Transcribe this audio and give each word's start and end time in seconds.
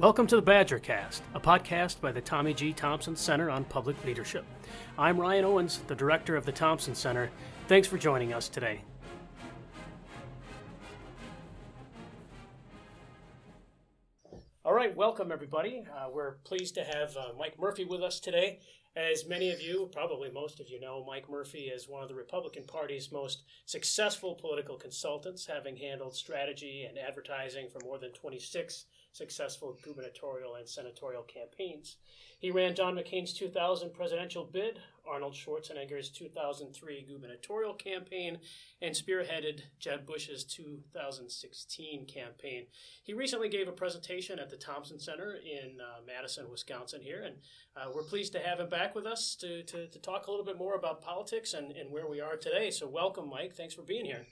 Welcome 0.00 0.26
to 0.28 0.36
the 0.36 0.42
Badgercast, 0.42 1.20
a 1.34 1.40
podcast 1.40 2.00
by 2.00 2.10
the 2.10 2.22
Tommy 2.22 2.54
G. 2.54 2.72
Thompson 2.72 3.14
Center 3.14 3.50
on 3.50 3.64
Public 3.64 4.02
Leadership. 4.06 4.46
I'm 4.96 5.20
Ryan 5.20 5.44
Owens, 5.44 5.80
the 5.88 5.94
director 5.94 6.36
of 6.36 6.46
the 6.46 6.52
Thompson 6.52 6.94
Center. 6.94 7.30
Thanks 7.68 7.86
for 7.86 7.98
joining 7.98 8.32
us 8.32 8.48
today. 8.48 8.80
All 14.64 14.72
right, 14.72 14.96
welcome 14.96 15.30
everybody. 15.30 15.84
Uh, 15.94 16.08
we're 16.10 16.36
pleased 16.44 16.76
to 16.76 16.82
have 16.82 17.14
uh, 17.14 17.34
Mike 17.38 17.58
Murphy 17.60 17.84
with 17.84 18.02
us 18.02 18.20
today. 18.20 18.60
As 18.96 19.28
many 19.28 19.52
of 19.52 19.60
you, 19.60 19.90
probably 19.92 20.30
most 20.30 20.60
of 20.60 20.70
you 20.70 20.80
know, 20.80 21.04
Mike 21.06 21.28
Murphy 21.28 21.64
is 21.64 21.90
one 21.90 22.02
of 22.02 22.08
the 22.08 22.14
Republican 22.14 22.64
Party's 22.64 23.12
most 23.12 23.42
successful 23.66 24.34
political 24.34 24.76
consultants, 24.76 25.44
having 25.44 25.76
handled 25.76 26.16
strategy 26.16 26.86
and 26.88 26.96
advertising 26.98 27.68
for 27.68 27.84
more 27.84 27.98
than 27.98 28.12
26 28.12 28.86
successful 29.12 29.78
gubernatorial 29.82 30.56
and 30.56 30.68
senatorial 30.68 31.22
campaigns. 31.22 31.96
He 32.40 32.50
ran 32.50 32.74
John 32.74 32.94
McCain's 32.94 33.34
2000 33.34 33.92
presidential 33.92 34.44
bid, 34.44 34.80
Arnold 35.06 35.34
Schwarzenegger's 35.34 36.08
2003 36.08 37.06
gubernatorial 37.06 37.74
campaign, 37.74 38.38
and 38.80 38.94
spearheaded 38.94 39.60
Jeb 39.78 40.06
Bush's 40.06 40.44
2016 40.44 42.06
campaign. 42.06 42.66
He 43.02 43.12
recently 43.12 43.50
gave 43.50 43.68
a 43.68 43.72
presentation 43.72 44.38
at 44.38 44.48
the 44.48 44.56
Thompson 44.56 44.98
Center 44.98 45.34
in 45.34 45.80
uh, 45.80 46.00
Madison, 46.06 46.50
Wisconsin, 46.50 47.02
here, 47.02 47.24
and 47.24 47.36
uh, 47.76 47.90
we're 47.94 48.04
pleased 48.04 48.32
to 48.32 48.40
have 48.40 48.58
him 48.58 48.70
back 48.70 48.94
with 48.94 49.06
us 49.06 49.36
to, 49.36 49.62
to, 49.64 49.88
to 49.88 49.98
talk 49.98 50.26
a 50.26 50.30
little 50.30 50.46
bit 50.46 50.56
more 50.56 50.76
about 50.76 51.02
politics 51.02 51.52
and, 51.52 51.72
and 51.72 51.90
where 51.90 52.08
we 52.08 52.20
are 52.20 52.36
today. 52.36 52.70
So, 52.70 52.88
welcome, 52.88 53.28
Mike. 53.28 53.54
Thanks 53.54 53.74
for 53.74 53.82
being 53.82 54.06
here. 54.06 54.26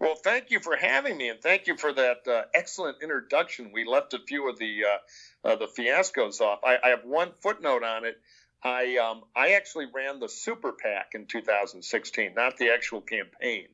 Well, 0.00 0.14
thank 0.14 0.50
you 0.50 0.60
for 0.60 0.76
having 0.76 1.16
me, 1.16 1.28
and 1.28 1.40
thank 1.40 1.66
you 1.66 1.76
for 1.76 1.92
that 1.92 2.28
uh, 2.28 2.42
excellent 2.54 3.02
introduction. 3.02 3.72
We 3.72 3.84
left 3.84 4.14
a 4.14 4.20
few 4.20 4.48
of 4.48 4.58
the 4.58 4.82
uh, 4.84 5.48
uh, 5.48 5.56
the 5.56 5.66
fiascos 5.66 6.40
off. 6.40 6.60
I, 6.64 6.76
I, 6.82 6.88
have 6.90 7.04
one 7.04 7.32
footnote 7.42 7.82
on 7.82 8.04
it. 8.04 8.16
I 8.62 8.96
um, 8.98 9.22
I 9.34 9.52
actually 9.52 9.86
ran 9.92 10.20
the 10.20 10.28
super 10.28 10.72
PAC 10.72 11.12
in 11.14 11.26
2016, 11.26 12.32
not 12.34 12.56
the 12.58 12.72
actual 12.72 13.00
campaign 13.00 13.66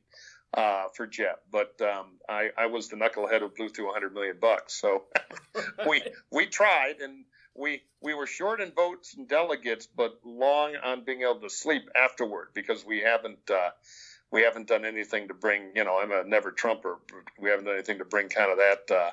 uh, 0.55 0.85
for 0.95 1.05
Jeb, 1.05 1.35
but 1.51 1.79
um, 1.81 2.07
I, 2.27 2.49
I 2.57 2.65
was 2.67 2.89
the 2.89 2.95
knucklehead 2.95 3.41
who 3.41 3.49
blew 3.49 3.69
through 3.69 3.85
100 3.85 4.13
million 4.13 4.37
bucks. 4.41 4.73
So 4.73 5.03
we 5.87 6.01
we 6.31 6.47
tried, 6.47 7.01
and 7.01 7.25
we 7.53 7.83
we 8.01 8.15
were 8.15 8.27
short 8.27 8.61
in 8.61 8.71
votes 8.71 9.13
and 9.15 9.27
delegates, 9.27 9.87
but 9.87 10.19
long 10.23 10.75
on 10.75 11.03
being 11.03 11.21
able 11.21 11.41
to 11.41 11.49
sleep 11.49 11.83
afterward 11.95 12.47
because 12.55 12.83
we 12.83 13.01
haven't 13.01 13.51
uh, 13.51 13.69
we 14.35 14.41
haven't 14.41 14.67
done 14.67 14.83
anything 14.83 15.29
to 15.29 15.33
bring, 15.33 15.71
you 15.75 15.85
know, 15.85 15.97
I'm 15.97 16.11
a 16.11 16.25
never 16.25 16.51
Trumper. 16.51 16.97
We 17.39 17.49
haven't 17.49 17.65
done 17.65 17.75
anything 17.75 17.99
to 17.99 18.05
bring 18.05 18.27
kind 18.27 18.51
of 18.51 18.57
that 18.57 18.93
uh, 18.93 19.11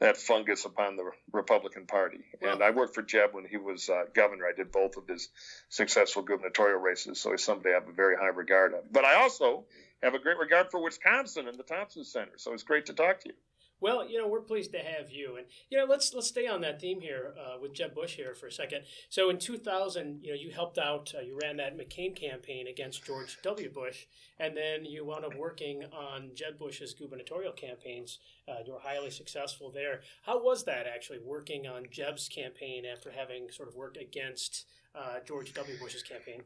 that 0.00 0.16
fungus 0.16 0.64
upon 0.64 0.96
the 0.96 1.08
Republican 1.32 1.86
Party. 1.86 2.18
And 2.42 2.64
I 2.64 2.70
worked 2.70 2.92
for 2.96 3.02
Jeb 3.02 3.32
when 3.32 3.44
he 3.46 3.58
was 3.58 3.88
uh, 3.88 4.06
governor. 4.12 4.44
I 4.44 4.56
did 4.56 4.72
both 4.72 4.96
of 4.96 5.06
his 5.06 5.28
successful 5.68 6.22
gubernatorial 6.22 6.80
races, 6.80 7.20
so 7.20 7.30
he's 7.30 7.44
somebody 7.44 7.70
I 7.70 7.74
have 7.74 7.88
a 7.88 7.92
very 7.92 8.16
high 8.16 8.34
regard 8.34 8.74
of. 8.74 8.92
But 8.92 9.04
I 9.04 9.14
also 9.22 9.66
have 10.02 10.14
a 10.14 10.18
great 10.18 10.36
regard 10.36 10.72
for 10.72 10.82
Wisconsin 10.82 11.46
and 11.46 11.56
the 11.56 11.62
Thompson 11.62 12.04
Center. 12.04 12.32
So 12.36 12.52
it's 12.52 12.64
great 12.64 12.86
to 12.86 12.92
talk 12.92 13.20
to 13.20 13.28
you. 13.28 13.34
Well, 13.78 14.08
you 14.08 14.18
know, 14.18 14.26
we're 14.26 14.40
pleased 14.40 14.72
to 14.72 14.78
have 14.78 15.10
you, 15.10 15.36
and 15.36 15.46
you 15.68 15.76
know, 15.76 15.84
let's 15.84 16.14
let's 16.14 16.28
stay 16.28 16.46
on 16.46 16.62
that 16.62 16.80
theme 16.80 17.00
here 17.00 17.34
uh, 17.38 17.58
with 17.60 17.74
Jeb 17.74 17.94
Bush 17.94 18.14
here 18.14 18.34
for 18.34 18.46
a 18.46 18.52
second. 18.52 18.84
So, 19.10 19.28
in 19.28 19.38
2000, 19.38 20.20
you 20.22 20.30
know, 20.30 20.36
you 20.36 20.50
helped 20.50 20.78
out, 20.78 21.12
uh, 21.16 21.20
you 21.20 21.38
ran 21.40 21.58
that 21.58 21.76
McCain 21.76 22.16
campaign 22.16 22.68
against 22.68 23.04
George 23.04 23.36
W. 23.42 23.70
Bush, 23.70 24.06
and 24.38 24.56
then 24.56 24.86
you 24.86 25.04
wound 25.04 25.26
up 25.26 25.36
working 25.36 25.84
on 25.92 26.30
Jeb 26.34 26.58
Bush's 26.58 26.94
gubernatorial 26.94 27.52
campaigns. 27.52 28.18
Uh, 28.48 28.56
you 28.64 28.72
were 28.72 28.80
highly 28.80 29.10
successful 29.10 29.70
there. 29.70 30.00
How 30.22 30.42
was 30.42 30.64
that 30.64 30.86
actually 30.86 31.18
working 31.18 31.66
on 31.66 31.84
Jeb's 31.90 32.28
campaign 32.28 32.84
after 32.86 33.10
having 33.10 33.50
sort 33.50 33.68
of 33.68 33.74
worked 33.74 33.98
against 33.98 34.64
uh, 34.94 35.18
George 35.26 35.52
W. 35.52 35.78
Bush's 35.78 36.02
campaign? 36.02 36.42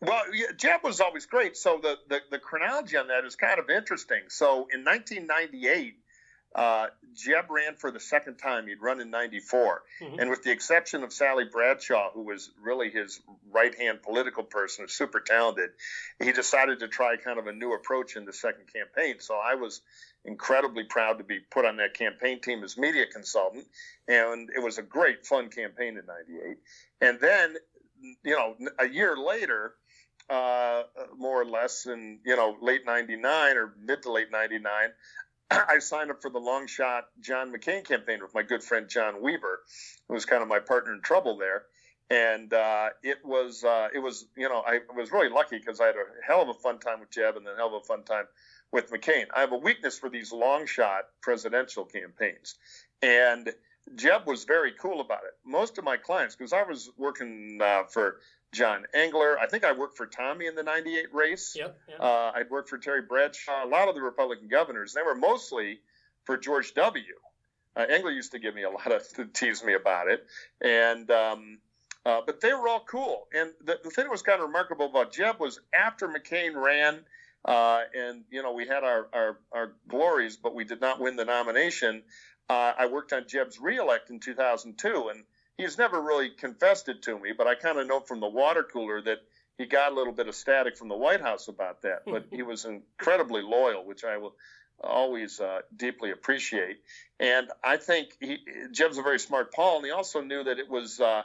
Well, 0.00 0.22
yeah, 0.34 0.46
Jeb 0.56 0.80
was 0.82 1.00
always 1.00 1.26
great. 1.26 1.56
So 1.56 1.78
the, 1.80 1.96
the 2.08 2.20
the 2.30 2.38
chronology 2.38 2.96
on 2.96 3.06
that 3.08 3.24
is 3.24 3.36
kind 3.36 3.60
of 3.60 3.70
interesting. 3.70 4.22
So 4.28 4.66
in 4.72 4.84
1998 4.84 5.94
uh, 6.54 6.86
Jeb 7.14 7.50
ran 7.50 7.76
for 7.76 7.90
the 7.90 8.00
second 8.00 8.36
time. 8.36 8.66
He'd 8.66 8.80
run 8.80 9.00
in 9.00 9.10
'94, 9.10 9.82
mm-hmm. 10.00 10.18
and 10.18 10.30
with 10.30 10.42
the 10.42 10.50
exception 10.50 11.02
of 11.02 11.12
Sally 11.12 11.44
Bradshaw, 11.44 12.10
who 12.12 12.22
was 12.22 12.50
really 12.60 12.90
his 12.90 13.20
right-hand 13.50 14.02
political 14.02 14.42
person, 14.42 14.88
super 14.88 15.20
talented, 15.20 15.70
he 16.22 16.32
decided 16.32 16.80
to 16.80 16.88
try 16.88 17.16
kind 17.16 17.38
of 17.38 17.46
a 17.46 17.52
new 17.52 17.72
approach 17.74 18.16
in 18.16 18.24
the 18.24 18.32
second 18.32 18.64
campaign. 18.72 19.16
So 19.20 19.34
I 19.34 19.54
was 19.54 19.80
incredibly 20.24 20.84
proud 20.84 21.18
to 21.18 21.24
be 21.24 21.40
put 21.40 21.64
on 21.64 21.76
that 21.78 21.94
campaign 21.94 22.40
team 22.40 22.62
as 22.64 22.76
media 22.76 23.06
consultant, 23.06 23.66
and 24.08 24.50
it 24.54 24.62
was 24.62 24.78
a 24.78 24.82
great, 24.82 25.26
fun 25.26 25.48
campaign 25.48 25.98
in 25.98 26.04
'98. 26.06 26.56
And 27.00 27.20
then, 27.20 27.56
you 28.24 28.36
know, 28.36 28.56
a 28.78 28.88
year 28.88 29.16
later. 29.16 29.74
Uh, 30.30 30.84
more 31.18 31.42
or 31.42 31.44
less 31.44 31.84
in 31.86 32.20
you 32.24 32.36
know 32.36 32.56
late 32.62 32.86
'99 32.86 33.56
or 33.56 33.74
mid 33.84 34.02
to 34.04 34.12
late 34.12 34.30
'99, 34.30 34.90
I 35.68 35.78
signed 35.78 36.10
up 36.10 36.22
for 36.22 36.30
the 36.30 36.38
long 36.38 36.66
shot 36.66 37.04
John 37.20 37.52
McCain 37.52 37.84
campaign 37.84 38.20
with 38.22 38.34
my 38.34 38.42
good 38.42 38.62
friend 38.62 38.88
John 38.88 39.22
Weaver, 39.22 39.60
who 40.08 40.14
was 40.14 40.24
kind 40.24 40.42
of 40.42 40.48
my 40.48 40.58
partner 40.58 40.92
in 40.92 41.00
trouble 41.00 41.36
there. 41.36 41.64
And 42.10 42.52
uh, 42.52 42.90
it 43.02 43.18
was 43.24 43.64
uh, 43.64 43.88
it 43.94 43.98
was 43.98 44.26
you 44.36 44.48
know 44.48 44.62
I 44.66 44.80
was 44.94 45.10
really 45.12 45.30
lucky 45.30 45.58
because 45.58 45.80
I 45.80 45.86
had 45.86 45.94
a 45.94 46.26
hell 46.26 46.42
of 46.42 46.48
a 46.48 46.54
fun 46.54 46.78
time 46.78 47.00
with 47.00 47.10
Jeb 47.10 47.36
and 47.36 47.46
then 47.46 47.54
hell 47.56 47.68
of 47.68 47.82
a 47.82 47.84
fun 47.84 48.04
time 48.04 48.24
with 48.70 48.90
McCain. 48.90 49.26
I 49.34 49.40
have 49.40 49.52
a 49.52 49.56
weakness 49.56 49.98
for 49.98 50.10
these 50.10 50.32
long 50.32 50.66
shot 50.66 51.04
presidential 51.22 51.84
campaigns, 51.84 52.56
and 53.00 53.50
Jeb 53.94 54.26
was 54.26 54.44
very 54.44 54.72
cool 54.78 55.00
about 55.00 55.24
it. 55.24 55.32
Most 55.44 55.78
of 55.78 55.84
my 55.84 55.96
clients, 55.96 56.36
because 56.36 56.52
I 56.52 56.62
was 56.64 56.90
working 56.98 57.60
uh, 57.62 57.84
for 57.84 58.18
John 58.52 58.84
Engler. 58.94 59.38
I 59.38 59.46
think 59.46 59.64
I 59.64 59.72
worked 59.72 59.96
for 59.96 60.06
Tommy 60.06 60.46
in 60.46 60.54
the 60.54 60.62
98 60.62 61.14
race. 61.14 61.54
Yep, 61.56 61.78
yep. 61.88 62.00
Uh, 62.00 62.32
I'd 62.34 62.50
worked 62.50 62.68
for 62.68 62.78
Terry 62.78 63.02
Branstad. 63.02 63.64
A 63.64 63.68
lot 63.68 63.88
of 63.88 63.94
the 63.94 64.02
Republican 64.02 64.48
governors, 64.48 64.92
they 64.92 65.02
were 65.02 65.14
mostly 65.14 65.80
for 66.24 66.36
George 66.36 66.74
W. 66.74 67.02
Uh, 67.74 67.86
Engler 67.88 68.10
used 68.10 68.32
to 68.32 68.38
give 68.38 68.54
me 68.54 68.62
a 68.64 68.70
lot 68.70 68.92
of 68.92 69.08
to 69.16 69.24
tease 69.24 69.64
me 69.64 69.74
about 69.74 70.08
it. 70.08 70.26
And, 70.60 71.10
um, 71.10 71.58
uh, 72.04 72.20
but 72.26 72.40
they 72.40 72.52
were 72.52 72.68
all 72.68 72.84
cool. 72.86 73.26
And 73.32 73.50
the, 73.64 73.78
the 73.82 73.90
thing 73.90 74.04
that 74.04 74.10
was 74.10 74.22
kind 74.22 74.40
of 74.40 74.46
remarkable 74.46 74.86
about 74.86 75.12
Jeb 75.12 75.40
was 75.40 75.58
after 75.72 76.08
McCain 76.08 76.54
ran, 76.54 77.00
uh, 77.44 77.80
and, 77.94 78.24
you 78.30 78.42
know, 78.42 78.52
we 78.52 78.66
had 78.66 78.84
our, 78.84 79.08
our, 79.12 79.38
our 79.52 79.72
glories, 79.88 80.36
but 80.36 80.54
we 80.54 80.64
did 80.64 80.80
not 80.80 81.00
win 81.00 81.16
the 81.16 81.24
nomination. 81.24 82.02
Uh, 82.50 82.72
I 82.78 82.86
worked 82.86 83.12
on 83.12 83.26
Jeb's 83.26 83.58
reelect 83.58 84.10
in 84.10 84.20
2002. 84.20 85.10
And, 85.12 85.24
he's 85.56 85.78
never 85.78 86.00
really 86.00 86.30
confessed 86.30 86.88
it 86.88 87.02
to 87.02 87.18
me, 87.18 87.32
but 87.36 87.46
I 87.46 87.54
kind 87.54 87.78
of 87.78 87.86
know 87.86 88.00
from 88.00 88.20
the 88.20 88.28
water 88.28 88.62
cooler 88.62 89.00
that 89.02 89.18
he 89.58 89.66
got 89.66 89.92
a 89.92 89.94
little 89.94 90.12
bit 90.12 90.28
of 90.28 90.34
static 90.34 90.76
from 90.76 90.88
the 90.88 90.96
White 90.96 91.20
House 91.20 91.48
about 91.48 91.82
that. 91.82 92.02
But 92.06 92.26
he 92.30 92.42
was 92.42 92.64
incredibly 92.64 93.42
loyal, 93.42 93.84
which 93.84 94.04
I 94.04 94.16
will 94.16 94.34
always 94.82 95.40
uh, 95.40 95.60
deeply 95.76 96.10
appreciate. 96.10 96.78
And 97.20 97.48
I 97.62 97.76
think 97.76 98.16
he, 98.20 98.38
Jeb's 98.72 98.98
a 98.98 99.02
very 99.02 99.18
smart 99.18 99.52
pol, 99.52 99.76
and 99.76 99.84
he 99.84 99.92
also 99.92 100.20
knew 100.20 100.42
that 100.44 100.58
it 100.58 100.68
was 100.68 101.00
uh, 101.00 101.22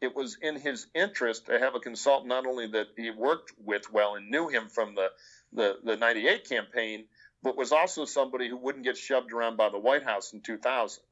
it 0.00 0.14
was 0.14 0.38
in 0.40 0.56
his 0.56 0.86
interest 0.94 1.46
to 1.46 1.58
have 1.58 1.74
a 1.74 1.80
consultant 1.80 2.28
not 2.28 2.46
only 2.46 2.66
that 2.68 2.88
he 2.96 3.10
worked 3.10 3.52
with 3.64 3.92
well 3.92 4.14
and 4.16 4.30
knew 4.30 4.48
him 4.48 4.68
from 4.68 4.94
the 4.94 5.08
the, 5.52 5.78
the 5.82 5.96
98 5.96 6.48
campaign, 6.48 7.04
but 7.42 7.56
was 7.56 7.72
also 7.72 8.04
somebody 8.04 8.48
who 8.48 8.56
wouldn't 8.56 8.84
get 8.84 8.96
shoved 8.96 9.32
around 9.32 9.56
by 9.56 9.68
the 9.68 9.78
White 9.78 10.04
House 10.04 10.32
in 10.32 10.40
2000 10.40 11.02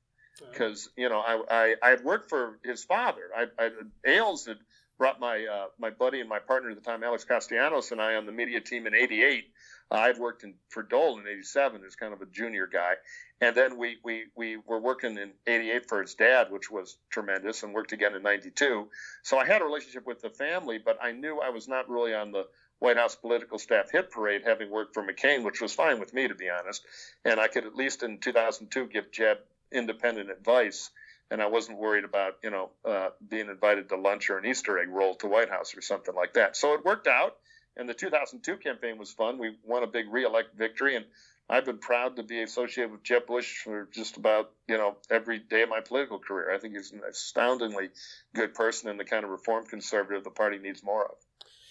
because 0.50 0.88
you 0.96 1.08
know 1.08 1.20
I, 1.20 1.42
I 1.50 1.74
I 1.82 1.90
had 1.90 2.04
worked 2.04 2.28
for 2.28 2.58
his 2.64 2.84
father. 2.84 3.22
I, 3.36 3.46
I 3.58 3.70
Ailes 4.06 4.46
had 4.46 4.58
brought 4.98 5.20
my 5.20 5.46
uh, 5.46 5.66
my 5.78 5.90
buddy 5.90 6.20
and 6.20 6.28
my 6.28 6.40
partner 6.40 6.70
at 6.70 6.76
the 6.76 6.82
time, 6.82 7.02
Alex 7.02 7.24
Castellanos, 7.24 7.92
and 7.92 8.00
I 8.00 8.16
on 8.16 8.26
the 8.26 8.32
media 8.32 8.60
team 8.60 8.86
in 8.86 8.94
'88. 8.94 9.44
Uh, 9.90 9.94
I 9.94 10.06
had 10.08 10.18
worked 10.18 10.44
in, 10.44 10.54
for 10.68 10.82
Dole 10.82 11.18
in 11.18 11.26
'87 11.26 11.82
as 11.86 11.96
kind 11.96 12.12
of 12.12 12.20
a 12.20 12.26
junior 12.26 12.66
guy, 12.66 12.94
and 13.40 13.56
then 13.56 13.78
we 13.78 13.98
we 14.04 14.24
we 14.36 14.56
were 14.56 14.80
working 14.80 15.16
in 15.16 15.32
'88 15.46 15.88
for 15.88 16.02
his 16.02 16.14
dad, 16.14 16.50
which 16.50 16.70
was 16.70 16.98
tremendous, 17.10 17.62
and 17.62 17.72
worked 17.72 17.92
again 17.92 18.14
in 18.14 18.22
'92. 18.22 18.88
So 19.22 19.38
I 19.38 19.46
had 19.46 19.62
a 19.62 19.64
relationship 19.64 20.06
with 20.06 20.20
the 20.20 20.30
family, 20.30 20.78
but 20.84 20.98
I 21.02 21.12
knew 21.12 21.40
I 21.40 21.50
was 21.50 21.68
not 21.68 21.88
really 21.88 22.14
on 22.14 22.32
the 22.32 22.46
White 22.80 22.96
House 22.96 23.16
political 23.16 23.58
staff 23.58 23.90
hit 23.90 24.10
parade, 24.10 24.42
having 24.44 24.70
worked 24.70 24.94
for 24.94 25.02
McCain, 25.02 25.42
which 25.42 25.60
was 25.60 25.72
fine 25.74 25.98
with 26.00 26.12
me 26.12 26.28
to 26.28 26.34
be 26.34 26.48
honest. 26.48 26.84
And 27.24 27.40
I 27.40 27.48
could 27.48 27.64
at 27.64 27.74
least 27.74 28.02
in 28.02 28.18
2002 28.18 28.86
give 28.86 29.10
Jeb 29.10 29.38
independent 29.72 30.30
advice, 30.30 30.90
and 31.30 31.42
I 31.42 31.46
wasn't 31.46 31.78
worried 31.78 32.04
about 32.04 32.36
you 32.42 32.50
know 32.50 32.70
uh, 32.84 33.10
being 33.26 33.48
invited 33.48 33.88
to 33.88 33.96
lunch 33.96 34.30
or 34.30 34.38
an 34.38 34.46
Easter 34.46 34.78
egg 34.78 34.88
roll 34.88 35.14
to 35.16 35.26
White 35.26 35.50
House 35.50 35.76
or 35.76 35.82
something 35.82 36.14
like 36.14 36.34
that. 36.34 36.56
So 36.56 36.74
it 36.74 36.84
worked 36.84 37.06
out, 37.06 37.36
and 37.76 37.88
the 37.88 37.94
2002 37.94 38.56
campaign 38.56 38.98
was 38.98 39.12
fun. 39.12 39.38
We 39.38 39.56
won 39.64 39.82
a 39.82 39.86
big 39.86 40.12
reelect 40.12 40.56
victory, 40.56 40.96
and 40.96 41.04
I've 41.50 41.64
been 41.64 41.78
proud 41.78 42.16
to 42.16 42.22
be 42.22 42.42
associated 42.42 42.92
with 42.92 43.02
Jeb 43.02 43.26
Bush 43.26 43.58
for 43.58 43.88
just 43.92 44.16
about 44.16 44.50
you 44.68 44.76
know 44.76 44.96
every 45.10 45.38
day 45.38 45.62
of 45.62 45.68
my 45.68 45.80
political 45.80 46.18
career. 46.18 46.54
I 46.54 46.58
think 46.58 46.74
he's 46.74 46.92
an 46.92 47.02
astoundingly 47.08 47.90
good 48.34 48.54
person 48.54 48.90
and 48.90 49.00
the 49.00 49.04
kind 49.04 49.24
of 49.24 49.30
reform 49.30 49.64
conservative 49.66 50.24
the 50.24 50.30
party 50.30 50.58
needs 50.58 50.82
more 50.82 51.04
of. 51.04 51.16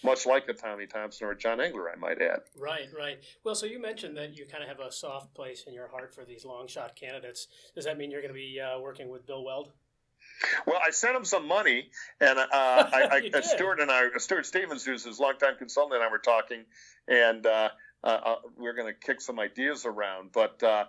Much 0.04 0.26
like 0.26 0.48
a 0.48 0.52
Tommy 0.52 0.86
Thompson 0.86 1.26
or 1.26 1.32
a 1.32 1.38
John 1.38 1.60
Engler, 1.60 1.90
I 1.90 1.96
might 1.96 2.20
add. 2.20 2.40
Right, 2.56 2.88
right. 2.96 3.18
Well, 3.44 3.54
so 3.54 3.66
you 3.66 3.80
mentioned 3.80 4.16
that 4.16 4.36
you 4.36 4.46
kind 4.46 4.62
of 4.62 4.68
have 4.68 4.80
a 4.80 4.92
soft 4.92 5.34
place 5.34 5.64
in 5.66 5.74
your 5.74 5.88
heart 5.88 6.14
for 6.14 6.24
these 6.24 6.44
long 6.44 6.66
shot 6.68 6.96
candidates. 6.96 7.48
Does 7.74 7.84
that 7.84 7.98
mean 7.98 8.10
you're 8.10 8.22
going 8.22 8.32
to 8.32 8.38
be 8.38 8.60
uh, 8.60 8.78
working 8.80 9.08
with 9.08 9.26
Bill 9.26 9.44
Weld? 9.44 9.72
Well, 10.66 10.78
I 10.84 10.90
sent 10.90 11.16
him 11.16 11.24
some 11.24 11.48
money, 11.48 11.90
and 12.20 12.38
uh, 12.38 12.46
I, 12.52 13.30
I 13.34 13.40
Stuart 13.40 13.80
and 13.80 13.90
I, 13.90 14.08
Stuart 14.18 14.46
Stevens, 14.46 14.84
who's 14.84 15.04
his 15.04 15.18
longtime 15.18 15.56
consultant, 15.56 15.96
and 15.96 16.04
I 16.04 16.10
were 16.10 16.18
talking, 16.18 16.64
and 17.08 17.44
uh, 17.44 17.70
uh, 18.04 18.06
uh 18.06 18.36
we're 18.56 18.74
going 18.74 18.92
to 18.92 18.98
kick 18.98 19.20
some 19.20 19.38
ideas 19.40 19.84
around. 19.84 20.30
But 20.32 20.62
uh, 20.62 20.84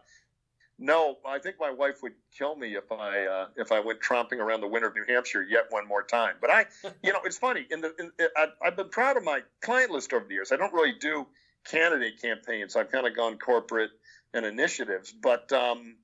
no, 0.79 1.17
I 1.25 1.39
think 1.39 1.57
my 1.59 1.71
wife 1.71 2.01
would 2.03 2.13
kill 2.37 2.55
me 2.55 2.75
if 2.75 2.91
I 2.91 3.25
uh, 3.25 3.47
if 3.57 3.71
I 3.71 3.81
went 3.81 3.99
tromping 3.99 4.39
around 4.39 4.61
the 4.61 4.67
winter 4.67 4.87
of 4.87 4.95
New 4.95 5.03
Hampshire 5.07 5.43
yet 5.43 5.65
one 5.69 5.87
more 5.87 6.03
time. 6.03 6.35
But 6.39 6.49
I, 6.49 6.65
you 7.03 7.11
know, 7.11 7.19
it's 7.25 7.37
funny. 7.37 7.67
In 7.69 7.81
the 7.81 7.93
in, 7.99 8.11
I, 8.35 8.47
I've 8.63 8.77
been 8.77 8.89
proud 8.89 9.17
of 9.17 9.23
my 9.23 9.41
client 9.61 9.91
list 9.91 10.13
over 10.13 10.25
the 10.25 10.33
years. 10.33 10.51
I 10.51 10.55
don't 10.55 10.73
really 10.73 10.93
do 10.99 11.27
candidate 11.69 12.21
campaigns. 12.21 12.75
I've 12.75 12.91
kind 12.91 13.05
of 13.05 13.15
gone 13.15 13.37
corporate 13.37 13.91
and 14.33 14.45
initiatives. 14.45 15.11
But 15.11 15.51
um, 15.51 15.97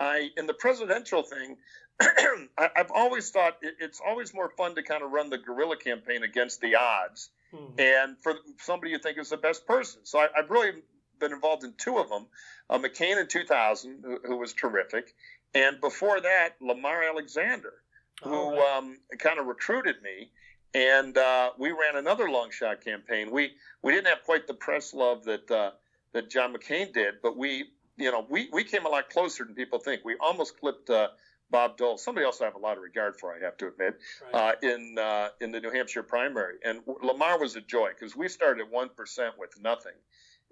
I 0.00 0.30
in 0.36 0.46
the 0.46 0.54
presidential 0.54 1.22
thing, 1.22 1.56
I, 2.00 2.70
have 2.74 2.90
always 2.92 3.30
thought 3.30 3.58
it, 3.62 3.76
it's 3.80 4.00
always 4.04 4.34
more 4.34 4.50
fun 4.56 4.74
to 4.74 4.82
kind 4.82 5.02
of 5.02 5.12
run 5.12 5.30
the 5.30 5.38
guerrilla 5.38 5.76
campaign 5.76 6.22
against 6.22 6.60
the 6.60 6.76
odds, 6.76 7.30
hmm. 7.52 7.78
and 7.78 8.16
for 8.20 8.34
somebody 8.58 8.90
you 8.92 8.98
think 8.98 9.18
is 9.18 9.30
the 9.30 9.36
best 9.36 9.66
person. 9.66 10.00
So 10.04 10.18
I, 10.18 10.28
I've 10.36 10.50
really 10.50 10.72
been 11.18 11.32
involved 11.32 11.64
in 11.64 11.74
two 11.76 11.98
of 11.98 12.08
them. 12.08 12.26
Uh, 12.70 12.78
McCain 12.78 13.20
in 13.20 13.26
2000, 13.26 14.04
who, 14.04 14.18
who, 14.24 14.36
was 14.36 14.52
terrific, 14.52 15.14
and 15.54 15.80
before 15.80 16.20
that, 16.20 16.50
Lamar 16.60 17.02
Alexander, 17.02 17.74
who 18.22 18.52
right. 18.52 18.76
um, 18.76 18.98
kind 19.18 19.38
of 19.38 19.46
recruited 19.46 19.96
me, 20.02 20.30
and 20.74 21.16
uh, 21.16 21.50
we 21.58 21.70
ran 21.70 21.96
another 21.96 22.30
long 22.30 22.50
shot 22.50 22.84
campaign. 22.84 23.30
We 23.30 23.52
we 23.82 23.92
didn't 23.92 24.08
have 24.08 24.24
quite 24.24 24.46
the 24.46 24.54
press 24.54 24.92
love 24.92 25.24
that 25.24 25.50
uh, 25.50 25.70
that 26.12 26.30
John 26.30 26.54
McCain 26.54 26.92
did, 26.92 27.14
but 27.22 27.36
we 27.36 27.70
you 27.96 28.10
know 28.10 28.26
we 28.28 28.48
we 28.52 28.64
came 28.64 28.84
a 28.86 28.88
lot 28.88 29.08
closer 29.10 29.44
than 29.44 29.54
people 29.54 29.78
think. 29.78 30.04
We 30.04 30.16
almost 30.20 30.58
clipped. 30.58 30.90
Uh, 30.90 31.08
Bob 31.50 31.78
Dole, 31.78 31.96
somebody 31.96 32.26
else 32.26 32.40
I 32.40 32.44
have 32.44 32.56
a 32.56 32.58
lot 32.58 32.76
of 32.76 32.82
regard 32.82 33.18
for, 33.18 33.34
I 33.34 33.42
have 33.42 33.56
to 33.56 33.68
admit, 33.68 33.98
right. 34.34 34.54
uh, 34.62 34.66
in 34.68 34.96
uh, 34.98 35.28
in 35.40 35.50
the 35.50 35.60
New 35.60 35.70
Hampshire 35.70 36.02
primary. 36.02 36.56
And 36.62 36.80
Lamar 37.02 37.38
was 37.38 37.56
a 37.56 37.60
joy 37.60 37.90
because 37.98 38.14
we 38.14 38.28
started 38.28 38.66
at 38.66 38.70
one 38.70 38.90
percent 38.90 39.34
with 39.38 39.58
nothing, 39.60 39.94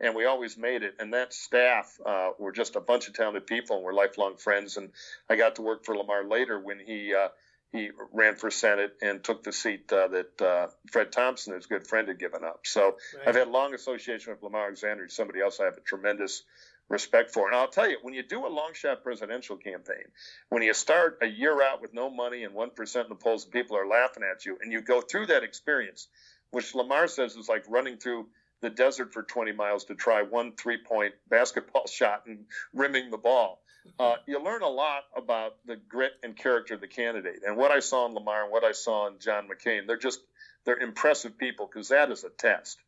and 0.01 0.15
we 0.15 0.25
always 0.25 0.57
made 0.57 0.83
it. 0.83 0.97
And 0.99 1.13
that 1.15 1.33
staff 1.33 1.99
uh, 2.05 2.31
were 2.39 2.53
just 2.53 2.77
a 2.77 2.81
bunch 2.81 3.09
of 3.09 3.15
talented 3.15 3.47
people, 3.47 3.77
and 3.77 3.85
we're 3.85 3.93
lifelong 3.93 4.37
friends. 4.37 4.77
And 4.77 4.91
I 5.29 5.37
got 5.37 5.57
to 5.57 5.63
work 5.63 5.85
for 5.85 5.97
Lamar 5.97 6.25
later 6.25 6.59
when 6.59 6.79
he 6.79 7.15
uh, 7.15 7.29
he 7.73 7.91
ran 8.13 8.37
for 8.37 8.51
Senate 8.51 8.97
and 9.03 9.23
took 9.23 9.43
the 9.43 9.53
seat 9.53 9.93
uh, 9.93 10.09
that 10.09 10.43
uh, 10.43 10.69
Fred 10.91 11.13
Thompson, 11.13 11.55
his 11.55 11.67
good 11.67 11.87
friend, 11.87 12.09
had 12.09 12.19
given 12.19 12.45
up. 12.45 12.61
So 12.65 12.97
right. 13.17 13.29
I've 13.29 13.35
had 13.35 13.49
a 13.49 13.51
long 13.51 13.75
association 13.75 14.33
with 14.33 14.43
Lamar 14.43 14.67
Alexander, 14.67 15.09
somebody 15.09 15.41
else 15.41 15.61
I 15.61 15.65
have 15.65 15.77
a 15.77 15.81
tremendous 15.81 16.45
respect 16.89 17.33
for. 17.33 17.49
And 17.49 17.57
I'll 17.57 17.69
tell 17.69 17.89
you, 17.91 17.99
when 18.03 18.15
you 18.15 18.23
do 18.23 18.47
a 18.47 18.49
long 18.49 18.71
shot 18.73 19.03
presidential 19.03 19.57
campaign, 19.57 20.05
when 20.49 20.63
you 20.63 20.73
start 20.73 21.19
a 21.23 21.27
year 21.27 21.61
out 21.63 21.83
with 21.83 21.93
no 21.93 22.09
money 22.09 22.45
and 22.45 22.55
1% 22.55 23.03
in 23.03 23.09
the 23.09 23.15
polls 23.15 23.45
and 23.45 23.53
people 23.53 23.77
are 23.77 23.87
laughing 23.87 24.23
at 24.23 24.47
you, 24.47 24.57
and 24.63 24.73
you 24.73 24.81
go 24.81 25.01
through 25.01 25.27
that 25.27 25.43
experience, 25.43 26.09
which 26.53 26.75
Lamar 26.75 27.09
says 27.09 27.35
is 27.35 27.49
like 27.49 27.65
running 27.69 27.97
through 27.97 28.27
the 28.63 28.71
desert 28.71 29.13
for 29.13 29.23
20 29.23 29.53
miles 29.53 29.85
to 29.85 29.95
try 29.95 30.23
one 30.23 30.53
three 30.53 30.79
point 30.79 31.15
basketball 31.29 31.87
shot 31.91 32.23
and 32.27 32.47
rimming 32.73 33.11
the 33.11 33.19
ball. 33.19 33.61
Uh, 33.99 34.17
you 34.27 34.43
learn 34.43 34.63
a 34.63 34.69
lot 34.69 35.05
about 35.17 35.57
the 35.65 35.77
grit 35.77 36.13
and 36.23 36.37
character 36.37 36.75
of 36.75 36.81
the 36.81 36.89
candidate. 36.89 37.41
And 37.47 37.57
what 37.57 37.71
I 37.71 37.81
saw 37.81 38.07
in 38.07 38.15
Lamar 38.15 38.43
and 38.43 38.53
what 38.53 38.65
I 38.65 38.73
saw 38.73 39.07
in 39.07 39.19
John 39.21 39.49
McCain, 39.49 39.87
they're 39.87 39.97
just 39.97 40.21
they're 40.65 40.79
impressive 40.79 41.39
people 41.39 41.67
because 41.67 41.89
that 41.89 42.11
is 42.11 42.25
a 42.25 42.31
test. 42.31 42.79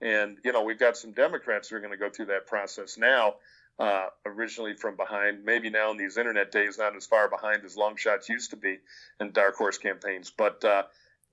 And 0.00 0.38
you 0.44 0.52
know 0.52 0.62
we've 0.62 0.78
got 0.78 0.96
some 0.96 1.12
Democrats 1.12 1.68
who 1.68 1.76
are 1.76 1.80
going 1.80 1.92
to 1.92 1.98
go 1.98 2.10
through 2.10 2.26
that 2.26 2.46
process 2.46 2.98
now. 2.98 3.36
Uh, 3.78 4.06
originally 4.26 4.74
from 4.74 4.96
behind, 4.96 5.44
maybe 5.44 5.70
now 5.70 5.90
in 5.90 5.96
these 5.96 6.18
internet 6.18 6.52
days, 6.52 6.76
not 6.76 6.94
as 6.94 7.06
far 7.06 7.30
behind 7.30 7.64
as 7.64 7.74
long 7.74 7.96
shots 7.96 8.28
used 8.28 8.50
to 8.50 8.56
be 8.56 8.76
in 9.18 9.32
dark 9.32 9.56
horse 9.56 9.78
campaigns. 9.78 10.30
But 10.30 10.62
uh, 10.62 10.82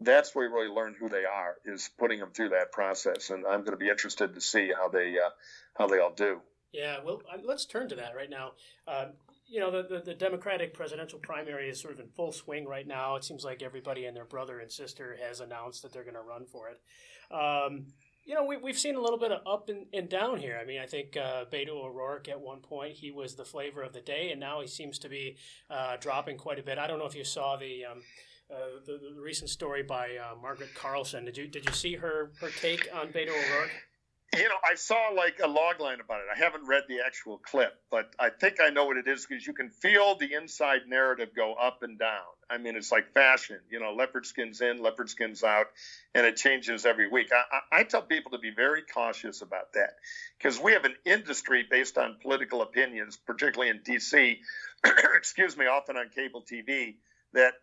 that's 0.01 0.34
where 0.34 0.48
you 0.48 0.54
really 0.54 0.74
learn 0.74 0.96
who 0.98 1.10
they 1.10 1.25
are 1.25 1.56
is 1.66 1.90
putting 1.98 2.19
them 2.19 2.31
through 2.31 2.50
that 2.50 2.72
process. 2.72 3.30
And 3.30 3.46
i'm 3.46 3.62
going 3.62 3.72
to 3.72 3.78
be 3.78 3.90
interested 3.90 4.34
to 4.34 4.42
see 4.42 4.72
how 4.75 4.90
they 4.90 5.16
uh, 5.18 5.30
how 5.78 5.88
they 5.88 6.00
all 6.00 6.13
do. 6.13 6.42
Yeah 6.72 6.98
well 7.04 7.22
let's 7.44 7.66
turn 7.66 7.90
to 7.90 7.96
that 7.96 8.16
right 8.16 8.30
now. 8.30 8.51
Uh, 8.88 9.07
you 9.48 9.60
know 9.60 9.72
the, 9.72 9.84
the, 9.84 10.00
the, 10.01 10.13
democratic 10.13 10.74
presidential 10.75 11.18
primary 11.19 11.69
is 11.69 11.81
sort 11.81 11.96
of 11.96 12.00
in 12.00 12.07
full 12.10 12.31
swing 12.31 12.68
right 12.68 12.88
now. 12.88 13.16
It 13.16 13.24
seems 13.24 13.44
like 13.44 13.63
everybody 13.63 14.06
and 14.06 14.16
their 14.16 14.25
brother 14.25 14.60
and 14.60 14.72
sister 14.72 15.18
has 15.22 15.40
announced 15.40 15.81
that 15.81 15.92
they're 15.92 16.04
going 16.04 16.13
to 16.13 16.22
run 16.22 16.45
for 16.45 16.69
it. 16.69 16.80
Um, 17.34 17.88
you 18.25 18.36
know, 18.36 18.44
we, 18.44 18.57
we've 18.57 18.78
seen 18.78 18.95
a 18.95 19.02
little 19.02 19.18
bit 19.18 19.31
of 19.31 19.42
up 19.48 19.69
and, 19.69 19.88
and 19.92 20.07
down 20.07 20.38
here. 20.38 20.60
I 20.62 20.63
mean, 20.63 20.80
I 20.80 20.86
think 20.86 21.18
uh, 21.18 21.45
Beto 21.45 21.69
O'Rourke 21.69 22.30
at 22.30 22.40
one 22.40 22.60
point, 22.60 22.94
he 22.94 23.10
was 23.10 23.34
the 23.34 23.44
flavor 23.44 23.81
of 23.81 23.92
the 23.92 24.02
day, 24.02 24.30
and 24.30 24.40
now 24.40 24.62
he 24.62 24.68
seems 24.68 25.00
to 25.00 25.10
be 25.10 25.38
uh, 25.72 25.98
dropping 26.00 26.38
quite 26.38 26.60
a 26.60 26.63
bit. 26.63 26.78
I 26.78 26.86
don't 26.86 27.00
know 27.00 27.07
if 27.07 27.16
you 27.16 27.24
saw 27.24 27.57
the 27.57 27.86
um, 27.86 28.04
uh, 28.51 28.80
the, 28.86 28.94
the, 29.16 29.22
recent 29.22 29.50
story 29.50 29.84
by 29.84 30.18
uh, 30.18 30.36
Margaret 30.42 30.74
Carlson. 30.74 31.25
Did 31.25 31.38
you 31.38 31.48
did 31.48 31.66
you 31.66 31.72
see 31.72 31.96
her 31.96 32.31
her 32.42 32.50
take 32.62 32.90
on 32.94 33.10
Beto 33.10 33.30
O'Rourke? 33.30 33.72
You 34.36 34.44
know, 34.44 34.56
I 34.63 34.75
saw 34.75 35.10
like 35.16 35.40
a 35.44 35.48
log 35.48 35.80
line 35.80 36.00
about 36.00 36.19
it. 36.19 36.28
I 36.34 36.38
haven't 36.38 36.68
read 36.68 36.84
the 36.88 37.00
actual 37.04 37.40
clip, 37.40 37.74
but 37.90 38.13
I 38.19 38.30
think 38.30 38.57
I 38.62 38.69
know 38.69 38.86
what 38.86 38.98
it 38.98 39.07
is 39.07 39.25
because 39.25 39.46
you 39.46 39.54
can 39.54 39.69
feel 39.69 40.16
the 40.16 40.34
inside 40.34 40.81
narrative 40.88 41.30
go 41.36 41.56
up 41.56 41.81
and 41.81 41.98
down. 41.98 42.22
I 42.48 42.60
mean, 42.60 42.75
it's 42.75 42.92
like 42.92 43.12
fashion. 43.13 43.60
You 43.72 43.80
know, 43.80 43.94
leopard 43.94 44.28
skins 44.28 44.62
in, 44.62 44.81
leopard 44.81 45.10
skins 45.10 45.44
out, 45.44 45.68
and 46.13 46.28
it 46.28 46.36
changes 46.36 46.86
every 46.86 47.07
week. 47.07 47.30
I, 47.31 47.75
I, 47.75 47.80
I 47.80 47.84
tell 47.84 48.04
people 48.04 48.31
to 48.31 48.40
be 48.40 48.52
very 48.52 48.84
cautious 48.84 49.42
about 49.42 49.74
that 49.74 49.95
because 50.38 50.60
we 50.60 50.74
have 50.74 50.86
an 50.86 50.95
industry 51.06 51.66
based 51.69 51.98
on 51.98 52.18
political 52.22 52.62
opinions, 52.62 53.18
particularly 53.18 53.72
in 53.72 53.81
D.C. 53.84 54.40
excuse 55.16 55.57
me, 55.57 55.66
often 55.66 55.98
on 55.98 56.10
cable 56.10 56.44
TV 56.44 56.95
that 57.34 57.54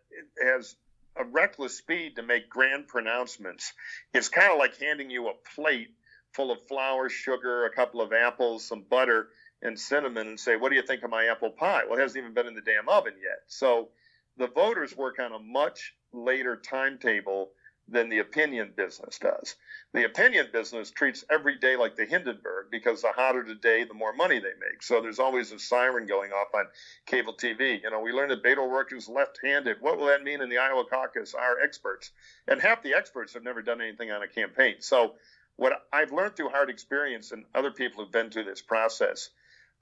has 0.41 0.75
a 1.15 1.23
reckless 1.23 1.77
speed 1.77 2.15
to 2.15 2.23
make 2.23 2.49
grand 2.49 2.87
pronouncements. 2.87 3.73
It's 4.13 4.29
kind 4.29 4.51
of 4.51 4.59
like 4.59 4.77
handing 4.79 5.09
you 5.09 5.27
a 5.29 5.33
plate 5.55 5.89
full 6.33 6.51
of 6.51 6.65
flour, 6.67 7.09
sugar, 7.09 7.65
a 7.65 7.73
couple 7.73 8.01
of 8.01 8.13
apples, 8.13 8.65
some 8.67 8.83
butter, 8.89 9.29
and 9.61 9.79
cinnamon, 9.79 10.27
and 10.27 10.39
say, 10.39 10.55
"What 10.55 10.69
do 10.69 10.75
you 10.75 10.83
think 10.83 11.03
of 11.03 11.09
my 11.09 11.25
apple 11.25 11.49
pie?" 11.49 11.85
Well, 11.85 11.97
it 11.97 12.01
hasn't 12.01 12.21
even 12.21 12.33
been 12.33 12.47
in 12.47 12.53
the 12.53 12.61
damn 12.61 12.87
oven 12.87 13.15
yet. 13.19 13.41
So 13.47 13.89
the 14.37 14.47
voters 14.47 14.95
work 14.95 15.19
on 15.19 15.33
a 15.33 15.39
much 15.39 15.95
later 16.13 16.55
timetable 16.55 17.51
than 17.89 18.09
the 18.09 18.19
opinion 18.19 18.73
business 18.75 19.17
does. 19.19 19.55
The 19.93 20.05
opinion 20.05 20.47
business 20.51 20.91
treats 20.91 21.23
every 21.29 21.57
day 21.57 21.77
like 21.77 21.95
the 21.95 22.05
Hindenburg 22.05 22.67
because 22.69 23.01
the 23.01 23.11
hotter 23.13 23.43
the 23.43 23.55
day, 23.55 23.85
the 23.85 23.93
more 23.93 24.13
money 24.13 24.39
they 24.39 24.53
make. 24.59 24.83
So 24.83 25.01
there's 25.01 25.19
always 25.19 25.51
a 25.51 25.59
siren 25.59 26.05
going 26.05 26.31
off 26.31 26.53
on 26.53 26.65
cable 27.05 27.33
TV. 27.33 27.81
You 27.81 27.89
know, 27.89 28.01
we 28.01 28.11
learned 28.11 28.31
that 28.31 28.43
Beto 28.43 28.59
O'Rourke 28.59 28.93
is 28.93 29.07
left-handed. 29.07 29.77
What 29.79 29.97
will 29.97 30.07
that 30.07 30.23
mean 30.23 30.41
in 30.41 30.49
the 30.49 30.57
Iowa 30.57 30.83
caucus? 30.85 31.33
Our 31.33 31.61
experts, 31.61 32.11
and 32.47 32.61
half 32.61 32.83
the 32.83 32.95
experts 32.95 33.33
have 33.33 33.43
never 33.43 33.61
done 33.61 33.81
anything 33.81 34.11
on 34.11 34.21
a 34.21 34.27
campaign. 34.27 34.75
So 34.79 35.13
what 35.55 35.73
I've 35.91 36.11
learned 36.11 36.35
through 36.35 36.49
hard 36.49 36.69
experience, 36.69 37.31
and 37.31 37.45
other 37.55 37.71
people 37.71 38.03
who've 38.03 38.11
been 38.11 38.29
through 38.29 38.45
this 38.45 38.61
process 38.61 39.29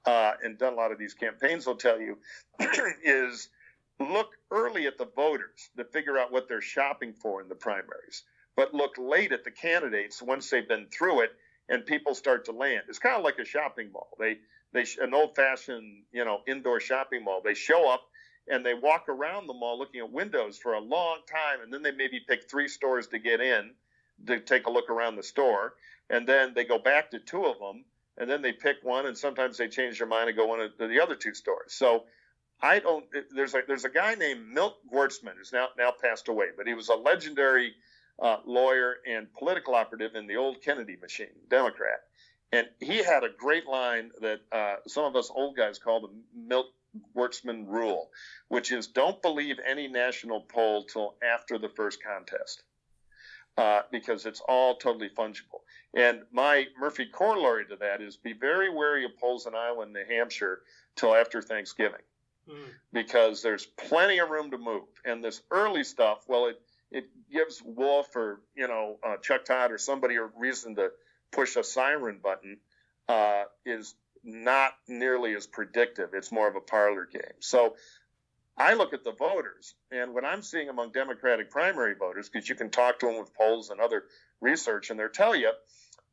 uh, 0.06 0.34
and 0.44 0.58
done 0.58 0.74
a 0.74 0.76
lot 0.76 0.92
of 0.92 1.00
these 1.00 1.16
campaigns 1.16 1.66
will 1.66 1.76
tell 1.76 2.00
you, 2.00 2.18
is 3.04 3.50
look 4.00 4.32
early 4.52 4.88
at 4.88 4.98
the 4.98 5.08
voters 5.16 5.70
to 5.78 5.86
figure 5.86 6.18
out 6.18 6.32
what 6.32 6.48
they're 6.48 6.62
shopping 6.62 7.14
for 7.14 7.42
in 7.42 7.50
the 7.50 7.56
primaries, 7.56 8.24
but 8.56 8.74
look 8.74 8.98
late 8.98 9.32
at 9.32 9.44
the 9.44 9.52
candidates 9.52 10.22
once 10.22 10.50
they've 10.50 10.68
been 10.68 10.88
through 10.88 11.22
it 11.22 11.32
and 11.70 11.86
people 11.86 12.14
start 12.14 12.46
to 12.46 12.52
land. 12.52 12.84
It's 12.90 13.00
kind 13.00 13.16
of 13.16 13.24
like 13.24 13.40
a 13.40 13.46
shopping 13.46 13.92
mall. 13.92 14.10
They 14.20 14.38
they 14.74 14.86
an 15.02 15.14
old-fashioned 15.14 16.04
you 16.12 16.26
know 16.26 16.42
indoor 16.48 16.80
shopping 16.80 17.24
mall. 17.24 17.42
They 17.44 17.54
show 17.54 17.90
up 17.90 18.02
and 18.48 18.66
they 18.66 18.74
walk 18.74 19.10
around 19.10 19.48
the 19.48 19.54
mall 19.54 19.80
looking 19.80 20.02
at 20.02 20.12
windows 20.12 20.58
for 20.58 20.74
a 20.74 20.80
long 20.80 21.20
time, 21.28 21.64
and 21.64 21.74
then 21.74 21.82
they 21.82 21.92
maybe 21.92 22.20
pick 22.28 22.50
three 22.50 22.68
stores 22.68 23.08
to 23.08 23.20
get 23.20 23.42
in 23.42 23.72
to 24.28 24.40
take 24.40 24.68
a 24.68 24.72
look 24.72 24.90
around 24.90 25.16
the 25.16 25.24
store, 25.24 25.74
and 26.10 26.28
then 26.28 26.54
they 26.54 26.64
go 26.64 26.78
back 26.78 27.12
to 27.12 27.20
two 27.20 27.46
of 27.46 27.58
them, 27.60 27.84
and 28.18 28.30
then 28.30 28.42
they 28.42 28.52
pick 28.54 28.78
one, 28.84 29.08
and 29.08 29.18
sometimes 29.18 29.58
they 29.58 29.68
change 29.68 29.98
their 29.98 30.08
mind 30.08 30.30
and 30.30 30.38
go 30.38 30.46
one 30.46 30.60
to 30.60 30.88
the 30.88 31.02
other 31.02 31.16
two 31.16 31.34
stores. 31.34 31.74
So 31.74 32.04
I 32.62 32.80
don't. 32.80 33.06
There's 33.32 33.54
a 33.54 33.62
there's 33.68 33.86
a 33.86 33.90
guy 33.90 34.16
named 34.16 34.48
Milt 34.48 34.78
Gwirtzman 34.92 35.38
who's 35.38 35.52
now 35.52 35.68
now 35.78 35.92
passed 35.92 36.28
away, 36.30 36.48
but 36.56 36.68
he 36.68 36.74
was 36.74 36.90
a 36.90 36.96
legendary 36.96 37.74
uh, 38.20 38.38
lawyer 38.46 38.96
and 39.08 39.32
political 39.34 39.76
operative 39.76 40.16
in 40.16 40.28
the 40.28 40.38
old 40.38 40.62
Kennedy 40.62 40.96
machine, 41.02 41.36
Democrat, 41.50 42.04
and 42.52 42.68
he 42.80 43.04
had 43.04 43.24
a 43.24 43.30
great 43.30 43.68
line 43.68 44.12
that 44.22 44.40
uh, 44.52 44.76
some 44.88 45.06
of 45.06 45.16
us 45.16 45.30
old 45.34 45.56
guys 45.56 45.80
call 45.80 46.02
the 46.02 46.10
Milt 46.34 46.68
Gwirtzman 47.16 47.68
rule, 47.68 48.10
which 48.48 48.72
is 48.72 48.88
don't 48.88 49.22
believe 49.22 49.58
any 49.66 49.88
national 49.88 50.42
poll 50.42 50.86
till 50.86 51.16
after 51.22 51.58
the 51.58 51.70
first 51.70 52.02
contest. 52.04 52.64
Uh, 53.58 53.84
because 53.90 54.26
it's 54.26 54.42
all 54.50 54.76
totally 54.76 55.08
fungible. 55.08 55.62
And 55.94 56.24
my 56.34 56.66
Murphy 56.78 57.06
corollary 57.06 57.66
to 57.68 57.78
that 57.78 58.02
is 58.02 58.18
be 58.18 58.34
very 58.34 58.70
wary 58.70 59.06
of 59.06 59.18
polls 59.18 59.48
in 59.48 59.56
Iowa 59.56 59.84
and 59.84 59.94
New 59.94 60.04
Hampshire 60.04 60.60
till 60.98 61.16
after 61.16 61.42
Thanksgiving 61.42 62.02
because 62.94 63.42
there's 63.42 63.66
plenty 63.66 64.20
of 64.20 64.30
room 64.30 64.52
to 64.52 64.58
move. 64.58 64.84
And 65.04 65.24
this 65.24 65.42
early 65.52 65.84
stuff, 65.84 66.20
well, 66.28 66.48
it, 66.48 66.62
it 66.92 67.06
gives 67.32 67.62
Wolf 67.64 68.16
or 68.16 68.42
you 68.56 68.68
know 68.68 68.98
uh, 69.06 69.18
Chuck 69.18 69.46
Todd 69.46 69.72
or 69.72 69.78
somebody 69.78 70.16
a 70.16 70.26
reason 70.38 70.76
to 70.76 70.92
push 71.32 71.56
a 71.56 71.64
siren 71.64 72.20
button 72.22 72.58
uh, 73.08 73.44
is 73.66 73.96
not 74.24 74.74
nearly 74.88 75.36
as 75.36 75.46
predictive. 75.46 76.10
It's 76.14 76.32
more 76.32 76.48
of 76.48 76.56
a 76.56 76.62
parlor 76.62 77.06
game. 77.06 77.22
So 77.40 77.76
I 78.58 78.74
look 78.74 78.94
at 78.94 79.04
the 79.04 79.12
voters, 79.12 79.76
and 79.92 80.14
what 80.14 80.24
I'm 80.24 80.42
seeing 80.42 80.70
among 80.70 80.92
Democratic 80.92 81.52
primary 81.52 81.94
voters, 81.94 82.30
because 82.30 82.48
you 82.48 82.56
can 82.56 82.70
talk 82.70 83.00
to 83.00 83.08
them 83.08 83.20
with 83.20 83.34
polls 83.34 83.70
and 83.70 83.82
other 83.82 84.06
research, 84.40 84.90
and 84.90 85.00
they'll 85.00 85.10
tell 85.10 85.36
you 85.36 85.52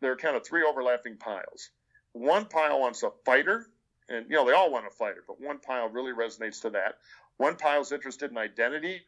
there 0.01 0.13
are 0.13 0.17
kind 0.17 0.37
of 0.37 0.45
three 0.45 0.65
overlapping 0.69 1.17
piles. 1.17 1.71
One 2.13 2.47
pile 2.47 2.81
wants 2.81 3.03
a 3.05 3.11
fighter, 3.25 3.67
and 4.09 4.27
you 4.29 4.37
know 4.37 4.47
they 4.47 4.53
all 4.53 4.71
want 4.71 4.87
a 4.87 4.91
fighter, 4.91 5.23
but 5.27 5.41
one 5.41 5.59
pile 5.59 5.89
really 5.89 6.13
resonates 6.13 6.63
to 6.63 6.71
that. 6.71 6.99
One 7.37 7.57
pile's 7.57 7.93
interested 7.93 8.31
in 8.31 8.39
identity, 8.39 9.03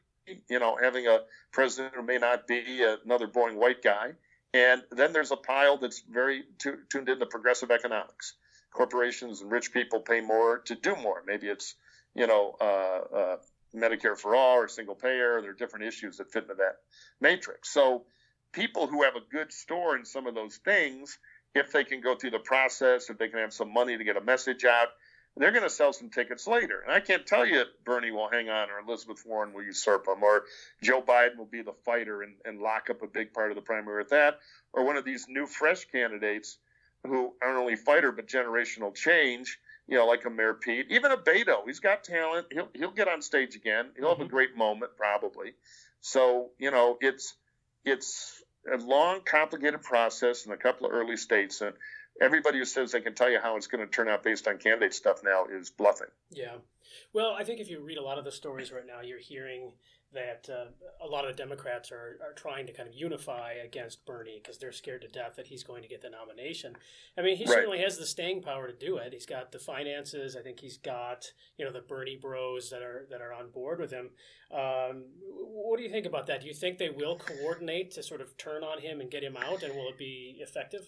you 0.48 0.58
know, 0.58 0.78
having 0.80 1.06
a 1.06 1.20
president 1.52 1.94
who 1.94 2.02
may 2.02 2.18
not 2.18 2.46
be 2.46 2.84
another 3.04 3.26
boring 3.26 3.56
white 3.56 3.82
guy. 3.82 4.12
And 4.52 4.82
then 4.92 5.12
there's 5.12 5.32
a 5.32 5.36
pile 5.36 5.78
that's 5.78 6.00
very 6.00 6.44
t- 6.58 6.70
tuned 6.88 7.08
into 7.08 7.26
progressive 7.26 7.70
economics. 7.70 8.34
Corporations 8.72 9.40
and 9.40 9.50
rich 9.50 9.72
people 9.72 10.00
pay 10.00 10.20
more 10.20 10.58
to 10.60 10.74
do 10.74 10.94
more. 10.96 11.22
Maybe 11.26 11.48
it's, 11.48 11.74
you 12.14 12.26
know, 12.26 12.56
uh, 12.60 13.16
uh, 13.16 13.36
Medicare 13.74 14.16
for 14.16 14.36
all 14.36 14.58
or 14.58 14.68
single 14.68 14.94
payer. 14.94 15.40
There 15.40 15.50
are 15.50 15.54
different 15.54 15.86
issues 15.86 16.18
that 16.18 16.32
fit 16.32 16.44
into 16.44 16.54
that 16.54 16.76
matrix. 17.20 17.72
So 17.72 18.04
people 18.52 18.86
who 18.86 19.02
have 19.02 19.16
a 19.16 19.32
good 19.32 19.52
store 19.52 19.96
in 19.96 20.04
some 20.04 20.26
of 20.28 20.34
those 20.36 20.56
things, 20.58 21.18
if 21.54 21.72
they 21.72 21.84
can 21.84 22.00
go 22.00 22.14
through 22.14 22.30
the 22.30 22.38
process, 22.38 23.10
if 23.10 23.18
they 23.18 23.28
can 23.28 23.38
have 23.38 23.52
some 23.52 23.72
money 23.72 23.96
to 23.96 24.04
get 24.04 24.16
a 24.16 24.20
message 24.20 24.64
out, 24.64 24.88
they're 25.36 25.50
going 25.50 25.64
to 25.64 25.70
sell 25.70 25.92
some 25.92 26.10
tickets 26.10 26.46
later. 26.46 26.80
And 26.80 26.92
I 26.92 27.00
can't 27.00 27.26
tell 27.26 27.44
you 27.44 27.64
Bernie 27.84 28.12
will 28.12 28.28
hang 28.28 28.48
on 28.48 28.70
or 28.70 28.78
Elizabeth 28.86 29.24
Warren 29.26 29.52
will 29.52 29.64
usurp 29.64 30.06
him 30.06 30.22
or 30.22 30.44
Joe 30.82 31.02
Biden 31.02 31.36
will 31.38 31.44
be 31.44 31.62
the 31.62 31.72
fighter 31.84 32.22
and, 32.22 32.34
and 32.44 32.60
lock 32.60 32.88
up 32.90 33.02
a 33.02 33.06
big 33.06 33.32
part 33.32 33.50
of 33.50 33.56
the 33.56 33.62
primary 33.62 33.98
with 33.98 34.10
that 34.10 34.38
or 34.72 34.84
one 34.84 34.96
of 34.96 35.04
these 35.04 35.26
new 35.28 35.46
fresh 35.46 35.86
candidates 35.86 36.58
who 37.04 37.32
aren't 37.42 37.58
only 37.58 37.76
fighter 37.76 38.12
but 38.12 38.28
generational 38.28 38.94
change, 38.94 39.58
you 39.88 39.98
know, 39.98 40.06
like 40.06 40.24
a 40.24 40.30
Mayor 40.30 40.54
Pete, 40.54 40.86
even 40.90 41.10
a 41.10 41.16
Beto. 41.16 41.66
He's 41.66 41.80
got 41.80 42.04
talent. 42.04 42.46
He'll, 42.50 42.68
he'll 42.72 42.92
get 42.92 43.08
on 43.08 43.20
stage 43.20 43.56
again. 43.56 43.90
He'll 43.96 44.08
have 44.08 44.18
mm-hmm. 44.18 44.26
a 44.26 44.30
great 44.30 44.56
moment 44.56 44.92
probably. 44.96 45.54
So, 46.00 46.50
you 46.58 46.70
know, 46.70 46.96
it's, 47.00 47.34
it's 47.84 48.42
a 48.72 48.76
long, 48.78 49.20
complicated 49.24 49.82
process 49.82 50.46
in 50.46 50.52
a 50.52 50.56
couple 50.56 50.86
of 50.86 50.92
early 50.92 51.16
states. 51.16 51.60
And 51.60 51.74
everybody 52.20 52.58
who 52.58 52.64
says 52.64 52.92
they 52.92 53.00
can 53.00 53.14
tell 53.14 53.30
you 53.30 53.40
how 53.40 53.56
it's 53.56 53.66
going 53.66 53.84
to 53.84 53.90
turn 53.90 54.08
out 54.08 54.22
based 54.22 54.48
on 54.48 54.58
candidate 54.58 54.94
stuff 54.94 55.20
now 55.24 55.46
is 55.46 55.70
bluffing. 55.70 56.08
Yeah. 56.30 56.56
Well, 57.12 57.34
I 57.36 57.44
think 57.44 57.60
if 57.60 57.68
you 57.68 57.80
read 57.80 57.98
a 57.98 58.02
lot 58.02 58.18
of 58.18 58.24
the 58.24 58.32
stories 58.32 58.72
right 58.72 58.86
now, 58.86 59.00
you're 59.00 59.18
hearing 59.18 59.72
that 60.14 60.48
uh, 60.50 61.04
a 61.04 61.06
lot 61.06 61.28
of 61.28 61.36
Democrats 61.36 61.92
are, 61.92 62.18
are 62.22 62.32
trying 62.34 62.66
to 62.66 62.72
kind 62.72 62.88
of 62.88 62.94
unify 62.94 63.52
against 63.64 64.04
Bernie 64.06 64.40
because 64.42 64.58
they're 64.58 64.72
scared 64.72 65.02
to 65.02 65.08
death 65.08 65.34
that 65.36 65.46
he's 65.46 65.62
going 65.62 65.82
to 65.82 65.88
get 65.88 66.02
the 66.02 66.10
nomination. 66.10 66.74
I 67.18 67.22
mean, 67.22 67.36
he 67.36 67.44
right. 67.44 67.52
certainly 67.52 67.80
has 67.80 67.98
the 67.98 68.06
staying 68.06 68.42
power 68.42 68.66
to 68.66 68.72
do 68.72 68.96
it. 68.96 69.12
He's 69.12 69.26
got 69.26 69.52
the 69.52 69.58
finances. 69.58 70.36
I 70.36 70.40
think 70.42 70.60
he's 70.60 70.78
got 70.78 71.32
you 71.58 71.64
know 71.64 71.72
the 71.72 71.80
Bernie 71.80 72.18
Bros 72.20 72.70
that 72.70 72.82
are 72.82 73.06
that 73.10 73.20
are 73.20 73.32
on 73.32 73.50
board 73.50 73.80
with 73.80 73.90
him. 73.90 74.10
Um, 74.50 75.04
what 75.30 75.76
do 75.76 75.82
you 75.82 75.90
think 75.90 76.06
about 76.06 76.26
that? 76.26 76.40
Do 76.40 76.46
you 76.46 76.54
think 76.54 76.78
they 76.78 76.90
will 76.90 77.16
coordinate 77.16 77.90
to 77.92 78.02
sort 78.02 78.20
of 78.20 78.36
turn 78.36 78.62
on 78.62 78.80
him 78.80 79.00
and 79.00 79.10
get 79.10 79.22
him 79.22 79.36
out, 79.36 79.62
and 79.62 79.74
will 79.74 79.88
it 79.88 79.98
be 79.98 80.36
effective? 80.40 80.86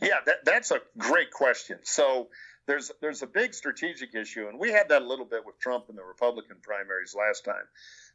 Yeah, 0.00 0.18
that, 0.24 0.44
that's 0.44 0.70
a 0.70 0.80
great 0.98 1.30
question. 1.30 1.78
So 1.82 2.28
there's 2.66 2.90
there's 3.00 3.22
a 3.22 3.26
big 3.26 3.54
strategic 3.54 4.14
issue, 4.14 4.48
and 4.48 4.58
we 4.58 4.72
had 4.72 4.88
that 4.88 5.02
a 5.02 5.06
little 5.06 5.24
bit 5.24 5.44
with 5.44 5.58
Trump 5.58 5.86
in 5.88 5.96
the 5.96 6.02
Republican 6.04 6.56
primaries 6.62 7.14
last 7.16 7.44
time. 7.44 7.64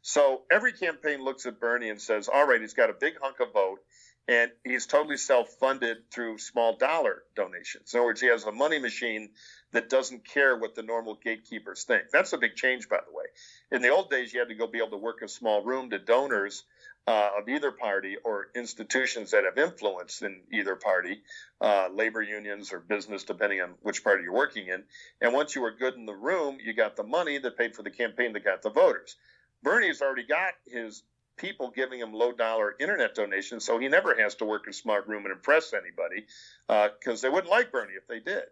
So 0.02 0.42
every 0.50 0.72
campaign 0.72 1.22
looks 1.22 1.46
at 1.46 1.60
Bernie 1.60 1.90
and 1.90 2.00
says, 2.00 2.28
"All 2.28 2.46
right, 2.46 2.60
he's 2.60 2.74
got 2.74 2.90
a 2.90 2.94
big 2.94 3.18
hunk 3.20 3.40
of 3.40 3.52
vote, 3.52 3.80
and 4.28 4.52
he's 4.64 4.86
totally 4.86 5.16
self-funded 5.16 6.10
through 6.10 6.38
small 6.38 6.76
dollar 6.76 7.24
donations. 7.34 7.94
In 7.94 8.00
other 8.00 8.06
words, 8.06 8.20
he 8.20 8.28
has 8.28 8.44
a 8.44 8.52
money 8.52 8.78
machine 8.78 9.30
that 9.72 9.88
doesn't 9.88 10.24
care 10.24 10.56
what 10.56 10.74
the 10.74 10.82
normal 10.82 11.14
gatekeepers 11.14 11.84
think. 11.84 12.10
That's 12.10 12.32
a 12.32 12.38
big 12.38 12.56
change, 12.56 12.88
by 12.88 13.00
the 13.06 13.12
way. 13.12 13.24
In 13.70 13.82
the 13.82 13.90
old 13.90 14.10
days, 14.10 14.32
you 14.32 14.40
had 14.40 14.48
to 14.48 14.54
go 14.54 14.66
be 14.66 14.78
able 14.78 14.90
to 14.90 14.96
work 14.98 15.22
a 15.22 15.28
small 15.28 15.62
room 15.62 15.90
to 15.90 15.98
donors." 15.98 16.64
uh, 17.06 17.30
of 17.38 17.48
either 17.48 17.72
party 17.72 18.16
or 18.24 18.48
institutions 18.54 19.32
that 19.32 19.44
have 19.44 19.58
influence 19.58 20.22
in 20.22 20.40
either 20.52 20.76
party, 20.76 21.20
uh, 21.60 21.88
labor 21.92 22.22
unions 22.22 22.72
or 22.72 22.78
business, 22.78 23.24
depending 23.24 23.60
on 23.60 23.74
which 23.82 24.04
party 24.04 24.22
you're 24.24 24.32
working 24.32 24.68
in. 24.68 24.84
And 25.20 25.32
once 25.32 25.54
you 25.54 25.62
were 25.62 25.72
good 25.72 25.94
in 25.94 26.06
the 26.06 26.14
room, 26.14 26.58
you 26.62 26.72
got 26.74 26.96
the 26.96 27.02
money 27.02 27.38
that 27.38 27.58
paid 27.58 27.74
for 27.74 27.82
the 27.82 27.90
campaign 27.90 28.32
that 28.34 28.44
got 28.44 28.62
the 28.62 28.70
voters. 28.70 29.16
Bernie's 29.62 30.02
already 30.02 30.24
got 30.24 30.54
his 30.66 31.02
people 31.36 31.72
giving 31.74 31.98
him 31.98 32.12
low 32.12 32.32
dollar 32.32 32.74
internet 32.78 33.14
donations, 33.14 33.64
so 33.64 33.78
he 33.78 33.88
never 33.88 34.14
has 34.14 34.34
to 34.36 34.44
work 34.44 34.66
in 34.66 34.72
smart 34.72 35.08
room 35.08 35.24
and 35.24 35.32
impress 35.32 35.72
anybody 35.72 36.26
because 36.68 37.24
uh, 37.24 37.28
they 37.28 37.32
wouldn't 37.32 37.50
like 37.50 37.72
Bernie 37.72 37.94
if 37.94 38.06
they 38.06 38.20
did. 38.20 38.44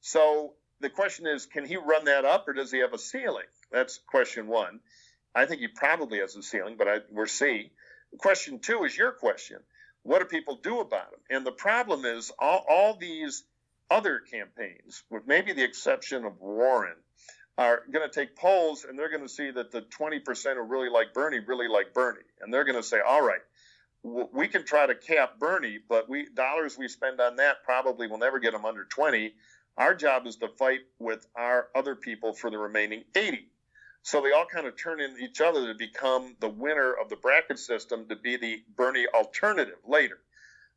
So 0.00 0.54
the 0.80 0.90
question 0.90 1.26
is, 1.26 1.46
can 1.46 1.64
he 1.64 1.76
run 1.76 2.04
that 2.04 2.24
up 2.24 2.46
or 2.48 2.52
does 2.52 2.70
he 2.70 2.80
have 2.80 2.92
a 2.92 2.98
ceiling? 2.98 3.46
That's 3.72 3.98
question 4.06 4.46
one. 4.46 4.80
I 5.34 5.46
think 5.46 5.60
he 5.60 5.68
probably 5.68 6.18
has 6.18 6.36
a 6.36 6.42
ceiling, 6.42 6.76
but 6.76 6.88
I, 6.88 6.98
we'll 7.10 7.26
see. 7.26 7.70
Question 8.18 8.58
two 8.58 8.84
is 8.84 8.96
your 8.96 9.12
question. 9.12 9.58
What 10.02 10.18
do 10.20 10.26
people 10.26 10.56
do 10.62 10.80
about 10.80 11.12
him? 11.12 11.20
And 11.30 11.46
the 11.46 11.52
problem 11.52 12.04
is 12.04 12.30
all, 12.38 12.64
all 12.68 12.96
these 12.96 13.44
other 13.90 14.20
campaigns, 14.20 15.02
with 15.10 15.26
maybe 15.26 15.52
the 15.52 15.64
exception 15.64 16.24
of 16.24 16.40
Warren, 16.40 16.96
are 17.56 17.82
going 17.92 18.08
to 18.08 18.12
take 18.12 18.36
polls 18.36 18.84
and 18.84 18.98
they're 18.98 19.10
going 19.10 19.22
to 19.22 19.28
see 19.28 19.50
that 19.50 19.70
the 19.70 19.82
20% 19.82 20.54
who 20.54 20.62
really 20.62 20.88
like 20.88 21.14
Bernie 21.14 21.38
really 21.38 21.68
like 21.68 21.94
Bernie. 21.94 22.20
And 22.40 22.52
they're 22.52 22.64
going 22.64 22.76
to 22.76 22.82
say, 22.82 22.98
all 23.06 23.22
right, 23.22 23.40
we 24.02 24.48
can 24.48 24.64
try 24.64 24.86
to 24.86 24.94
cap 24.94 25.38
Bernie, 25.38 25.78
but 25.88 26.08
we 26.08 26.28
dollars 26.34 26.76
we 26.76 26.88
spend 26.88 27.20
on 27.20 27.36
that 27.36 27.64
probably 27.64 28.06
will 28.06 28.18
never 28.18 28.38
get 28.38 28.52
them 28.52 28.66
under 28.66 28.84
20. 28.84 29.32
Our 29.78 29.94
job 29.94 30.26
is 30.26 30.36
to 30.36 30.48
fight 30.48 30.80
with 30.98 31.26
our 31.34 31.68
other 31.74 31.96
people 31.96 32.34
for 32.34 32.50
the 32.50 32.58
remaining 32.58 33.04
80. 33.14 33.48
So 34.02 34.20
they 34.20 34.32
all 34.32 34.44
kind 34.44 34.66
of 34.66 34.76
turn 34.76 35.00
in 35.00 35.16
each 35.18 35.40
other 35.40 35.66
to 35.66 35.74
become 35.74 36.36
the 36.38 36.50
winner 36.50 36.92
of 36.92 37.08
the 37.08 37.16
bracket 37.16 37.58
system 37.58 38.06
to 38.08 38.16
be 38.16 38.36
the 38.36 38.62
Bernie 38.76 39.06
alternative 39.14 39.78
later. 39.86 40.18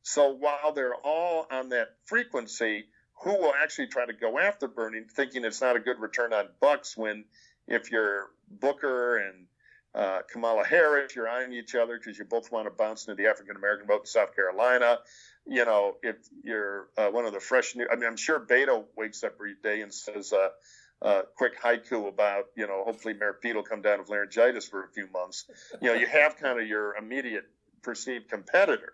So 0.03 0.31
while 0.31 0.72
they're 0.74 0.96
all 0.96 1.48
on 1.51 1.69
that 1.69 1.89
frequency, 2.05 2.86
who 3.24 3.38
will 3.38 3.53
actually 3.62 3.88
try 3.88 4.05
to 4.05 4.13
go 4.13 4.39
after 4.39 4.67
Bernie, 4.67 5.01
thinking 5.15 5.43
it's 5.45 5.62
not 5.62 5.75
a 5.75 5.79
good 5.79 6.00
return 6.00 6.33
on 6.33 6.47
bucks 6.59 6.95
when 6.95 7.25
if 7.67 7.91
you're 7.91 8.27
Booker 8.50 9.17
and 9.17 9.45
uh, 9.93 10.19
Kamala 10.31 10.63
Harris, 10.63 11.15
you're 11.15 11.27
eyeing 11.27 11.53
each 11.53 11.75
other 11.75 11.97
because 11.97 12.17
you 12.17 12.25
both 12.25 12.51
want 12.51 12.65
to 12.65 12.71
bounce 12.71 13.07
into 13.07 13.21
the 13.21 13.29
African 13.29 13.55
American 13.55 13.88
vote 13.88 14.01
in 14.01 14.05
South 14.05 14.36
Carolina. 14.36 15.00
You 15.45 15.65
know, 15.65 15.95
if 16.03 16.15
you're 16.43 16.88
uh, 16.97 17.07
one 17.07 17.25
of 17.25 17.33
the 17.33 17.39
fresh 17.39 17.75
new, 17.75 17.88
I 17.91 17.95
mean, 17.95 18.05
I'm 18.05 18.17
sure 18.17 18.39
Beto 18.39 18.86
wakes 18.95 19.24
up 19.24 19.33
every 19.36 19.55
day 19.62 19.81
and 19.81 19.93
says, 19.93 20.33
uh, 20.33 20.50
uh, 21.01 21.21
quick 21.36 21.62
haiku 21.62 22.07
about, 22.07 22.45
you 22.55 22.67
know, 22.67 22.83
hopefully 22.83 23.13
Mayor 23.13 23.38
Pete 23.39 23.55
will 23.55 23.63
come 23.63 23.81
down 23.81 24.00
with 24.00 24.09
laryngitis 24.09 24.67
for 24.67 24.83
a 24.83 24.88
few 24.89 25.07
months. 25.12 25.45
You 25.81 25.89
know, 25.89 25.93
you 25.93 26.07
have 26.07 26.38
kind 26.38 26.59
of 26.59 26.67
your 26.67 26.95
immediate 26.95 27.45
perceived 27.83 28.29
competitor. 28.29 28.93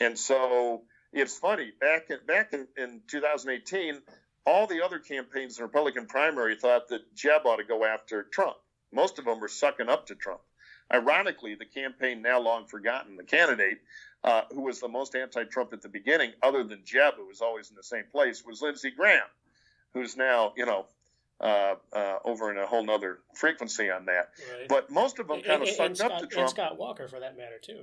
And 0.00 0.18
so 0.18 0.82
it's 1.14 1.38
funny, 1.38 1.72
back 1.80 2.10
in, 2.10 2.18
back 2.26 2.52
in, 2.52 2.66
in 2.76 3.00
2018, 3.08 4.00
all 4.46 4.66
the 4.66 4.84
other 4.84 4.98
campaigns 4.98 5.56
in 5.56 5.62
the 5.62 5.66
Republican 5.66 6.06
primary 6.06 6.56
thought 6.56 6.88
that 6.88 7.14
Jeb 7.14 7.46
ought 7.46 7.56
to 7.56 7.64
go 7.64 7.84
after 7.84 8.22
Trump. 8.24 8.56
Most 8.92 9.18
of 9.18 9.24
them 9.24 9.40
were 9.40 9.48
sucking 9.48 9.88
up 9.88 10.06
to 10.08 10.14
Trump. 10.14 10.40
Ironically, 10.92 11.54
the 11.54 11.64
campaign 11.64 12.20
now 12.20 12.40
long 12.40 12.66
forgotten, 12.66 13.16
the 13.16 13.24
candidate 13.24 13.78
uh, 14.22 14.42
who 14.52 14.62
was 14.62 14.80
the 14.80 14.88
most 14.88 15.14
anti-Trump 15.14 15.72
at 15.72 15.82
the 15.82 15.88
beginning, 15.88 16.32
other 16.42 16.64
than 16.64 16.80
Jeb, 16.84 17.14
who 17.16 17.26
was 17.26 17.40
always 17.40 17.70
in 17.70 17.76
the 17.76 17.82
same 17.82 18.04
place, 18.10 18.44
was 18.44 18.62
Lindsey 18.62 18.90
Graham, 18.90 19.22
who's 19.92 20.16
now, 20.16 20.52
you 20.56 20.66
know, 20.66 20.86
uh, 21.40 21.74
uh, 21.92 22.18
over 22.24 22.50
in 22.50 22.58
a 22.58 22.66
whole 22.66 22.84
nother 22.84 23.18
frequency 23.34 23.90
on 23.90 24.06
that. 24.06 24.30
Right. 24.58 24.68
But 24.68 24.90
most 24.90 25.18
of 25.18 25.28
them 25.28 25.42
kind 25.42 25.62
of 25.62 25.68
sucked 25.68 26.00
up 26.00 26.20
to 26.20 26.26
Trump. 26.26 26.48
And 26.48 26.50
Scott 26.50 26.78
Walker, 26.78 27.06
for 27.06 27.20
that 27.20 27.36
matter, 27.36 27.58
too. 27.60 27.80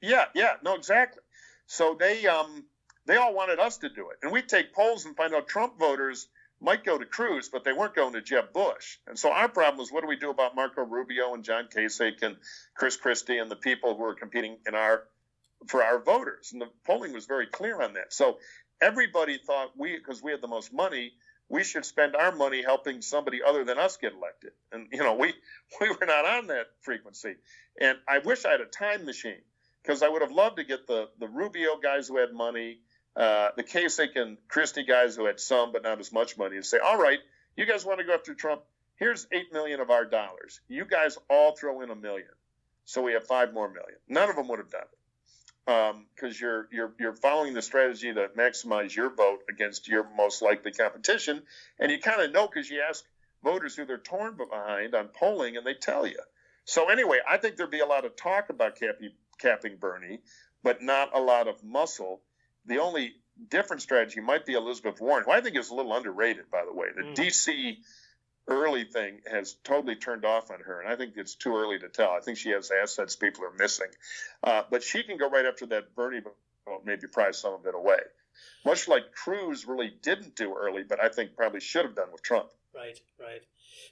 Yeah, 0.00 0.24
yeah, 0.34 0.54
no, 0.62 0.74
exactly. 0.74 1.22
So 1.66 1.96
they 1.98 2.26
um, 2.26 2.64
they 3.06 3.16
all 3.16 3.34
wanted 3.34 3.58
us 3.58 3.78
to 3.78 3.88
do 3.88 4.10
it, 4.10 4.18
and 4.22 4.32
we'd 4.32 4.48
take 4.48 4.72
polls 4.74 5.04
and 5.04 5.16
find 5.16 5.34
out 5.34 5.48
Trump 5.48 5.78
voters 5.78 6.28
might 6.60 6.84
go 6.84 6.96
to 6.96 7.04
Cruz, 7.04 7.48
but 7.48 7.64
they 7.64 7.72
weren't 7.72 7.94
going 7.94 8.14
to 8.14 8.22
Jeb 8.22 8.52
Bush. 8.52 8.96
And 9.06 9.18
so 9.18 9.30
our 9.30 9.48
problem 9.48 9.78
was, 9.78 9.92
what 9.92 10.00
do 10.00 10.06
we 10.06 10.16
do 10.16 10.30
about 10.30 10.54
Marco 10.54 10.82
Rubio 10.82 11.34
and 11.34 11.44
John 11.44 11.68
Kasich 11.74 12.22
and 12.22 12.36
Chris 12.74 12.96
Christie 12.96 13.38
and 13.38 13.50
the 13.50 13.56
people 13.56 13.96
who 13.96 14.04
are 14.04 14.14
competing 14.14 14.56
in 14.66 14.74
our 14.74 15.04
for 15.66 15.82
our 15.82 15.98
voters? 15.98 16.52
And 16.52 16.62
the 16.62 16.70
polling 16.86 17.12
was 17.12 17.26
very 17.26 17.46
clear 17.46 17.80
on 17.82 17.94
that. 17.94 18.12
So 18.12 18.38
everybody 18.80 19.38
thought 19.38 19.72
we, 19.76 19.96
because 19.96 20.22
we 20.22 20.30
had 20.30 20.40
the 20.40 20.48
most 20.48 20.72
money, 20.72 21.12
we 21.48 21.64
should 21.64 21.84
spend 21.84 22.16
our 22.16 22.34
money 22.34 22.62
helping 22.62 23.02
somebody 23.02 23.40
other 23.46 23.64
than 23.64 23.78
us 23.78 23.98
get 23.98 24.14
elected. 24.14 24.52
And 24.72 24.88
you 24.90 25.00
know, 25.00 25.14
we 25.14 25.34
we 25.80 25.88
were 25.88 26.06
not 26.06 26.24
on 26.24 26.46
that 26.48 26.66
frequency. 26.80 27.34
And 27.80 27.98
I 28.08 28.18
wish 28.18 28.44
I 28.44 28.52
had 28.52 28.60
a 28.60 28.66
time 28.66 29.04
machine 29.04 29.42
because 29.84 30.02
I 30.02 30.08
would 30.08 30.22
have 30.22 30.32
loved 30.32 30.56
to 30.56 30.64
get 30.64 30.86
the 30.86 31.08
the 31.18 31.28
Rubio 31.28 31.78
guys 31.82 32.08
who 32.08 32.16
had 32.18 32.32
money, 32.32 32.78
uh, 33.16 33.50
the 33.56 33.64
Kasich 33.64 34.16
and 34.16 34.38
Christie 34.48 34.84
guys 34.84 35.16
who 35.16 35.26
had 35.26 35.38
some 35.38 35.72
but 35.72 35.82
not 35.82 36.00
as 36.00 36.12
much 36.12 36.38
money, 36.38 36.56
and 36.56 36.64
say, 36.64 36.78
all 36.78 36.98
right, 36.98 37.18
you 37.56 37.66
guys 37.66 37.84
want 37.84 38.00
to 38.00 38.04
go 38.04 38.14
after 38.14 38.34
Trump? 38.34 38.62
Here's 38.96 39.26
eight 39.32 39.52
million 39.52 39.80
of 39.80 39.90
our 39.90 40.04
dollars. 40.04 40.60
You 40.68 40.84
guys 40.84 41.18
all 41.28 41.56
throw 41.56 41.80
in 41.82 41.90
a 41.90 41.96
million. 41.96 42.28
so 42.84 43.02
we 43.02 43.12
have 43.12 43.26
five 43.26 43.52
more 43.52 43.68
million. 43.68 43.98
None 44.08 44.30
of 44.30 44.36
them 44.36 44.48
would 44.48 44.60
have 44.60 44.70
done 44.70 44.82
it 44.82 44.98
because 45.66 45.94
um, 45.94 46.38
you're 46.40 46.68
you're 46.70 46.92
you're 47.00 47.14
following 47.14 47.54
the 47.54 47.62
strategy 47.62 48.12
to 48.12 48.28
maximize 48.36 48.94
your 48.94 49.14
vote 49.14 49.40
against 49.48 49.88
your 49.88 50.06
most 50.16 50.42
likely 50.42 50.72
competition, 50.72 51.42
and 51.78 51.90
you 51.90 51.98
kind 51.98 52.20
of 52.20 52.32
know 52.32 52.46
because 52.46 52.68
you 52.70 52.82
ask 52.86 53.04
voters 53.42 53.74
who 53.74 53.84
they're 53.84 53.98
torn 53.98 54.36
behind 54.36 54.94
on 54.94 55.08
polling, 55.08 55.56
and 55.56 55.66
they 55.66 55.74
tell 55.74 56.06
you. 56.06 56.18
So 56.64 56.88
anyway, 56.90 57.18
I 57.28 57.36
think 57.38 57.56
there'd 57.56 57.70
be 57.70 57.80
a 57.80 57.86
lot 57.86 58.04
of 58.04 58.16
talk 58.16 58.48
about 58.48 58.76
capping, 58.76 59.12
capping 59.38 59.76
Bernie, 59.76 60.20
but 60.62 60.82
not 60.82 61.10
a 61.14 61.20
lot 61.20 61.48
of 61.48 61.62
muscle. 61.62 62.20
The 62.66 62.78
only 62.78 63.14
different 63.48 63.82
strategy 63.82 64.20
might 64.20 64.46
be 64.46 64.54
Elizabeth 64.54 65.00
Warren, 65.00 65.24
who 65.24 65.32
I 65.32 65.40
think 65.40 65.56
is 65.56 65.70
a 65.70 65.74
little 65.74 65.94
underrated, 65.94 66.50
by 66.50 66.64
the 66.64 66.72
way. 66.72 66.88
The 66.94 67.02
mm. 67.02 67.14
DC 67.14 67.76
early 68.46 68.84
thing 68.84 69.20
has 69.30 69.54
totally 69.64 69.96
turned 69.96 70.24
off 70.24 70.50
on 70.50 70.60
her, 70.60 70.80
and 70.80 70.90
I 70.90 70.96
think 70.96 71.14
it's 71.16 71.34
too 71.34 71.56
early 71.56 71.78
to 71.78 71.88
tell. 71.88 72.10
I 72.10 72.20
think 72.20 72.38
she 72.38 72.50
has 72.50 72.70
assets 72.70 73.16
people 73.16 73.44
are 73.44 73.54
missing, 73.58 73.88
uh, 74.42 74.62
but 74.70 74.82
she 74.82 75.02
can 75.02 75.16
go 75.16 75.28
right 75.28 75.46
after 75.46 75.66
that 75.66 75.94
Bernie 75.94 76.20
vote, 76.20 76.82
maybe 76.84 77.06
prize 77.06 77.38
some 77.38 77.54
of 77.54 77.66
it 77.66 77.74
away. 77.74 78.00
Much 78.64 78.88
like 78.88 79.12
Cruz 79.12 79.66
really 79.66 79.92
didn't 80.02 80.36
do 80.36 80.54
early, 80.54 80.82
but 80.82 81.00
I 81.00 81.08
think 81.08 81.36
probably 81.36 81.60
should 81.60 81.84
have 81.84 81.94
done 81.94 82.10
with 82.12 82.22
Trump. 82.22 82.50
Right, 82.74 82.98
right. 83.20 83.42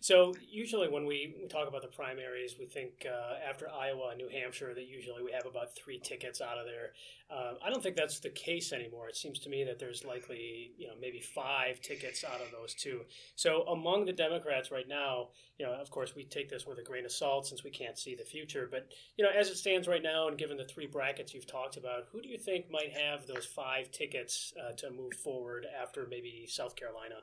So 0.01 0.35
usually 0.51 0.89
when 0.89 1.07
we, 1.07 1.35
we 1.41 1.49
talk 1.49 1.69
about 1.69 1.83
the 1.83 1.89
primaries, 1.89 2.57
we 2.59 2.67
think 2.67 3.07
uh, 3.07 3.35
after 3.49 3.69
Iowa 3.69 4.09
and 4.11 4.19
New 4.19 4.29
Hampshire 4.29 4.75
that 4.75 4.87
usually 4.87 5.23
we 5.23 5.33
have 5.33 5.47
about 5.47 5.75
three 5.75 5.99
tickets 5.99 6.41
out 6.41 6.59
of 6.59 6.67
there. 6.67 6.93
Uh, 7.31 7.55
I 7.65 7.71
don't 7.71 7.83
think 7.83 7.97
that's 7.97 8.21
the 8.21 8.31
case 8.31 8.73
anymore. 8.73 9.09
It 9.09 9.17
seems 9.17 9.39
to 9.41 9.49
me 9.49 9.65
that 9.65 9.79
there's 9.79 10.05
likely 10.05 10.73
you 10.77 10.87
know 10.87 10.95
maybe 11.01 11.21
five 11.21 11.81
tickets 11.81 12.25
out 12.25 12.41
of 12.41 12.51
those 12.51 12.75
two. 12.75 13.03
So 13.37 13.63
among 13.63 14.05
the 14.05 14.13
Democrats 14.13 14.71
right 14.71 14.89
now, 14.89 15.29
you 15.59 15.65
know, 15.65 15.73
of 15.73 15.91
course 15.91 16.15
we 16.15 16.25
take 16.25 16.51
this 16.51 16.67
with 16.67 16.79
a 16.79 16.83
grain 16.83 17.05
of 17.05 17.13
salt 17.13 17.47
since 17.47 17.65
we 17.65 17.71
can't 17.71 17.99
see 17.99 18.15
the 18.15 18.25
future. 18.25 18.69
But 18.71 18.89
you 19.17 19.25
know, 19.25 19.31
as 19.31 19.49
it 19.49 19.57
stands 19.57 19.89
right 19.89 20.03
now, 20.03 20.29
and 20.29 20.37
given 20.37 20.57
the 20.57 20.65
three 20.65 20.87
brackets 20.87 21.33
you've 21.33 21.47
talked 21.47 21.77
about, 21.77 22.05
who 22.13 22.21
do 22.21 22.29
you 22.29 22.39
think 22.39 22.71
might 22.71 22.93
have 22.93 23.27
those 23.27 23.47
five 23.47 23.91
tickets 23.91 24.53
uh, 24.61 24.73
to 24.77 24.91
move 24.91 25.15
forward 25.15 25.67
after 25.81 26.07
maybe 26.09 26.47
South 26.49 26.77
Carolina? 26.77 27.17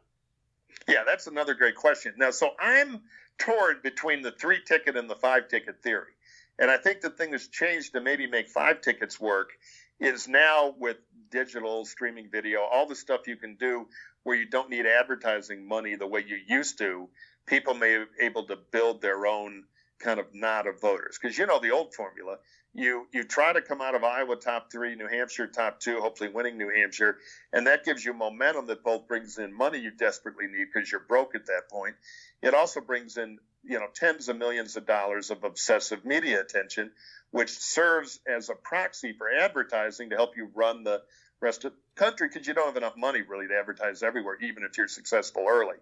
Yeah, 0.88 1.04
that's 1.06 1.28
another 1.28 1.54
great 1.54 1.76
question. 1.76 2.14
Now, 2.18 2.32
so 2.32 2.52
I'm 2.60 3.02
torn 3.38 3.78
between 3.84 4.22
the 4.22 4.32
three 4.32 4.60
ticket 4.66 4.98
and 4.98 5.10
the 5.10 5.16
five 5.16 5.48
ticket 5.48 5.82
theory. 5.82 6.14
And 6.58 6.70
I 6.70 6.78
think 6.78 7.02
the 7.02 7.10
thing 7.10 7.32
that's 7.32 7.48
changed 7.48 7.94
to 7.94 8.02
maybe 8.02 8.28
make 8.28 8.50
five 8.50 8.82
tickets 8.82 9.20
work 9.20 9.52
is 10.00 10.28
now 10.28 10.74
with 10.78 10.98
digital 11.32 11.86
streaming 11.86 12.30
video, 12.30 12.62
all 12.62 12.88
the 12.88 12.96
stuff 12.96 13.28
you 13.28 13.38
can 13.38 13.56
do 13.56 13.88
where 14.24 14.36
you 14.36 14.46
don't 14.46 14.70
need 14.70 14.86
advertising 14.86 15.68
money 15.68 15.96
the 15.96 16.08
way 16.08 16.24
you 16.26 16.38
used 16.48 16.78
to, 16.80 17.08
people 17.46 17.74
may 17.74 17.98
be 17.98 18.26
able 18.26 18.46
to 18.46 18.58
build 18.72 19.02
their 19.02 19.26
own 19.26 19.64
kind 20.00 20.20
of 20.20 20.26
knot 20.34 20.68
of 20.68 20.80
voters. 20.82 21.18
Because 21.22 21.38
you 21.38 21.46
know 21.46 21.60
the 21.60 21.72
old 21.72 21.94
formula, 21.94 22.38
you 22.74 23.08
you 23.12 23.24
try 23.24 23.52
to 23.52 23.62
come 23.62 23.82
out 23.82 23.96
of 23.96 24.04
Iowa 24.04 24.36
top 24.36 24.72
three, 24.72 24.96
New 24.96 25.08
Hampshire 25.08 25.48
top 25.48 25.80
two, 25.80 26.00
hopefully 26.00 26.30
winning 26.30 26.58
New 26.58 26.72
Hampshire, 26.74 27.18
and 27.52 27.68
that 27.68 27.84
gives 27.84 28.06
you 28.06 28.14
momentum 28.14 28.68
that 28.68 28.84
both 28.84 29.08
brings 29.08 29.38
in 29.38 29.54
money 29.54 29.80
you 29.80 29.92
desperately 29.92 30.48
need 30.48 30.68
because 30.72 30.92
you're 30.92 31.02
broke 31.02 31.36
at 31.36 31.48
that 31.48 31.70
point. 31.72 31.96
It 32.42 32.54
also 32.54 32.82
brings 32.82 33.18
in 33.18 33.40
you 33.64 33.80
know 33.80 33.88
tens 33.94 34.30
of 34.30 34.38
millions 34.38 34.78
of 34.78 34.86
dollars 34.86 35.32
of 35.32 35.44
obsessive 35.44 36.06
media 36.06 36.42
attention, 36.42 36.92
which 37.32 37.50
serves 37.50 38.20
as 38.28 38.50
a 38.50 38.56
proxy 38.56 39.14
for 39.14 39.28
advertising 39.32 40.12
to 40.12 40.16
help 40.16 40.38
you 40.38 40.50
run 40.54 40.84
the 40.84 41.02
rest 41.42 41.66
of 41.66 41.72
the 41.72 41.78
country 41.96 42.28
because 42.28 42.48
you 42.48 42.54
don't 42.54 42.68
have 42.68 42.78
enough 42.78 42.98
money 42.98 43.22
really 43.22 43.48
to 43.48 43.58
advertise 43.58 44.04
everywhere, 44.04 44.38
even 44.42 44.64
if 44.64 44.78
you're 44.78 44.88
successful 44.88 45.46
early. 45.48 45.78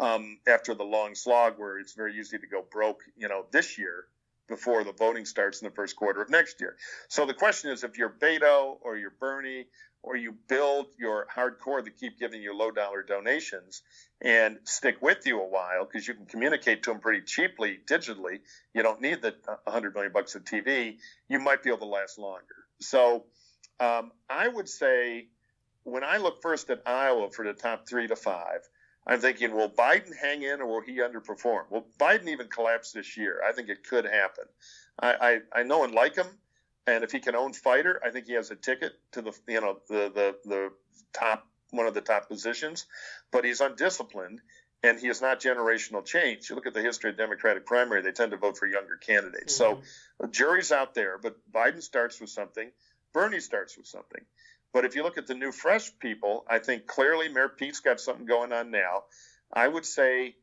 Um, 0.00 0.38
after 0.48 0.74
the 0.74 0.82
long 0.82 1.14
slog, 1.14 1.58
where 1.58 1.78
it's 1.78 1.92
very 1.92 2.18
easy 2.18 2.38
to 2.38 2.46
go 2.46 2.64
broke, 2.68 3.02
you 3.16 3.28
know, 3.28 3.44
this 3.52 3.78
year 3.78 4.06
before 4.48 4.84
the 4.84 4.92
voting 4.92 5.24
starts 5.24 5.60
in 5.62 5.68
the 5.68 5.74
first 5.74 5.96
quarter 5.96 6.22
of 6.22 6.30
next 6.30 6.60
year. 6.60 6.76
So 7.08 7.26
the 7.26 7.34
question 7.34 7.70
is 7.70 7.84
if 7.84 7.98
you're 7.98 8.10
Beto 8.10 8.76
or 8.82 8.96
you're 8.96 9.14
Bernie 9.18 9.66
or 10.02 10.16
you 10.16 10.34
build 10.48 10.86
your 10.98 11.26
hardcore 11.34 11.82
that 11.82 11.96
keep 11.98 12.18
giving 12.18 12.42
you 12.42 12.54
low 12.54 12.70
dollar 12.70 13.02
donations 13.02 13.82
and 14.20 14.58
stick 14.64 14.96
with 15.00 15.26
you 15.26 15.40
a 15.40 15.48
while 15.48 15.86
because 15.86 16.06
you 16.06 16.14
can 16.14 16.26
communicate 16.26 16.82
to 16.82 16.90
them 16.90 17.00
pretty 17.00 17.22
cheaply 17.22 17.78
digitally. 17.86 18.40
You 18.74 18.82
don't 18.82 19.00
need 19.00 19.22
the 19.22 19.34
100 19.64 19.94
million 19.94 20.12
bucks 20.12 20.34
of 20.34 20.44
TV. 20.44 20.98
You 21.28 21.38
might 21.38 21.62
be 21.62 21.70
able 21.70 21.78
to 21.78 21.86
last 21.86 22.18
longer. 22.18 22.66
So 22.80 23.24
um, 23.80 24.12
I 24.28 24.46
would 24.46 24.68
say 24.68 25.28
when 25.84 26.04
I 26.04 26.18
look 26.18 26.42
first 26.42 26.68
at 26.70 26.82
Iowa 26.84 27.30
for 27.30 27.44
the 27.44 27.54
top 27.54 27.88
three 27.88 28.06
to 28.06 28.16
five, 28.16 28.60
I'm 29.06 29.20
thinking, 29.20 29.54
will 29.54 29.70
Biden 29.70 30.16
hang 30.16 30.42
in 30.42 30.60
or 30.60 30.66
will 30.66 30.80
he 30.80 30.98
underperform? 30.98 31.70
Will 31.70 31.86
Biden 31.98 32.28
even 32.28 32.48
collapse 32.48 32.92
this 32.92 33.16
year? 33.16 33.40
I 33.46 33.52
think 33.52 33.68
it 33.68 33.86
could 33.86 34.06
happen. 34.06 34.44
I, 34.98 35.40
I, 35.54 35.60
I 35.60 35.62
know 35.62 35.84
and 35.84 35.94
like 35.94 36.16
him, 36.16 36.26
and 36.86 37.04
if 37.04 37.12
he 37.12 37.20
can 37.20 37.34
own 37.34 37.52
fighter, 37.52 38.00
I 38.04 38.10
think 38.10 38.26
he 38.26 38.34
has 38.34 38.50
a 38.50 38.56
ticket 38.56 38.92
to 39.12 39.22
the 39.22 39.32
you 39.48 39.60
know 39.60 39.78
the 39.88 40.10
the 40.14 40.36
the 40.44 40.72
top 41.12 41.46
one 41.70 41.86
of 41.86 41.94
the 41.94 42.00
top 42.00 42.28
positions. 42.28 42.86
But 43.32 43.44
he's 43.44 43.60
undisciplined, 43.60 44.40
and 44.82 44.98
he 44.98 45.08
is 45.08 45.20
not 45.20 45.40
generational 45.40 46.04
change. 46.04 46.48
You 46.48 46.56
look 46.56 46.66
at 46.66 46.74
the 46.74 46.82
history 46.82 47.10
of 47.10 47.16
Democratic 47.16 47.66
primary; 47.66 48.02
they 48.02 48.12
tend 48.12 48.32
to 48.32 48.36
vote 48.36 48.58
for 48.58 48.66
younger 48.66 48.96
candidates. 48.96 49.58
Mm-hmm. 49.58 49.80
So 49.80 49.82
the 50.20 50.28
jury's 50.28 50.72
out 50.72 50.94
there, 50.94 51.18
but 51.18 51.36
Biden 51.52 51.82
starts 51.82 52.20
with 52.20 52.30
something. 52.30 52.70
Bernie 53.12 53.40
starts 53.40 53.76
with 53.76 53.86
something. 53.86 54.22
But 54.74 54.84
if 54.84 54.96
you 54.96 55.04
look 55.04 55.16
at 55.16 55.28
the 55.28 55.34
new 55.34 55.52
fresh 55.52 55.96
people, 56.00 56.44
I 56.50 56.58
think 56.58 56.86
clearly 56.86 57.28
Mayor 57.28 57.48
Pete's 57.48 57.78
got 57.78 58.00
something 58.00 58.26
going 58.26 58.52
on 58.52 58.72
now. 58.72 59.04
I 59.52 59.68
would 59.68 59.86
say 59.86 60.34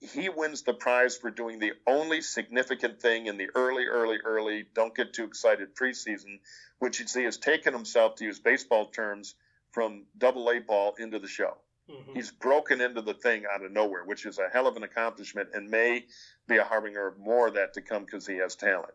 he 0.00 0.28
wins 0.28 0.62
the 0.62 0.74
prize 0.74 1.16
for 1.16 1.30
doing 1.30 1.58
the 1.58 1.72
only 1.86 2.20
significant 2.20 3.00
thing 3.00 3.26
in 3.26 3.38
the 3.38 3.48
early, 3.54 3.86
early, 3.86 4.18
early, 4.22 4.66
don't 4.74 4.94
get 4.94 5.14
too 5.14 5.24
excited 5.24 5.74
preseason, 5.74 6.38
which 6.78 7.00
is 7.00 7.14
he 7.14 7.24
has 7.24 7.38
taken 7.38 7.72
himself, 7.72 8.16
to 8.16 8.24
use 8.24 8.38
baseball 8.38 8.86
terms, 8.86 9.34
from 9.72 10.04
double 10.16 10.50
A 10.50 10.60
ball 10.60 10.94
into 10.98 11.18
the 11.18 11.26
show. 11.26 11.56
Mm-hmm. 11.90 12.14
He's 12.14 12.30
broken 12.30 12.82
into 12.82 13.00
the 13.00 13.14
thing 13.14 13.44
out 13.50 13.64
of 13.64 13.72
nowhere, 13.72 14.04
which 14.04 14.26
is 14.26 14.38
a 14.38 14.48
hell 14.52 14.66
of 14.66 14.76
an 14.76 14.82
accomplishment 14.82 15.50
and 15.54 15.70
may 15.70 16.04
be 16.46 16.58
a 16.58 16.64
harbinger 16.64 17.06
of 17.06 17.18
more 17.18 17.48
of 17.48 17.54
that 17.54 17.74
to 17.74 17.80
come 17.80 18.04
because 18.04 18.26
he 18.26 18.36
has 18.36 18.54
talent. 18.54 18.92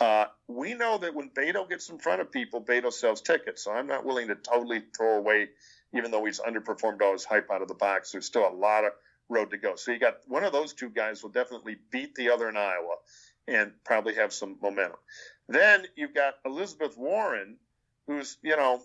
Uh, 0.00 0.26
we 0.48 0.74
know 0.74 0.98
that 0.98 1.14
when 1.14 1.30
Beto 1.30 1.68
gets 1.68 1.88
in 1.88 1.98
front 1.98 2.20
of 2.20 2.32
people, 2.32 2.60
Beto 2.60 2.92
sells 2.92 3.20
tickets. 3.20 3.64
So 3.64 3.72
I'm 3.72 3.86
not 3.86 4.04
willing 4.04 4.28
to 4.28 4.34
totally 4.34 4.82
throw 4.96 5.16
away, 5.16 5.48
even 5.94 6.10
though 6.10 6.24
he's 6.24 6.40
underperformed 6.40 7.00
all 7.00 7.12
his 7.12 7.24
hype 7.24 7.50
out 7.50 7.62
of 7.62 7.68
the 7.68 7.74
box. 7.74 8.12
There's 8.12 8.26
still 8.26 8.48
a 8.48 8.52
lot 8.54 8.84
of 8.84 8.92
road 9.28 9.50
to 9.50 9.56
go. 9.56 9.76
So 9.76 9.92
you 9.92 9.98
got 9.98 10.18
one 10.26 10.44
of 10.44 10.52
those 10.52 10.72
two 10.72 10.90
guys 10.90 11.22
will 11.22 11.30
definitely 11.30 11.76
beat 11.90 12.14
the 12.14 12.30
other 12.30 12.48
in 12.48 12.56
Iowa 12.56 12.96
and 13.46 13.72
probably 13.84 14.14
have 14.16 14.32
some 14.32 14.56
momentum. 14.60 14.98
Then 15.48 15.86
you've 15.96 16.14
got 16.14 16.34
Elizabeth 16.44 16.96
Warren, 16.96 17.56
who's, 18.06 18.36
you 18.42 18.56
know, 18.56 18.82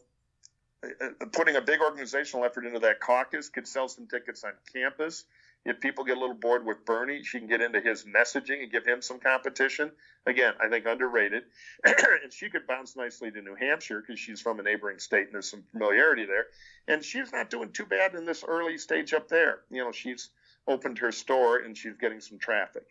uh, 0.84 1.26
putting 1.34 1.56
a 1.56 1.62
big 1.62 1.82
organizational 1.82 2.46
effort 2.46 2.66
into 2.66 2.80
that 2.80 3.00
caucus, 3.00 3.50
could 3.50 3.68
sell 3.68 3.88
some 3.88 4.08
tickets 4.08 4.44
on 4.44 4.52
campus 4.74 5.26
if 5.66 5.82
people 5.82 6.06
get 6.06 6.18
a 6.18 6.20
little 6.20 6.36
bored 6.36 6.66
with 6.66 6.86
Bernie, 6.86 7.24
she 7.24 7.38
can 7.38 7.48
get 7.48 7.62
into 7.62 7.82
his 7.82 8.06
messaging 8.06 8.64
and 8.64 8.72
give 8.72 8.86
him 8.86 9.02
some 9.02 9.20
competition. 9.20 9.92
Again, 10.26 10.54
I 10.60 10.70
think 10.70 10.86
underrated. 10.86 11.44
and 11.84 12.32
she 12.32 12.50
could 12.50 12.66
bounce 12.66 12.96
nicely 12.96 13.30
to 13.32 13.42
New 13.42 13.56
Hampshire 13.56 14.02
because 14.02 14.20
she's 14.20 14.42
from 14.42 14.60
a 14.60 14.64
neighboring 14.64 15.00
state 15.00 15.26
and 15.26 15.34
there's 15.34 15.52
some 15.52 15.64
familiarity 15.72 16.26
there. 16.26 16.46
And 16.88 17.04
she's 17.04 17.32
not 17.32 17.50
doing 17.50 17.72
too 17.72 17.86
bad 17.86 18.16
in 18.16 18.26
this 18.26 18.44
early 18.48 18.78
stage 18.78 19.14
up 19.14 19.28
there. 19.28 19.60
You 19.70 19.84
know, 19.84 19.92
she's 19.92 20.30
opened 20.68 21.00
her 21.00 21.12
store 21.12 21.58
and 21.58 21.78
she's 21.78 21.98
getting 22.00 22.22
some 22.22 22.40
traffic. 22.40 22.86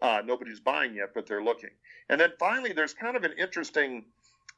Uh, 0.00 0.22
nobody's 0.24 0.60
buying 0.60 0.94
yet, 0.94 1.10
but 1.14 1.26
they're 1.26 1.44
looking. 1.44 1.70
And 2.08 2.20
then 2.20 2.30
finally, 2.38 2.72
there's 2.72 2.94
kind 2.94 3.16
of 3.16 3.24
an 3.24 3.32
interesting, 3.38 4.04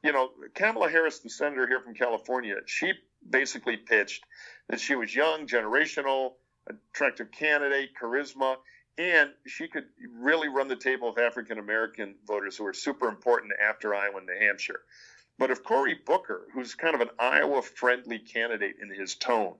you 0.03 0.11
know, 0.11 0.29
Kamala 0.53 0.89
Harris, 0.89 1.19
the 1.19 1.29
senator 1.29 1.67
here 1.67 1.81
from 1.81 1.93
California, 1.93 2.55
she 2.65 2.93
basically 3.27 3.77
pitched 3.77 4.23
that 4.69 4.79
she 4.79 4.95
was 4.95 5.13
young, 5.13 5.47
generational, 5.47 6.33
attractive 6.69 7.31
candidate, 7.31 7.89
charisma, 7.99 8.57
and 8.97 9.29
she 9.47 9.67
could 9.67 9.85
really 10.13 10.49
run 10.49 10.67
the 10.67 10.75
table 10.75 11.09
of 11.09 11.17
African 11.17 11.57
American 11.57 12.15
voters 12.27 12.57
who 12.57 12.65
are 12.65 12.73
super 12.73 13.07
important 13.07 13.53
after 13.61 13.95
Iowa 13.95 14.17
and 14.17 14.27
New 14.27 14.39
Hampshire. 14.39 14.81
But 15.37 15.51
if 15.51 15.63
Cory 15.63 15.97
Booker, 16.05 16.47
who's 16.53 16.75
kind 16.75 16.95
of 16.95 17.01
an 17.01 17.11
Iowa 17.17 17.61
friendly 17.61 18.19
candidate 18.19 18.75
in 18.81 18.89
his 18.89 19.15
tone, 19.15 19.55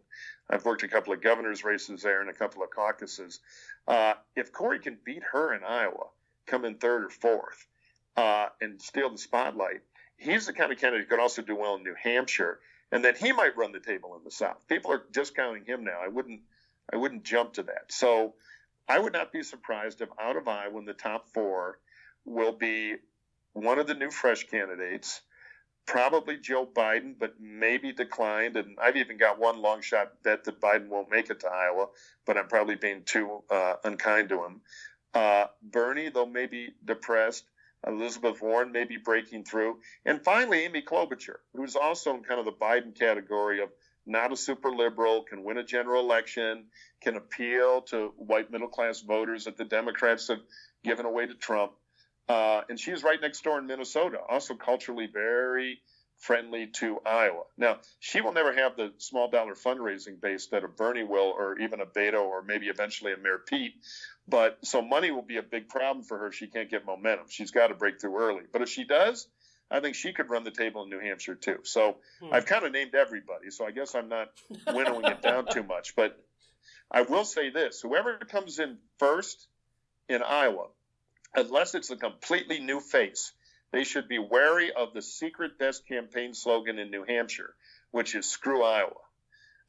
I've 0.50 0.65
worked 0.65 0.84
a 0.84 0.89
couple 0.89 1.13
of 1.13 1.22
governor's 1.22 1.63
races 1.63 2.02
there 2.02 2.19
and 2.19 2.30
a 2.30 2.34
couple 2.34 2.63
of 2.63 2.69
caucuses. 2.69 3.39
Uh, 3.88 4.15
if 4.36 4.52
Cory 4.52 4.80
can 4.80 4.98
beat 5.06 5.24
her 5.32 5.54
in 5.54 5.63
Iowa, 5.63 6.08
come 6.48 6.65
in 6.65 6.76
third 6.76 7.06
or 7.06 7.10
fourth, 7.10 7.65
uh, 8.17 8.48
and 8.60 8.82
steal 8.82 9.10
the 9.10 9.17
spotlight, 9.17 9.82
he's 10.17 10.48
the 10.48 10.54
kind 10.54 10.74
of 10.74 10.80
candidate 10.80 11.08
who 11.08 11.15
could 11.15 11.22
also 11.22 11.41
do 11.41 11.56
well 11.56 11.76
in 11.76 11.84
New 11.84 11.95
Hampshire. 11.95 12.60
And 12.91 13.06
then 13.06 13.15
he 13.15 13.32
might 13.32 13.56
run 13.56 13.72
the 13.72 13.80
table 13.80 14.17
in 14.17 14.24
the 14.26 14.32
South. 14.32 14.67
People 14.67 14.91
are 14.91 15.04
discounting 15.12 15.63
him 15.63 15.86
now. 15.86 16.00
I 16.04 16.10
wouldn't 16.10 16.41
I 16.91 16.97
wouldn't 16.97 17.23
jump 17.23 17.54
to 17.54 17.63
that. 17.63 17.91
So 17.91 18.34
I 18.88 18.99
would 18.99 19.13
not 19.13 19.32
be 19.32 19.43
surprised 19.43 20.02
if 20.02 20.10
out 20.19 20.36
of 20.36 20.47
Iowa 20.47 20.80
in 20.80 20.86
the 20.86 20.93
top 20.93 21.30
four 21.34 21.80
will 22.25 22.52
be 22.52 22.95
one 23.54 23.80
of 23.80 23.88
the 23.88 23.93
new 23.93 24.12
fresh 24.12 24.47
candidates, 24.47 25.21
probably 25.86 26.38
Joe 26.38 26.65
Biden, 26.65 27.13
but 27.19 27.36
maybe 27.39 27.91
declined. 27.91 28.58
And 28.58 28.78
I've 28.82 28.97
even 28.97 29.17
got 29.17 29.39
one 29.39 29.62
long 29.62 29.82
shot 29.82 30.23
bet 30.23 30.43
that 30.45 30.62
Biden 30.62 30.88
won't 30.88 31.12
make 31.12 31.30
it 31.30 31.41
to 31.41 31.47
Iowa, 31.47 31.88
but 32.25 32.38
I'm 32.38 32.47
probably 32.47 32.75
being 32.75 33.04
too 33.04 33.43
uh, 33.49 33.75
unkind 33.84 34.30
to 34.30 34.43
him. 34.43 34.62
Uh, 35.13 35.45
Bernie, 35.62 36.10
though 36.10 36.25
maybe 36.25 36.69
depressed, 36.84 37.45
Elizabeth 37.88 38.41
Warren 38.41 38.71
may 38.71 38.84
be 38.84 38.97
breaking 38.97 39.43
through. 39.45 39.80
And 40.06 40.23
finally, 40.23 40.65
Amy 40.65 40.82
Klobuchar, 40.82 41.38
who's 41.56 41.75
also 41.75 42.13
in 42.15 42.23
kind 42.23 42.39
of 42.39 42.45
the 42.45 42.52
Biden 42.52 42.97
category 42.97 43.62
of 43.62 43.69
not 44.10 44.34
a 44.34 44.36
super 44.36 44.72
liberal, 44.72 45.24
can 45.24 45.43
win 45.43 45.58
a 45.58 45.63
general 45.63 46.04
election, 46.04 46.65
can 47.02 47.15
appeal 47.15 47.82
to 47.84 48.13
white 48.17 48.52
middle 48.52 48.67
class 48.67 49.02
voters 49.02 49.45
that 49.45 49.58
the 49.58 49.65
Democrats 49.65 50.28
have 50.28 50.39
given 50.84 51.06
away 51.06 51.28
to 51.28 51.34
Trump. 51.36 51.74
Uh, 52.28 52.62
and 52.69 52.80
she's 52.80 53.04
right 53.04 53.19
next 53.22 53.43
door 53.43 53.58
in 53.58 53.65
Minnesota, 53.65 54.19
also 54.30 54.54
culturally 54.54 55.08
very 55.12 55.80
friendly 56.19 56.67
to 56.67 57.00
Iowa. 57.06 57.43
Now, 57.58 57.78
she 58.00 58.22
will 58.22 58.34
never 58.34 58.54
have 58.54 58.76
the 58.76 58.91
small 58.98 59.30
dollar 59.30 59.56
fundraising 59.56 60.19
base 60.22 60.48
that 60.48 60.63
a 60.63 60.67
Bernie 60.67 61.04
will, 61.04 61.34
or 61.36 61.58
even 61.60 61.80
a 61.80 61.86
Beto, 61.86 62.22
or 62.22 62.43
maybe 62.43 62.67
eventually 62.67 63.13
a 63.13 63.17
Mayor 63.17 63.39
Pete. 63.39 63.74
But 64.28 64.60
so 64.63 64.82
money 64.82 65.12
will 65.12 65.24
be 65.24 65.38
a 65.38 65.43
big 65.43 65.69
problem 65.69 66.04
for 66.04 66.17
her 66.19 66.32
she 66.32 66.48
can't 66.48 66.69
get 66.69 66.86
momentum. 66.86 67.26
She's 67.30 67.52
got 67.52 67.67
to 67.67 67.74
break 67.74 68.02
through 68.02 68.19
early. 68.19 68.43
But 68.52 68.62
if 68.62 68.69
she 68.69 68.84
does, 68.84 69.28
I 69.71 69.79
think 69.79 69.95
she 69.95 70.13
could 70.13 70.29
run 70.29 70.43
the 70.43 70.51
table 70.51 70.84
in 70.84 70.89
New 70.89 70.99
Hampshire 70.99 71.36
too. 71.36 71.60
So 71.63 71.97
hmm. 72.19 72.34
I've 72.34 72.45
kind 72.45 72.65
of 72.65 72.71
named 72.71 72.95
everybody. 72.95 73.51
So 73.51 73.65
I 73.65 73.71
guess 73.71 73.95
I'm 73.95 74.10
not 74.10 74.29
winnowing 74.67 75.05
it 75.05 75.21
down 75.21 75.47
too 75.47 75.63
much. 75.63 75.95
But 75.95 76.19
I 76.91 77.03
will 77.03 77.25
say 77.25 77.49
this 77.49 77.82
whoever 77.82 78.17
comes 78.17 78.60
in 78.60 78.77
first 78.97 79.47
in 80.08 80.23
Iowa, 80.23 80.67
unless 81.36 81.75
it's 81.75 81.91
a 81.91 81.95
completely 81.95 82.60
new 82.60 82.79
face, 82.79 83.32
they 83.71 83.84
should 83.84 84.08
be 84.08 84.17
wary 84.17 84.71
of 84.71 84.93
the 84.93 85.01
secret 85.01 85.60
best 85.60 85.88
campaign 85.88 86.34
slogan 86.34 86.79
in 86.79 86.89
New 86.89 87.03
Hampshire, 87.03 87.53
which 87.91 88.15
is 88.15 88.27
screw 88.27 88.63
Iowa. 88.63 88.93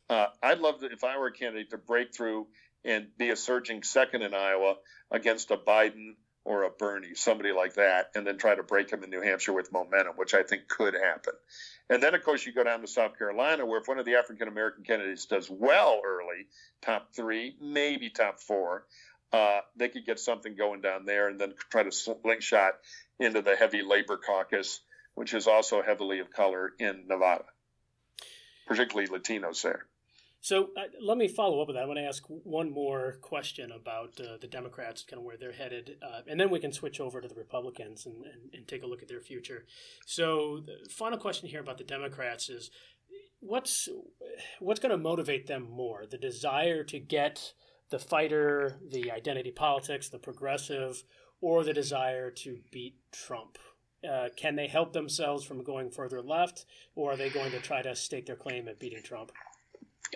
Uh, 0.09 0.27
I'd 0.43 0.59
love 0.59 0.81
to, 0.81 0.87
if 0.87 1.05
I 1.05 1.19
were 1.19 1.29
a 1.29 1.33
candidate, 1.33 1.71
to 1.71 1.79
break 1.79 2.15
through 2.15 2.47
and 2.85 3.09
be 3.19 3.31
a 3.31 3.37
surging 3.37 3.83
second 3.83 4.23
in 4.23 4.35
Iowa 4.35 4.77
against 5.11 5.51
a 5.51 5.57
Biden 5.57 6.15
or 6.45 6.65
a 6.65 6.71
Bernie, 6.71 7.15
somebody 7.15 7.53
like 7.53 7.75
that, 7.75 8.11
and 8.15 8.27
then 8.27 8.39
try 8.39 8.55
to 8.55 8.63
break 8.63 8.91
him 8.91 9.05
in 9.05 9.11
New 9.11 9.21
Hampshire 9.21 9.53
with 9.53 9.73
momentum, 9.73 10.15
which 10.17 10.35
I 10.35 10.43
think 10.43 10.69
could 10.69 10.95
happen. 10.95 11.35
And 11.91 12.03
then, 12.03 12.15
of 12.15 12.25
course, 12.25 12.47
you 12.47 12.53
go 12.53 12.65
down 12.65 12.81
to 12.81 12.87
South 12.87 13.19
Carolina, 13.19 13.67
where 13.67 13.81
if 13.81 13.89
one 13.89 13.99
of 13.99 14.07
the 14.07 14.15
African 14.15 14.49
American 14.49 14.85
candidates 14.85 15.27
does 15.27 15.51
well 15.51 16.01
early, 16.05 16.47
top 16.81 17.09
three, 17.15 17.57
maybe 17.61 18.09
top 18.11 18.41
four, 18.41 18.87
uh, 19.33 19.61
they 19.77 19.89
could 19.89 20.07
get 20.07 20.19
something 20.19 20.57
going 20.57 20.81
down 20.81 21.05
there 21.05 21.29
and 21.29 21.41
then 21.41 21.53
try 21.71 21.83
to 21.83 21.93
slingshot 21.93 22.75
into 23.19 23.43
the 23.43 23.55
heavy 23.55 23.83
labor 23.83 24.17
caucus, 24.17 24.81
which 25.15 25.35
is 25.35 25.47
also 25.47 25.83
heavily 25.83 26.21
of 26.21 26.31
color 26.31 26.73
in 26.79 27.05
Nevada, 27.07 27.45
particularly 28.67 29.09
Latinos 29.09 29.63
there. 29.63 29.87
So 30.43 30.71
uh, 30.77 30.85
let 31.01 31.19
me 31.19 31.29
follow 31.29 31.61
up 31.61 31.69
with 31.69 31.77
that. 31.77 31.83
I 31.83 31.87
want 31.87 31.99
to 31.99 32.05
ask 32.05 32.25
one 32.29 32.71
more 32.71 33.19
question 33.21 33.71
about 33.73 34.19
uh, 34.19 34.39
the 34.41 34.47
Democrats, 34.47 35.05
kind 35.05 35.19
of 35.19 35.25
where 35.25 35.37
they're 35.37 35.53
headed, 35.53 35.97
uh, 36.03 36.23
and 36.27 36.41
then 36.41 36.49
we 36.51 36.61
can 36.61 36.73
switch 36.73 36.99
over 36.99 37.21
to 37.21 37.29
the 37.29 37.35
Republicans 37.35 38.07
and, 38.07 38.25
and, 38.25 38.55
and, 38.55 38.67
take 38.67 38.83
a 38.83 38.87
look 38.87 39.03
at 39.03 39.09
their 39.09 39.21
future. 39.21 39.67
So 40.07 40.63
the 40.65 40.89
final 40.91 41.19
question 41.19 41.49
here 41.49 41.61
about 41.61 41.77
the 41.77 41.85
Democrats 41.85 42.49
is, 42.49 42.71
what's 43.41 43.89
what's 44.61 44.81
going 44.81 44.93
to 44.93 44.99
motivate 44.99 45.47
them 45.47 45.69
more? 45.71 46.07
The 46.11 46.19
desire 46.19 46.85
to 46.85 46.99
get 46.99 47.53
the 47.91 47.99
fighter, 47.99 48.79
the 48.91 49.11
identity 49.11 49.51
politics, 49.51 50.09
the 50.09 50.19
progressive, 50.19 51.03
or 51.41 51.65
the 51.65 51.75
desire 51.75 52.31
to 52.31 52.61
beat 52.71 52.97
Trump? 53.13 53.59
Uh, 54.09 54.29
can 54.37 54.57
they 54.57 54.69
help 54.69 54.95
themselves 54.95 55.45
from 55.45 55.63
going 55.63 55.91
further 55.91 56.23
left, 56.23 56.65
or 56.95 57.13
are 57.13 57.17
they 57.17 57.29
going 57.29 57.51
to 57.51 57.61
try 57.61 57.83
to 57.83 57.95
stake 57.95 58.25
their 58.25 58.37
claim 58.37 58.69
at 58.69 58.79
beating 58.79 59.03
Trump? 59.03 59.33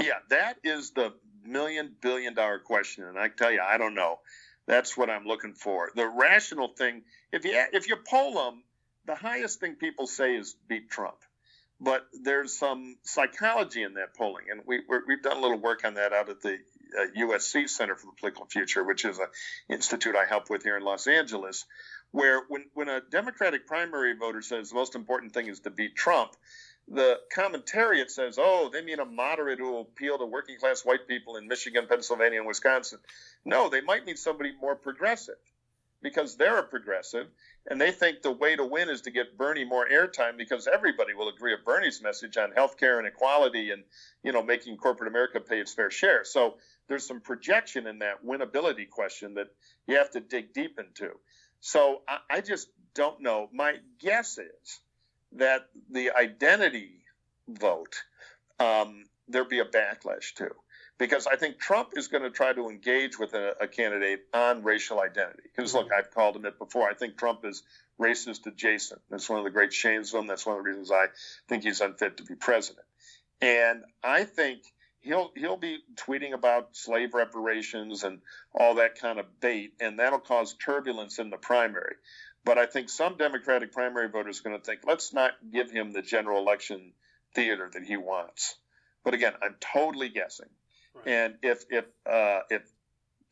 Yeah, 0.00 0.18
that 0.30 0.58
is 0.64 0.90
the 0.90 1.12
million 1.44 1.94
billion 2.00 2.34
dollar 2.34 2.58
question, 2.58 3.04
and 3.04 3.18
I 3.18 3.28
tell 3.28 3.52
you, 3.52 3.60
I 3.60 3.78
don't 3.78 3.94
know. 3.94 4.18
That's 4.66 4.96
what 4.96 5.10
I'm 5.10 5.24
looking 5.26 5.54
for. 5.54 5.90
The 5.94 6.08
rational 6.08 6.68
thing, 6.68 7.02
if 7.32 7.44
you 7.44 7.62
if 7.72 7.88
you 7.88 7.96
poll 7.96 8.34
them, 8.34 8.62
the 9.06 9.14
highest 9.14 9.60
thing 9.60 9.74
people 9.74 10.06
say 10.06 10.36
is 10.36 10.56
beat 10.68 10.90
Trump. 10.90 11.16
But 11.80 12.06
there's 12.22 12.56
some 12.56 12.96
psychology 13.02 13.82
in 13.82 13.94
that 13.94 14.14
polling, 14.16 14.46
and 14.50 14.62
we 14.66 14.80
we 14.88 15.14
have 15.14 15.22
done 15.22 15.36
a 15.36 15.40
little 15.40 15.58
work 15.58 15.84
on 15.84 15.94
that 15.94 16.12
out 16.12 16.28
at 16.28 16.40
the 16.40 16.58
uh, 16.98 17.06
USC 17.18 17.68
Center 17.68 17.96
for 17.96 18.06
the 18.06 18.12
Political 18.20 18.46
Future, 18.46 18.84
which 18.84 19.04
is 19.04 19.18
an 19.18 19.26
institute 19.68 20.14
I 20.16 20.24
help 20.24 20.48
with 20.50 20.62
here 20.62 20.76
in 20.76 20.84
Los 20.84 21.06
Angeles, 21.06 21.66
where 22.12 22.42
when, 22.48 22.66
when 22.74 22.88
a 22.88 23.00
Democratic 23.00 23.66
primary 23.66 24.14
voter 24.14 24.40
says 24.40 24.70
the 24.70 24.76
most 24.76 24.94
important 24.94 25.34
thing 25.34 25.48
is 25.48 25.60
to 25.60 25.70
beat 25.70 25.96
Trump, 25.96 26.30
the 26.88 27.18
commentariat 27.34 28.10
says, 28.10 28.38
oh, 28.38 28.70
they 28.72 28.82
mean 28.82 29.00
a 29.00 29.04
moderate 29.04 29.58
who 29.58 29.72
will 29.72 29.80
appeal 29.82 30.18
to 30.18 30.26
working 30.26 30.58
class 30.58 30.84
white 30.84 31.08
people 31.08 31.36
in 31.36 31.48
Michigan, 31.48 31.86
Pennsylvania, 31.88 32.38
and 32.38 32.46
Wisconsin. 32.46 32.98
No, 33.44 33.68
they 33.68 33.80
might 33.80 34.04
mean 34.04 34.16
somebody 34.16 34.52
more 34.60 34.76
progressive 34.76 35.38
because 36.02 36.36
they're 36.36 36.58
a 36.58 36.64
progressive 36.64 37.26
and 37.66 37.80
they 37.80 37.90
think 37.90 38.20
the 38.20 38.30
way 38.30 38.54
to 38.54 38.64
win 38.64 38.90
is 38.90 39.00
to 39.02 39.10
get 39.10 39.38
Bernie 39.38 39.64
more 39.64 39.88
airtime 39.88 40.36
because 40.36 40.68
everybody 40.70 41.14
will 41.14 41.30
agree 41.30 41.54
with 41.54 41.64
Bernie's 41.64 42.02
message 42.02 42.36
on 42.36 42.52
health 42.52 42.76
care 42.76 42.98
and 42.98 43.08
equality 43.08 43.70
and 43.70 43.82
you 44.22 44.32
know 44.32 44.42
making 44.42 44.76
corporate 44.76 45.08
America 45.08 45.40
pay 45.40 45.60
its 45.60 45.72
fair 45.72 45.90
share. 45.90 46.24
So 46.24 46.56
there's 46.88 47.06
some 47.06 47.20
projection 47.20 47.86
in 47.86 48.00
that 48.00 48.24
winnability 48.24 48.88
question 48.88 49.34
that 49.34 49.48
you 49.86 49.96
have 49.96 50.10
to 50.10 50.20
dig 50.20 50.52
deep 50.52 50.78
into. 50.78 51.12
So 51.60 52.02
I, 52.06 52.18
I 52.30 52.40
just 52.42 52.68
don't 52.94 53.22
know. 53.22 53.48
My 53.52 53.76
guess 53.98 54.36
is 54.38 54.80
that 55.34 55.68
the 55.90 56.10
identity 56.10 57.02
vote 57.48 58.02
um, 58.60 59.04
there'll 59.28 59.48
be 59.48 59.60
a 59.60 59.64
backlash 59.64 60.34
too 60.34 60.54
because 60.98 61.26
I 61.26 61.36
think 61.36 61.58
Trump 61.58 61.90
is 61.96 62.08
going 62.08 62.22
to 62.22 62.30
try 62.30 62.52
to 62.52 62.68
engage 62.68 63.18
with 63.18 63.34
a, 63.34 63.54
a 63.60 63.66
candidate 63.66 64.26
on 64.32 64.62
racial 64.62 65.00
identity. 65.00 65.42
Because 65.54 65.74
look, 65.74 65.88
I've 65.92 66.12
called 66.12 66.36
him 66.36 66.46
it 66.46 66.58
before. 66.58 66.88
I 66.88 66.94
think 66.94 67.16
Trump 67.16 67.44
is 67.44 67.62
racist 68.00 68.46
adjacent. 68.46 69.00
That's 69.10 69.28
one 69.28 69.38
of 69.38 69.44
the 69.44 69.50
great 69.50 69.72
shames 69.72 70.14
of 70.14 70.20
him. 70.20 70.26
That's 70.26 70.46
one 70.46 70.56
of 70.56 70.64
the 70.64 70.70
reasons 70.70 70.90
I 70.90 71.06
think 71.48 71.64
he's 71.64 71.80
unfit 71.80 72.18
to 72.18 72.24
be 72.24 72.34
president. 72.34 72.86
And 73.40 73.82
I 74.02 74.24
think 74.24 74.62
he'll 75.00 75.32
he'll 75.36 75.56
be 75.56 75.78
tweeting 75.96 76.32
about 76.32 76.76
slave 76.76 77.14
reparations 77.14 78.04
and 78.04 78.20
all 78.54 78.76
that 78.76 78.98
kind 78.98 79.18
of 79.18 79.40
bait, 79.40 79.74
and 79.80 79.98
that'll 79.98 80.20
cause 80.20 80.54
turbulence 80.54 81.18
in 81.18 81.30
the 81.30 81.36
primary. 81.36 81.96
But 82.44 82.58
I 82.58 82.66
think 82.66 82.90
some 82.90 83.16
Democratic 83.16 83.72
primary 83.72 84.08
voters 84.08 84.40
are 84.40 84.42
going 84.42 84.60
to 84.60 84.64
think, 84.64 84.80
let's 84.86 85.12
not 85.12 85.32
give 85.52 85.70
him 85.70 85.92
the 85.92 86.02
general 86.02 86.40
election 86.40 86.92
theater 87.34 87.70
that 87.72 87.84
he 87.84 87.96
wants. 87.96 88.56
But 89.02 89.14
again, 89.14 89.32
I'm 89.42 89.56
totally 89.60 90.08
guessing. 90.08 90.48
Right. 90.94 91.08
And 91.08 91.34
if 91.42 91.64
if 91.70 91.84
uh, 92.10 92.40
if 92.50 92.62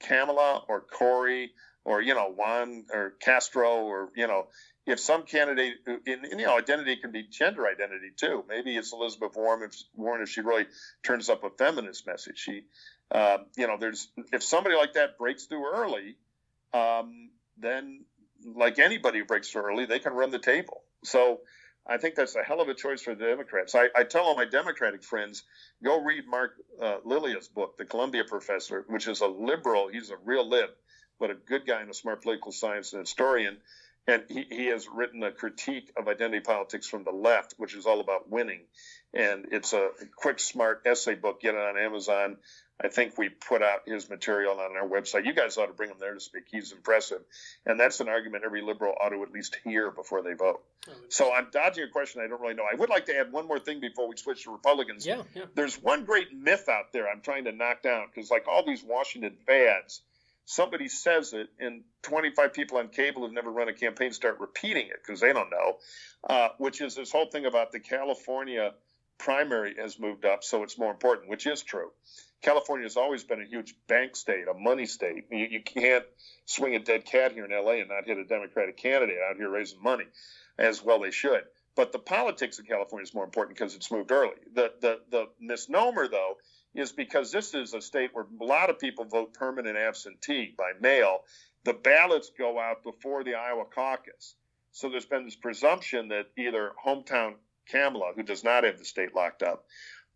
Kamala 0.00 0.64
or 0.68 0.80
Cory 0.80 1.52
or 1.84 2.00
you 2.00 2.14
know 2.14 2.32
Juan 2.34 2.84
or 2.92 3.14
Castro 3.20 3.82
or 3.82 4.10
you 4.16 4.26
know 4.26 4.46
if 4.86 4.98
some 4.98 5.22
candidate 5.22 5.74
in, 5.86 6.00
in, 6.24 6.38
you 6.38 6.46
know 6.46 6.58
identity 6.58 6.96
can 6.96 7.12
be 7.12 7.22
gender 7.22 7.66
identity 7.66 8.10
too. 8.16 8.44
Maybe 8.48 8.76
it's 8.76 8.92
Elizabeth 8.92 9.36
Warren 9.36 9.62
if, 9.62 9.76
Warren 9.94 10.22
if 10.22 10.28
she 10.28 10.40
really 10.40 10.66
turns 11.02 11.28
up 11.28 11.44
a 11.44 11.50
feminist 11.50 12.06
message. 12.06 12.38
She 12.38 12.64
um, 13.10 13.46
you 13.56 13.66
know 13.66 13.76
there's 13.78 14.08
if 14.32 14.42
somebody 14.42 14.76
like 14.76 14.94
that 14.94 15.18
breaks 15.18 15.44
through 15.44 15.72
early, 15.74 16.16
um, 16.74 17.30
then 17.58 18.04
like 18.44 18.78
anybody 18.78 19.20
who 19.20 19.24
breaks 19.24 19.54
early, 19.54 19.86
they 19.86 19.98
can 19.98 20.12
run 20.12 20.30
the 20.30 20.38
table. 20.38 20.82
So 21.04 21.40
I 21.86 21.96
think 21.96 22.14
that's 22.14 22.36
a 22.36 22.42
hell 22.42 22.60
of 22.60 22.68
a 22.68 22.74
choice 22.74 23.02
for 23.02 23.14
the 23.14 23.24
Democrats. 23.24 23.74
I, 23.74 23.88
I 23.96 24.04
tell 24.04 24.22
all 24.22 24.36
my 24.36 24.44
Democratic 24.44 25.02
friends, 25.02 25.42
go 25.82 26.00
read 26.02 26.26
Mark 26.28 26.52
uh, 26.80 26.98
Lilla's 27.04 27.48
book, 27.48 27.76
The 27.76 27.84
Columbia 27.84 28.24
Professor, 28.24 28.84
which 28.88 29.08
is 29.08 29.20
a 29.20 29.26
liberal. 29.26 29.88
He's 29.88 30.10
a 30.10 30.16
real 30.24 30.48
lib, 30.48 30.70
but 31.18 31.30
a 31.30 31.34
good 31.34 31.66
guy 31.66 31.80
and 31.80 31.90
a 31.90 31.94
smart 31.94 32.22
political 32.22 32.52
science 32.52 32.92
and 32.92 33.00
historian. 33.00 33.58
And 34.06 34.24
he, 34.28 34.46
he 34.48 34.66
has 34.66 34.88
written 34.92 35.22
a 35.22 35.30
critique 35.30 35.92
of 35.96 36.08
identity 36.08 36.40
politics 36.40 36.88
from 36.88 37.04
the 37.04 37.12
left, 37.12 37.54
which 37.56 37.74
is 37.74 37.86
all 37.86 38.00
about 38.00 38.28
winning. 38.28 38.62
And 39.14 39.46
it's 39.52 39.72
a 39.72 39.90
quick, 40.16 40.40
smart 40.40 40.82
essay 40.86 41.14
book. 41.14 41.40
Get 41.40 41.54
it 41.54 41.60
on 41.60 41.78
Amazon. 41.78 42.38
I 42.82 42.88
think 42.88 43.16
we 43.16 43.28
put 43.28 43.62
out 43.62 43.80
his 43.86 44.10
material 44.10 44.58
on 44.58 44.76
our 44.76 44.88
website. 44.88 45.24
You 45.24 45.34
guys 45.34 45.56
ought 45.56 45.66
to 45.66 45.72
bring 45.72 45.90
him 45.90 45.96
there 46.00 46.14
to 46.14 46.20
speak. 46.20 46.44
He's 46.50 46.72
impressive. 46.72 47.20
And 47.64 47.78
that's 47.78 48.00
an 48.00 48.08
argument 48.08 48.44
every 48.44 48.62
liberal 48.62 48.94
ought 49.00 49.10
to 49.10 49.22
at 49.22 49.32
least 49.32 49.56
hear 49.62 49.90
before 49.90 50.22
they 50.22 50.32
vote. 50.32 50.62
So 51.08 51.32
I'm 51.32 51.48
dodging 51.52 51.84
a 51.84 51.88
question 51.88 52.22
I 52.22 52.28
don't 52.28 52.40
really 52.40 52.54
know. 52.54 52.64
I 52.70 52.74
would 52.74 52.90
like 52.90 53.06
to 53.06 53.16
add 53.16 53.32
one 53.32 53.46
more 53.46 53.60
thing 53.60 53.80
before 53.80 54.08
we 54.08 54.16
switch 54.16 54.44
to 54.44 54.52
Republicans. 54.52 55.06
Yeah, 55.06 55.22
yeah. 55.34 55.44
There's 55.54 55.80
one 55.80 56.04
great 56.04 56.36
myth 56.36 56.68
out 56.68 56.92
there 56.92 57.08
I'm 57.08 57.20
trying 57.20 57.44
to 57.44 57.52
knock 57.52 57.82
down 57.82 58.06
because, 58.12 58.30
like 58.30 58.48
all 58.48 58.64
these 58.66 58.82
Washington 58.82 59.36
fads, 59.46 60.02
somebody 60.44 60.88
says 60.88 61.32
it 61.32 61.48
and 61.60 61.82
25 62.02 62.52
people 62.52 62.78
on 62.78 62.88
cable 62.88 63.22
who've 63.22 63.32
never 63.32 63.50
run 63.50 63.68
a 63.68 63.72
campaign 63.72 64.12
start 64.12 64.40
repeating 64.40 64.88
it 64.88 64.96
because 65.04 65.20
they 65.20 65.32
don't 65.32 65.50
know, 65.50 65.76
uh, 66.28 66.48
which 66.58 66.80
is 66.80 66.96
this 66.96 67.12
whole 67.12 67.26
thing 67.26 67.46
about 67.46 67.70
the 67.70 67.78
California 67.78 68.72
primary 69.18 69.76
has 69.78 69.98
moved 69.98 70.24
up, 70.24 70.42
so 70.42 70.62
it's 70.64 70.76
more 70.76 70.90
important, 70.90 71.28
which 71.28 71.46
is 71.46 71.62
true. 71.62 71.90
California 72.42 72.84
has 72.84 72.96
always 72.96 73.24
been 73.24 73.40
a 73.40 73.46
huge 73.46 73.74
bank 73.86 74.16
state, 74.16 74.46
a 74.48 74.54
money 74.54 74.86
state. 74.86 75.26
You, 75.30 75.46
you 75.50 75.62
can't 75.62 76.04
swing 76.44 76.74
a 76.74 76.80
dead 76.80 77.04
cat 77.04 77.32
here 77.32 77.44
in 77.44 77.50
LA 77.50 77.74
and 77.74 77.88
not 77.88 78.04
hit 78.04 78.18
a 78.18 78.24
Democratic 78.24 78.76
candidate 78.76 79.18
out 79.28 79.36
here 79.36 79.48
raising 79.48 79.82
money, 79.82 80.04
as 80.58 80.82
well 80.82 81.00
they 81.00 81.12
should. 81.12 81.42
But 81.74 81.92
the 81.92 81.98
politics 81.98 82.58
of 82.58 82.66
California 82.66 83.04
is 83.04 83.14
more 83.14 83.24
important 83.24 83.56
because 83.56 83.74
it's 83.74 83.90
moved 83.90 84.10
early. 84.10 84.34
The, 84.54 84.72
the, 84.80 85.00
the 85.10 85.24
misnomer, 85.40 86.08
though, 86.08 86.34
is 86.74 86.92
because 86.92 87.30
this 87.30 87.54
is 87.54 87.74
a 87.74 87.80
state 87.80 88.10
where 88.12 88.26
a 88.40 88.44
lot 88.44 88.70
of 88.70 88.78
people 88.78 89.04
vote 89.04 89.34
permanent 89.34 89.78
absentee 89.78 90.54
by 90.56 90.72
mail. 90.80 91.20
The 91.64 91.74
ballots 91.74 92.30
go 92.36 92.58
out 92.58 92.82
before 92.82 93.24
the 93.24 93.34
Iowa 93.34 93.64
caucus. 93.72 94.34
So 94.72 94.88
there's 94.88 95.06
been 95.06 95.24
this 95.24 95.36
presumption 95.36 96.08
that 96.08 96.26
either 96.36 96.72
hometown 96.84 97.34
Kamala, 97.70 98.12
who 98.16 98.22
does 98.22 98.42
not 98.42 98.64
have 98.64 98.78
the 98.78 98.84
state 98.84 99.14
locked 99.14 99.42
up, 99.42 99.64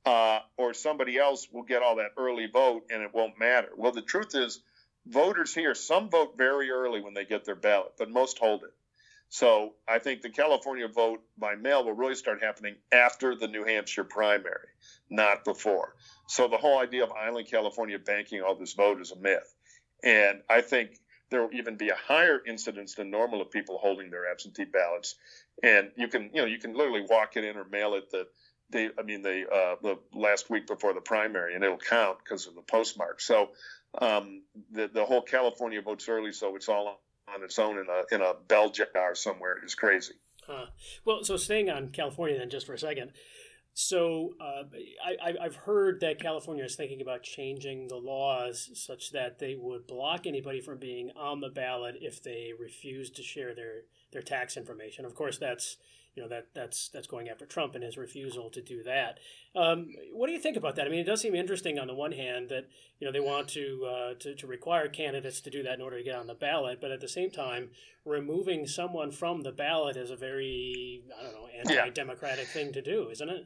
uh, 0.06 0.38
or 0.56 0.72
somebody 0.72 1.18
else 1.18 1.48
will 1.52 1.64
get 1.64 1.82
all 1.82 1.96
that 1.96 2.12
early 2.16 2.46
vote 2.46 2.84
and 2.90 3.02
it 3.02 3.10
won't 3.12 3.38
matter. 3.38 3.68
Well, 3.76 3.92
the 3.92 4.02
truth 4.02 4.34
is, 4.34 4.60
voters 5.04 5.52
here, 5.52 5.74
some 5.74 6.08
vote 6.08 6.38
very 6.38 6.70
early 6.70 7.00
when 7.00 7.12
they 7.12 7.24
get 7.24 7.44
their 7.44 7.56
ballot, 7.56 7.92
but 7.98 8.08
most 8.08 8.38
hold 8.38 8.62
it. 8.62 8.72
So 9.28 9.74
I 9.88 9.98
think 9.98 10.22
the 10.22 10.30
California 10.30 10.86
vote 10.86 11.20
by 11.36 11.56
mail 11.56 11.84
will 11.84 11.92
really 11.94 12.14
start 12.14 12.42
happening 12.42 12.76
after 12.92 13.34
the 13.34 13.48
New 13.48 13.64
Hampshire 13.64 14.04
primary, 14.04 14.68
not 15.10 15.44
before. 15.44 15.96
So 16.28 16.46
the 16.46 16.56
whole 16.56 16.78
idea 16.78 17.02
of 17.02 17.10
Island 17.10 17.48
California 17.50 17.98
banking 17.98 18.40
all 18.40 18.54
this 18.54 18.74
vote 18.74 19.00
is 19.00 19.10
a 19.10 19.16
myth. 19.16 19.52
And 20.04 20.42
I 20.48 20.60
think 20.60 20.90
there 21.30 21.42
will 21.42 21.52
even 21.54 21.76
be 21.76 21.88
a 21.88 21.96
higher 21.96 22.40
incidence 22.46 22.94
than 22.94 23.10
normal 23.10 23.42
of 23.42 23.50
people 23.50 23.78
holding 23.78 24.10
their 24.10 24.30
absentee 24.30 24.64
ballots. 24.64 25.16
And 25.60 25.90
you 25.96 26.06
can, 26.06 26.30
you 26.32 26.42
know, 26.42 26.46
you 26.46 26.58
can 26.58 26.74
literally 26.74 27.04
walk 27.08 27.36
it 27.36 27.44
in 27.44 27.56
or 27.56 27.64
mail 27.64 27.94
it 27.94 28.10
the 28.12 28.28
I 28.74 29.02
mean, 29.04 29.22
the 29.22 29.46
uh, 29.48 29.76
the 29.82 29.98
last 30.12 30.50
week 30.50 30.66
before 30.66 30.92
the 30.92 31.00
primary, 31.00 31.54
and 31.54 31.62
it'll 31.62 31.78
count 31.78 32.18
because 32.22 32.46
of 32.46 32.54
the 32.54 32.62
postmark. 32.62 33.20
So 33.20 33.50
um, 34.00 34.42
the 34.72 34.88
the 34.88 35.04
whole 35.04 35.22
California 35.22 35.80
votes 35.80 36.08
early, 36.08 36.32
so 36.32 36.56
it's 36.56 36.68
all 36.68 37.00
on 37.32 37.42
its 37.42 37.58
own 37.58 37.78
in 37.78 37.86
a 37.88 38.14
in 38.14 38.22
a 38.22 38.34
bell 38.48 38.70
jar 38.70 39.14
somewhere 39.14 39.56
is 39.64 39.74
crazy. 39.74 40.14
Huh. 40.46 40.66
Well, 41.04 41.24
so 41.24 41.36
staying 41.36 41.70
on 41.70 41.90
California 41.90 42.38
then 42.38 42.50
just 42.50 42.66
for 42.66 42.74
a 42.74 42.78
second. 42.78 43.12
So 43.78 44.32
uh, 44.40 44.62
I, 45.22 45.34
I've 45.38 45.56
heard 45.56 46.00
that 46.00 46.18
California 46.18 46.64
is 46.64 46.76
thinking 46.76 47.02
about 47.02 47.22
changing 47.22 47.88
the 47.88 47.96
laws 47.96 48.70
such 48.72 49.12
that 49.12 49.38
they 49.38 49.54
would 49.54 49.86
block 49.86 50.26
anybody 50.26 50.62
from 50.62 50.78
being 50.78 51.10
on 51.14 51.40
the 51.40 51.50
ballot 51.50 51.96
if 52.00 52.22
they 52.22 52.52
refuse 52.58 53.10
to 53.10 53.22
share 53.22 53.54
their, 53.54 53.82
their 54.12 54.22
tax 54.22 54.56
information. 54.56 55.04
Of 55.04 55.14
course, 55.14 55.36
that's 55.36 55.76
you 56.16 56.22
know 56.22 56.28
that 56.28 56.46
that's 56.54 56.88
that's 56.88 57.06
going 57.06 57.28
after 57.28 57.44
Trump 57.44 57.74
and 57.74 57.84
his 57.84 57.98
refusal 57.98 58.48
to 58.50 58.62
do 58.62 58.82
that. 58.84 59.20
Um, 59.54 59.90
what 60.12 60.26
do 60.26 60.32
you 60.32 60.40
think 60.40 60.56
about 60.56 60.74
that? 60.76 60.86
I 60.86 60.88
mean, 60.88 61.00
it 61.00 61.04
does 61.04 61.20
seem 61.20 61.34
interesting 61.34 61.78
on 61.78 61.86
the 61.86 61.94
one 61.94 62.12
hand 62.12 62.48
that 62.48 62.68
you 62.98 63.06
know 63.06 63.12
they 63.12 63.20
want 63.20 63.48
to, 63.50 63.86
uh, 63.86 64.14
to 64.20 64.34
to 64.34 64.46
require 64.46 64.88
candidates 64.88 65.40
to 65.42 65.50
do 65.50 65.62
that 65.62 65.74
in 65.74 65.82
order 65.82 65.98
to 65.98 66.04
get 66.04 66.16
on 66.16 66.26
the 66.26 66.34
ballot, 66.34 66.80
but 66.80 66.90
at 66.90 67.00
the 67.00 67.08
same 67.08 67.30
time, 67.30 67.70
removing 68.04 68.66
someone 68.66 69.10
from 69.10 69.42
the 69.42 69.52
ballot 69.52 69.96
is 69.96 70.10
a 70.10 70.16
very 70.16 71.04
I 71.18 71.22
don't 71.22 71.34
know 71.34 71.48
anti-democratic 71.58 72.46
yeah. 72.46 72.52
thing 72.52 72.72
to 72.72 72.82
do, 72.82 73.10
isn't 73.10 73.28
it? 73.28 73.44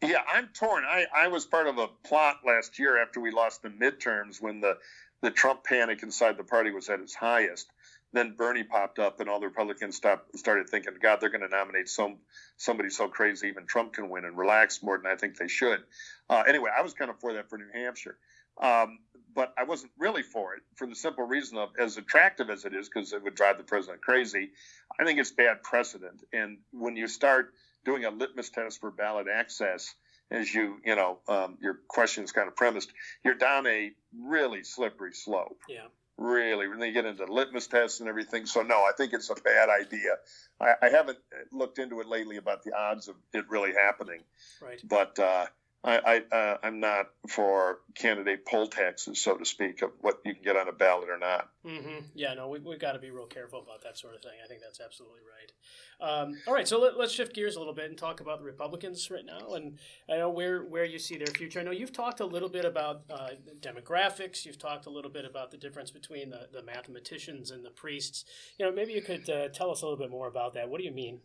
Yeah, 0.00 0.22
I'm 0.32 0.48
torn. 0.48 0.84
I, 0.84 1.06
I 1.14 1.28
was 1.28 1.44
part 1.44 1.66
of 1.66 1.76
a 1.78 1.88
plot 1.88 2.38
last 2.46 2.78
year 2.78 3.02
after 3.02 3.20
we 3.20 3.32
lost 3.32 3.62
the 3.62 3.68
midterms 3.68 4.40
when 4.40 4.60
the 4.60 4.78
the 5.20 5.30
Trump 5.30 5.64
panic 5.64 6.02
inside 6.02 6.36
the 6.38 6.44
party 6.44 6.70
was 6.70 6.88
at 6.88 7.00
its 7.00 7.14
highest 7.14 7.70
then 8.12 8.34
Bernie 8.36 8.64
popped 8.64 8.98
up, 8.98 9.20
and 9.20 9.28
all 9.28 9.40
the 9.40 9.46
Republicans 9.46 9.96
stopped, 9.96 10.36
started 10.38 10.68
thinking, 10.68 10.94
God, 11.00 11.20
they're 11.20 11.28
going 11.28 11.42
to 11.42 11.48
nominate 11.48 11.88
some 11.88 12.16
somebody 12.56 12.90
so 12.90 13.08
crazy 13.08 13.48
even 13.48 13.66
Trump 13.66 13.92
can 13.92 14.08
win, 14.08 14.24
and 14.24 14.36
relax 14.36 14.82
more 14.82 14.96
than 14.96 15.10
I 15.10 15.16
think 15.16 15.36
they 15.36 15.48
should. 15.48 15.80
Uh, 16.28 16.42
anyway, 16.48 16.70
I 16.76 16.82
was 16.82 16.94
kind 16.94 17.10
of 17.10 17.20
for 17.20 17.34
that 17.34 17.50
for 17.50 17.58
New 17.58 17.68
Hampshire, 17.72 18.16
um, 18.60 18.98
but 19.34 19.52
I 19.58 19.64
wasn't 19.64 19.92
really 19.98 20.22
for 20.22 20.54
it 20.54 20.62
for 20.76 20.86
the 20.86 20.94
simple 20.94 21.24
reason 21.24 21.58
of 21.58 21.70
as 21.78 21.98
attractive 21.98 22.48
as 22.48 22.64
it 22.64 22.74
is, 22.74 22.88
because 22.88 23.12
it 23.12 23.22
would 23.22 23.34
drive 23.34 23.58
the 23.58 23.64
president 23.64 24.00
crazy. 24.00 24.50
I 24.98 25.04
think 25.04 25.18
it's 25.18 25.30
bad 25.30 25.62
precedent, 25.62 26.24
and 26.32 26.58
when 26.72 26.96
you 26.96 27.08
start 27.08 27.52
doing 27.84 28.04
a 28.04 28.10
litmus 28.10 28.48
test 28.48 28.80
for 28.80 28.90
ballot 28.90 29.26
access, 29.32 29.94
as 30.30 30.52
you 30.52 30.78
you 30.82 30.96
know 30.96 31.18
um, 31.28 31.58
your 31.60 31.78
question 31.88 32.24
is 32.24 32.32
kind 32.32 32.48
of 32.48 32.56
premised, 32.56 32.90
you're 33.22 33.34
down 33.34 33.66
a 33.66 33.92
really 34.18 34.64
slippery 34.64 35.12
slope. 35.12 35.58
Yeah 35.68 35.88
really 36.18 36.68
when 36.68 36.80
they 36.80 36.90
get 36.90 37.06
into 37.06 37.24
litmus 37.24 37.68
tests 37.68 38.00
and 38.00 38.08
everything. 38.08 38.44
So 38.44 38.62
no, 38.62 38.76
I 38.76 38.90
think 38.96 39.12
it's 39.12 39.30
a 39.30 39.34
bad 39.34 39.68
idea. 39.68 40.16
I, 40.60 40.74
I 40.82 40.88
haven't 40.90 41.18
looked 41.52 41.78
into 41.78 42.00
it 42.00 42.08
lately 42.08 42.36
about 42.36 42.64
the 42.64 42.76
odds 42.76 43.08
of 43.08 43.14
it 43.32 43.44
really 43.48 43.72
happening. 43.72 44.22
Right. 44.60 44.80
But 44.84 45.18
uh, 45.18 45.46
I, 45.84 46.22
I 46.32 46.36
uh, 46.36 46.58
I'm 46.64 46.80
not 46.80 47.06
for 47.28 47.78
candidate 47.94 48.44
poll 48.44 48.66
taxes, 48.66 49.20
so 49.20 49.36
to 49.36 49.44
speak, 49.44 49.82
of 49.82 49.90
what 50.00 50.20
you 50.24 50.34
can 50.34 50.42
get 50.42 50.56
on 50.56 50.66
a 50.66 50.72
ballot 50.72 51.08
or 51.08 51.18
not. 51.18 51.50
Mm-hmm. 51.64 52.06
Yeah, 52.14 52.34
no, 52.34 52.48
we, 52.48 52.58
we've 52.58 52.80
got 52.80 52.92
to 52.92 52.98
be 52.98 53.10
real 53.10 53.26
careful 53.26 53.60
about 53.60 53.82
that 53.84 53.96
sort 53.96 54.16
of 54.16 54.22
thing. 54.22 54.32
I 54.44 54.48
think 54.48 54.60
that's 54.60 54.80
absolutely 54.80 55.20
right. 55.20 55.52
Um, 56.00 56.36
all 56.48 56.54
right, 56.54 56.66
so 56.66 56.80
let, 56.80 56.94
us 56.94 57.12
shift 57.12 57.34
gears 57.34 57.54
a 57.54 57.58
little 57.60 57.74
bit 57.74 57.88
and 57.88 57.96
talk 57.96 58.20
about 58.20 58.40
the 58.40 58.44
Republicans 58.44 59.08
right 59.10 59.24
now, 59.24 59.54
and 59.54 59.78
I 60.10 60.16
know 60.16 60.30
where 60.30 60.64
where 60.64 60.84
you 60.84 60.98
see 60.98 61.16
their 61.16 61.28
future. 61.28 61.60
I 61.60 61.62
know 61.62 61.70
you've 61.70 61.92
talked 61.92 62.18
a 62.18 62.26
little 62.26 62.48
bit 62.48 62.64
about 62.64 63.02
uh, 63.08 63.30
demographics. 63.60 64.44
You've 64.44 64.58
talked 64.58 64.86
a 64.86 64.90
little 64.90 65.12
bit 65.12 65.24
about 65.24 65.52
the 65.52 65.58
difference 65.58 65.92
between 65.92 66.30
the, 66.30 66.48
the 66.52 66.62
mathematicians 66.62 67.52
and 67.52 67.64
the 67.64 67.70
priests. 67.70 68.24
You 68.58 68.66
know, 68.66 68.72
maybe 68.72 68.92
you 68.92 69.02
could 69.02 69.30
uh, 69.30 69.48
tell 69.48 69.70
us 69.70 69.82
a 69.82 69.86
little 69.86 69.98
bit 69.98 70.10
more 70.10 70.26
about 70.26 70.54
that. 70.54 70.68
What 70.68 70.78
do 70.78 70.84
you 70.84 70.92
mean? 70.92 71.20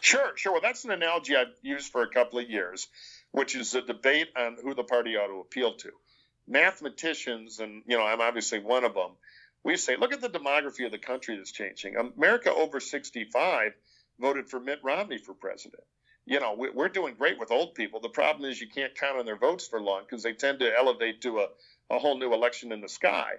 Sure, 0.00 0.32
sure. 0.36 0.52
Well, 0.52 0.62
that's 0.62 0.84
an 0.84 0.90
analogy 0.90 1.36
I've 1.36 1.54
used 1.62 1.92
for 1.92 2.02
a 2.02 2.08
couple 2.08 2.38
of 2.38 2.48
years 2.48 2.88
which 3.36 3.54
is 3.54 3.74
a 3.74 3.82
debate 3.82 4.28
on 4.34 4.56
who 4.62 4.74
the 4.74 4.82
party 4.82 5.14
ought 5.14 5.26
to 5.26 5.40
appeal 5.40 5.74
to. 5.74 5.90
Mathematicians, 6.48 7.60
and 7.60 7.82
you 7.86 7.98
know, 7.98 8.02
I'm 8.02 8.22
obviously 8.22 8.60
one 8.60 8.82
of 8.82 8.94
them. 8.94 9.10
We 9.62 9.76
say, 9.76 9.96
look 9.96 10.14
at 10.14 10.22
the 10.22 10.30
demography 10.30 10.86
of 10.86 10.90
the 10.90 10.96
country 10.96 11.36
that's 11.36 11.52
changing. 11.52 11.96
America 11.96 12.50
over 12.50 12.80
65 12.80 13.72
voted 14.18 14.48
for 14.48 14.58
Mitt 14.58 14.78
Romney 14.82 15.18
for 15.18 15.34
president. 15.34 15.82
You 16.24 16.40
know, 16.40 16.56
we're 16.56 16.88
doing 16.88 17.14
great 17.14 17.38
with 17.38 17.50
old 17.50 17.74
people. 17.74 18.00
The 18.00 18.08
problem 18.08 18.50
is 18.50 18.58
you 18.58 18.68
can't 18.68 18.94
count 18.94 19.18
on 19.18 19.26
their 19.26 19.36
votes 19.36 19.68
for 19.68 19.82
long 19.82 20.04
because 20.08 20.22
they 20.22 20.32
tend 20.32 20.60
to 20.60 20.74
elevate 20.74 21.20
to 21.20 21.40
a, 21.40 21.48
a 21.90 21.98
whole 21.98 22.18
new 22.18 22.32
election 22.32 22.72
in 22.72 22.80
the 22.80 22.88
sky. 22.88 23.32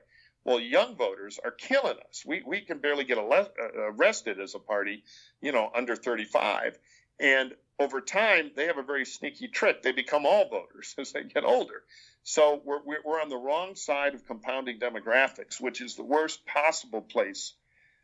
Well, 0.46 0.60
young 0.60 0.96
voters 0.96 1.40
are 1.44 1.52
killing 1.52 1.98
us. 2.08 2.24
We, 2.24 2.44
we 2.46 2.62
can 2.62 2.78
barely 2.78 3.04
get 3.04 3.18
uh, 3.18 3.46
arrested 3.76 4.40
as 4.40 4.54
a 4.54 4.60
party, 4.60 5.04
you 5.42 5.54
know, 5.54 5.72
under 5.76 5.96
35. 5.96 6.78
And 7.20 7.56
over 7.80 8.02
time, 8.02 8.52
they 8.56 8.66
have 8.66 8.78
a 8.78 8.84
very 8.84 9.06
sneaky 9.06 9.48
trick. 9.48 9.82
They 9.82 9.92
become 9.92 10.26
all 10.26 10.50
voters 10.50 10.96
as 11.00 11.12
they 11.12 11.24
get 11.24 11.44
older. 11.44 11.84
So 12.24 12.62
we're, 12.66 12.82
we're 13.06 13.22
on 13.22 13.30
the 13.30 13.38
wrong 13.38 13.76
side 13.76 14.16
of 14.16 14.26
compounding 14.26 14.80
demographics, 14.80 15.62
which 15.62 15.82
is 15.82 15.96
the 15.96 16.04
worst 16.04 16.46
possible 16.46 17.02
place 17.02 17.54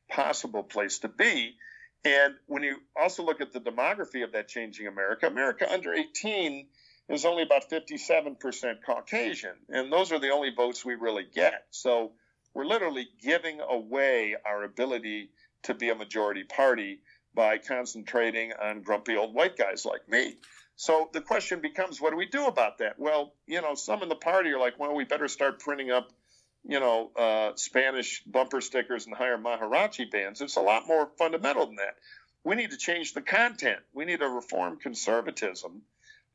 possible 0.10 0.64
place 0.64 1.00
to 1.00 1.08
be. 1.08 1.56
And 2.06 2.36
when 2.48 2.64
you 2.64 2.78
also 3.00 3.24
look 3.24 3.42
at 3.42 3.54
the 3.54 3.60
demography 3.60 4.24
of 4.24 4.34
that 4.34 4.48
changing 4.48 4.88
America, 4.88 5.28
America 5.28 5.72
under 5.72 5.94
18 5.94 6.68
is 7.10 7.26
only 7.26 7.44
about 7.44 7.70
57% 7.70 8.76
Caucasian, 8.86 9.56
and 9.70 9.92
those 9.92 10.12
are 10.12 10.20
the 10.20 10.32
only 10.32 10.52
votes 10.56 10.86
we 10.86 10.96
really 10.96 11.26
get. 11.34 11.66
So 11.72 12.12
we're 12.54 12.66
literally 12.66 13.08
giving 13.22 13.60
away 13.62 14.36
our 14.46 14.64
ability 14.64 15.30
to 15.64 15.74
be 15.74 15.90
a 15.90 15.96
majority 15.96 16.44
party 16.44 17.00
by 17.36 17.58
concentrating 17.58 18.54
on 18.54 18.82
grumpy 18.82 19.16
old 19.16 19.34
white 19.34 19.58
guys 19.58 19.86
like 19.86 20.08
me. 20.08 20.38
So 20.76 21.10
the 21.14 21.22
question 21.22 21.62
becomes, 21.62 22.02
what 22.02 22.12
do 22.12 22.18
we 22.18 22.26
do 22.26 22.46
about 22.46 22.80
that? 22.80 22.98
Well, 22.98 23.34
you 23.46 23.62
know, 23.62 23.76
some 23.76 24.02
in 24.02 24.10
the 24.10 24.16
party 24.16 24.50
are 24.52 24.60
like, 24.60 24.80
well, 24.80 24.96
we 24.96 25.04
better 25.04 25.28
start 25.28 25.60
printing 25.60 25.92
up, 25.92 26.12
you 26.64 26.80
know, 26.80 27.12
uh, 27.16 27.52
Spanish 27.56 28.24
bumper 28.24 28.62
stickers 28.62 29.06
and 29.06 29.16
hire 29.16 29.38
mariachi 29.38 30.10
bands. 30.10 30.42
It's 30.42 30.56
a 30.56 30.62
lot 30.62 30.88
more 30.88 31.10
fundamental 31.18 31.68
than 31.68 31.76
that. 31.76 31.96
We 32.44 32.56
need 32.56 32.72
to 32.72 32.78
change 32.78 33.14
the 33.14 33.22
content. 33.22 33.80
We 33.94 34.06
need 34.06 34.20
to 34.20 34.30
reform 34.30 34.78
conservatism. 34.78 35.84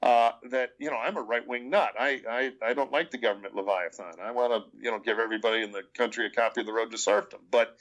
Uh, 0.00 0.30
that 0.50 0.70
you 0.78 0.90
know, 0.90 0.96
I'm 0.96 1.16
a 1.16 1.22
right 1.22 1.44
wing 1.44 1.70
nut. 1.70 1.94
I, 1.98 2.22
I 2.30 2.52
I 2.64 2.74
don't 2.74 2.92
like 2.92 3.10
the 3.10 3.18
government 3.18 3.56
leviathan. 3.56 4.20
I 4.22 4.30
want 4.30 4.52
to 4.52 4.78
you 4.80 4.92
know 4.92 5.00
give 5.00 5.18
everybody 5.18 5.60
in 5.60 5.72
the 5.72 5.82
country 5.96 6.24
a 6.24 6.30
copy 6.30 6.60
of 6.60 6.66
the 6.66 6.72
Road 6.72 6.92
to 6.92 6.98
Serfdom. 6.98 7.40
But 7.50 7.76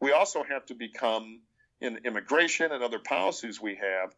we 0.00 0.10
also 0.10 0.42
have 0.42 0.66
to 0.66 0.74
become 0.74 1.42
in 1.80 1.98
immigration 2.04 2.72
and 2.72 2.82
other 2.82 2.98
policies 2.98 3.60
we 3.60 3.76
have 3.76 4.14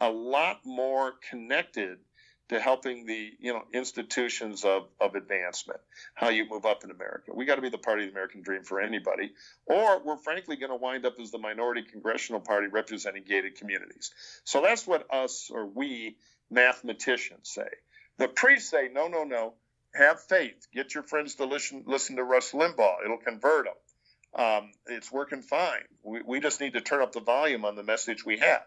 a 0.00 0.10
lot 0.10 0.60
more 0.64 1.14
connected 1.30 1.98
to 2.48 2.60
helping 2.60 3.06
the 3.06 3.32
you 3.40 3.52
know 3.52 3.62
institutions 3.72 4.64
of, 4.64 4.86
of 5.00 5.14
advancement 5.14 5.80
how 6.14 6.28
you 6.28 6.48
move 6.48 6.64
up 6.64 6.84
in 6.84 6.90
america. 6.90 7.32
We 7.34 7.44
got 7.44 7.56
to 7.56 7.62
be 7.62 7.70
the 7.70 7.78
party 7.78 8.04
of 8.04 8.08
the 8.08 8.12
american 8.12 8.42
dream 8.42 8.62
for 8.62 8.80
anybody 8.80 9.32
or 9.66 10.02
we're 10.02 10.16
frankly 10.18 10.56
going 10.56 10.70
to 10.70 10.76
wind 10.76 11.06
up 11.06 11.14
as 11.20 11.30
the 11.30 11.38
minority 11.38 11.82
congressional 11.82 12.40
party 12.40 12.68
representing 12.68 13.24
gated 13.26 13.56
communities. 13.56 14.12
So 14.44 14.60
that's 14.62 14.86
what 14.86 15.12
us 15.12 15.50
or 15.52 15.66
we 15.66 16.16
mathematicians 16.50 17.48
say. 17.48 17.68
The 18.18 18.28
priests 18.28 18.70
say 18.70 18.88
no 18.92 19.08
no 19.08 19.24
no. 19.24 19.54
Have 19.94 20.20
faith. 20.20 20.66
Get 20.74 20.94
your 20.94 21.04
friends 21.04 21.36
to 21.36 21.46
listen 21.46 21.84
listen 21.86 22.16
to 22.16 22.22
rush 22.22 22.52
limbaugh. 22.52 22.96
It'll 23.04 23.16
convert 23.16 23.64
them 23.64 23.74
um, 24.34 24.70
it's 24.86 25.10
working 25.10 25.42
fine. 25.42 25.82
We, 26.02 26.22
we 26.22 26.40
just 26.40 26.60
need 26.60 26.74
to 26.74 26.80
turn 26.80 27.02
up 27.02 27.12
the 27.12 27.20
volume 27.20 27.64
on 27.64 27.76
the 27.76 27.82
message 27.82 28.24
we 28.24 28.38
have. 28.38 28.62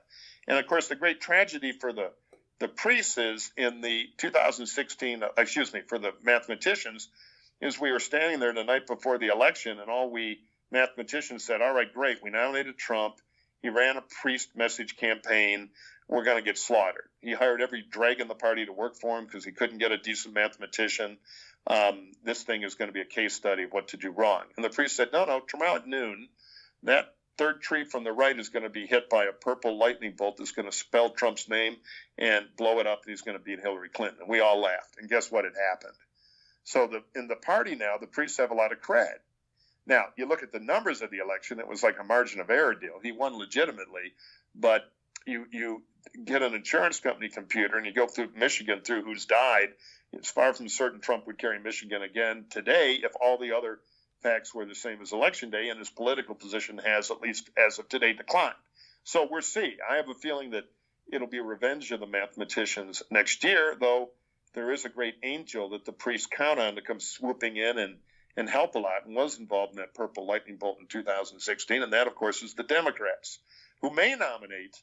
And 0.48 0.58
of 0.58 0.68
course, 0.68 0.88
the 0.88 0.96
great 0.96 1.22
tragedy 1.22 1.72
for 1.72 1.94
the 1.94 2.12
the 2.60 2.68
priests 2.68 3.18
is 3.18 3.54
in 3.56 3.80
the 3.80 4.04
2016, 4.18 5.24
uh, 5.24 5.28
excuse 5.38 5.74
me, 5.74 5.80
for 5.88 5.98
the 5.98 6.12
mathematicians, 6.24 7.08
is 7.62 7.80
we 7.80 7.92
were 7.92 8.00
standing 8.00 8.40
there 8.42 8.54
the 8.54 8.66
night 8.66 8.86
before 8.86 9.18
the 9.18 9.28
election, 9.28 9.80
and 9.80 9.90
all 9.90 10.12
we 10.12 10.40
mathematicians 10.72 11.46
said, 11.46 11.62
"All 11.62 11.74
right, 11.74 11.92
great, 11.94 12.22
we 12.22 12.30
nominated 12.32 12.78
Trump. 12.78 13.16
He 13.62 13.70
ran 13.70 13.98
a 13.98 14.04
priest 14.22 14.56
message 14.56 14.98
campaign. 14.98 15.70
We're 16.08 16.24
going 16.24 16.38
to 16.38 16.44
get 16.44 16.58
slaughtered." 16.58 17.08
He 17.22 17.34
hired 17.34 17.62
every 17.62 17.82
drag 17.82 18.20
in 18.20 18.28
the 18.28 18.36
party 18.36 18.66
to 18.66 18.74
work 18.74 18.96
for 19.00 19.18
him 19.18 19.26
because 19.26 19.46
he 19.46 19.52
couldn't 19.52 19.78
get 19.78 19.92
a 19.92 19.98
decent 19.98 20.34
mathematician 20.34 21.18
um, 21.70 22.12
this 22.24 22.44
thing 22.44 22.64
is 22.64 22.76
going 22.76 22.90
to 22.90 22.94
be 22.94 23.02
a 23.02 23.06
case 23.06 23.34
study 23.34 23.64
of 23.64 23.72
what 23.72 23.90
to 23.90 23.98
do 23.98 24.12
wrong. 24.12 24.44
And 24.56 24.66
the 24.66 24.70
priest 24.70 24.96
said, 24.96 25.10
no, 25.14 25.26
no, 25.26 25.40
tomorrow 25.48 25.76
at 25.76 25.88
noon, 25.88 26.28
that 26.84 27.14
third 27.38 27.62
tree 27.62 27.86
from 27.86 28.04
the 28.04 28.12
right 28.12 28.38
is 28.38 28.50
going 28.50 28.64
to 28.64 28.70
be 28.70 28.86
hit 28.86 29.10
by 29.10 29.26
a 29.26 29.32
purple 29.32 29.78
lightning 29.78 30.14
bolt 30.18 30.38
that's 30.38 30.52
going 30.52 30.70
to 30.70 30.76
spell 30.76 31.12
Trump's 31.12 31.48
name 31.48 31.78
and 32.18 32.46
blow 32.58 32.80
it 32.80 32.88
up, 32.88 33.02
and 33.04 33.12
he's 33.12 33.22
going 33.22 33.38
to 33.38 33.44
beat 33.44 33.62
Hillary 33.62 33.90
Clinton. 33.90 34.22
And 34.22 34.30
we 34.30 34.40
all 34.40 34.60
laughed. 34.60 34.98
And 34.98 35.10
guess 35.10 35.32
what? 35.32 35.46
had 35.46 35.54
happened. 35.70 35.94
So 36.64 36.88
the, 36.88 37.04
in 37.20 37.28
the 37.28 37.36
party 37.36 37.76
now, 37.76 37.98
the 38.00 38.08
priests 38.08 38.38
have 38.38 38.52
a 38.52 38.56
lot 38.56 38.72
of 38.72 38.82
cred. 38.82 39.16
Now, 39.88 40.06
you 40.18 40.28
look 40.28 40.44
at 40.44 40.52
the 40.52 40.60
numbers 40.60 41.02
of 41.02 41.10
the 41.10 41.18
election, 41.18 41.60
it 41.60 41.68
was 41.68 41.82
like 41.82 42.00
a 42.00 42.04
margin 42.04 42.42
of 42.42 42.50
error 42.50 42.76
deal. 42.76 43.00
He 43.02 43.12
won 43.12 43.38
legitimately, 43.38 44.14
but 44.54 44.84
you, 45.26 45.46
you 45.52 45.84
get 46.26 46.42
an 46.42 46.54
insurance 46.54 47.00
company 47.00 47.30
computer 47.30 47.78
and 47.78 47.86
you 47.86 47.94
go 47.94 48.08
through 48.08 48.30
Michigan 48.36 48.82
through 48.82 49.04
who's 49.04 49.26
died. 49.26 49.70
It's 50.12 50.32
far 50.32 50.54
from 50.54 50.70
certain 50.70 51.02
Trump 51.02 51.28
would 51.28 51.38
carry 51.38 51.60
Michigan 51.60 52.02
again 52.02 52.46
today 52.50 53.00
if 53.04 53.12
all 53.22 53.38
the 53.38 53.56
other 53.56 53.80
facts 54.22 54.54
were 54.54 54.66
the 54.66 54.76
same 54.76 55.02
as 55.02 55.14
election 55.14 55.50
day, 55.50 55.70
and 55.70 55.80
his 55.80 55.90
political 55.90 56.36
position 56.36 56.78
has, 56.80 57.12
at 57.12 57.22
least 57.22 57.50
as 57.58 57.80
of 57.80 57.88
today, 57.88 58.14
declined. 58.14 58.56
So 59.04 59.28
we'll 59.30 59.42
see. 59.42 59.78
I 59.90 59.96
have 59.96 60.10
a 60.10 60.14
feeling 60.14 60.52
that 60.52 60.66
it'll 61.12 61.28
be 61.28 61.38
a 61.38 61.44
revenge 61.44 61.92
of 61.92 62.00
the 62.00 62.08
mathematicians 62.08 63.02
next 63.10 63.44
year, 63.44 63.76
though 63.80 64.10
there 64.54 64.72
is 64.72 64.86
a 64.86 64.90
great 64.90 65.16
angel 65.24 65.70
that 65.70 65.86
the 65.86 65.92
priests 65.92 66.28
count 66.28 66.60
on 66.60 66.76
to 66.76 66.82
come 66.82 67.00
swooping 67.00 67.56
in 67.56 67.78
and, 67.78 67.98
and 68.36 68.50
help 68.50 68.76
a 68.76 68.80
lot 68.80 69.06
and 69.06 69.16
was 69.16 69.40
involved 69.40 69.74
in 69.74 69.78
that 69.78 69.94
purple 69.94 70.28
lightning 70.28 70.58
bolt 70.58 70.80
in 70.80 70.88
2016. 70.88 71.82
And 71.82 71.94
that, 71.94 72.08
of 72.08 72.16
course, 72.16 72.44
is 72.44 72.56
the 72.56 72.64
Democrats, 72.64 73.40
who 73.82 73.94
may 73.94 74.16
nominate 74.16 74.76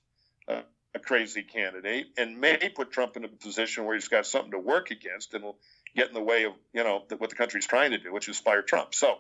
a 0.49 0.99
crazy 0.99 1.43
candidate 1.43 2.07
and 2.17 2.41
may 2.41 2.71
put 2.75 2.91
Trump 2.91 3.17
in 3.17 3.25
a 3.25 3.29
position 3.29 3.85
where 3.85 3.95
he's 3.95 4.09
got 4.09 4.27
something 4.27 4.53
to 4.53 4.59
work 4.59 4.91
against 4.91 5.35
and 5.35 5.45
will 5.45 5.59
get 5.95 6.09
in 6.09 6.15
the 6.15 6.23
way 6.23 6.45
of 6.45 6.53
you 6.73 6.83
know 6.83 7.05
what 7.19 7.31
the 7.31 7.37
country's 7.37 7.67
trying 7.67 7.91
to 7.91 7.99
do, 7.99 8.13
which 8.13 8.29
is 8.29 8.39
fire 8.39 8.63
Trump. 8.63 8.95
So 8.95 9.19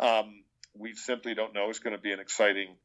um, 0.00 0.42
we 0.74 0.94
simply 0.94 1.34
don't 1.34 1.54
know. 1.54 1.68
It's 1.68 1.78
going 1.80 1.94
to 1.94 2.02
be 2.02 2.12
an 2.12 2.20
exciting 2.20 2.76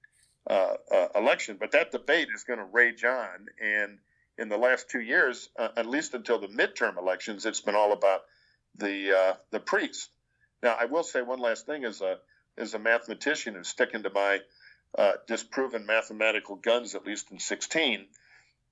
uh, 0.49 0.73
uh, 0.91 1.07
election, 1.15 1.57
but 1.59 1.71
that 1.71 1.91
debate 1.91 2.27
is 2.35 2.43
going 2.43 2.59
to 2.59 2.65
rage 2.65 3.03
on. 3.05 3.47
And 3.61 3.99
in 4.37 4.49
the 4.49 4.57
last 4.57 4.89
two 4.89 4.99
years, 4.99 5.49
uh, 5.57 5.69
at 5.77 5.85
least 5.85 6.13
until 6.13 6.39
the 6.39 6.47
midterm 6.47 6.97
elections, 6.97 7.45
it's 7.45 7.61
been 7.61 7.75
all 7.75 7.93
about 7.93 8.21
the 8.75 9.17
uh, 9.17 9.33
the 9.51 9.59
priests. 9.59 10.09
Now, 10.61 10.75
I 10.79 10.85
will 10.85 11.03
say 11.03 11.21
one 11.21 11.39
last 11.39 11.65
thing 11.65 11.85
as 11.85 12.01
a 12.01 12.17
as 12.57 12.73
a 12.73 12.79
mathematician 12.79 13.55
who's 13.55 13.69
sticking 13.69 14.03
to 14.03 14.09
my 14.09 14.39
uh, 14.97 15.13
disproven 15.27 15.85
mathematical 15.85 16.55
guns, 16.55 16.95
at 16.95 17.05
least 17.05 17.31
in 17.31 17.39
16. 17.39 18.05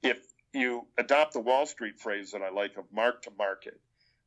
If 0.03 0.19
you 0.53 0.85
adopt 0.97 1.33
the 1.33 1.39
Wall 1.39 1.65
Street 1.65 1.99
phrase 1.99 2.31
that 2.31 2.41
I 2.41 2.49
like 2.49 2.77
of 2.77 2.85
mark 2.91 3.23
to 3.23 3.31
market, 3.37 3.79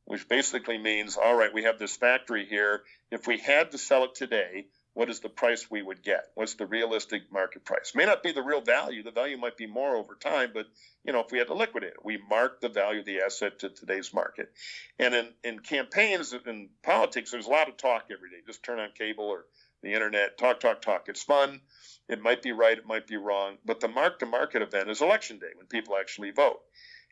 which 0.05 0.27
basically 0.27 0.77
means, 0.77 1.17
all 1.17 1.35
right, 1.35 1.53
we 1.53 1.63
have 1.63 1.79
this 1.79 1.95
factory 1.95 2.45
here. 2.45 2.83
If 3.11 3.27
we 3.27 3.37
had 3.37 3.71
to 3.71 3.77
sell 3.77 4.03
it 4.05 4.15
today, 4.15 4.65
what 4.95 5.09
is 5.09 5.19
the 5.19 5.29
price 5.29 5.69
we 5.69 5.81
would 5.81 6.03
get? 6.03 6.31
What's 6.35 6.53
the 6.53 6.65
realistic 6.65 7.23
market 7.31 7.65
price? 7.65 7.91
May 7.93 8.05
not 8.05 8.23
be 8.23 8.31
the 8.31 8.41
real 8.41 8.61
value. 8.61 9.03
The 9.03 9.11
value 9.11 9.37
might 9.37 9.57
be 9.57 9.67
more 9.67 9.95
over 9.97 10.15
time, 10.15 10.51
but 10.53 10.67
you 11.03 11.11
know, 11.11 11.19
if 11.19 11.31
we 11.31 11.37
had 11.37 11.47
to 11.47 11.53
liquidate 11.53 11.89
it, 11.89 12.05
we 12.05 12.17
mark 12.29 12.61
the 12.61 12.69
value 12.69 13.01
of 13.01 13.05
the 13.05 13.19
asset 13.19 13.59
to 13.59 13.69
today's 13.69 14.13
market. 14.13 14.53
And 14.97 15.13
in, 15.13 15.27
in 15.43 15.59
campaigns 15.59 16.33
in 16.33 16.69
politics, 16.81 17.31
there's 17.31 17.45
a 17.45 17.49
lot 17.49 17.67
of 17.67 17.75
talk 17.75 18.05
every 18.09 18.29
day. 18.29 18.37
Just 18.47 18.63
turn 18.63 18.79
on 18.79 18.89
cable 18.97 19.25
or 19.25 19.45
the 19.81 19.93
internet, 19.93 20.37
talk, 20.37 20.59
talk, 20.59 20.81
talk. 20.81 21.09
It's 21.09 21.23
fun. 21.23 21.61
It 22.07 22.21
might 22.21 22.41
be 22.41 22.51
right, 22.51 22.77
it 22.77 22.85
might 22.85 23.07
be 23.07 23.17
wrong, 23.17 23.57
but 23.65 23.79
the 23.79 23.87
mark 23.87 24.19
to 24.19 24.25
market 24.25 24.61
event 24.61 24.89
is 24.89 25.01
election 25.01 25.39
day 25.39 25.51
when 25.55 25.65
people 25.65 25.95
actually 25.97 26.31
vote. 26.31 26.61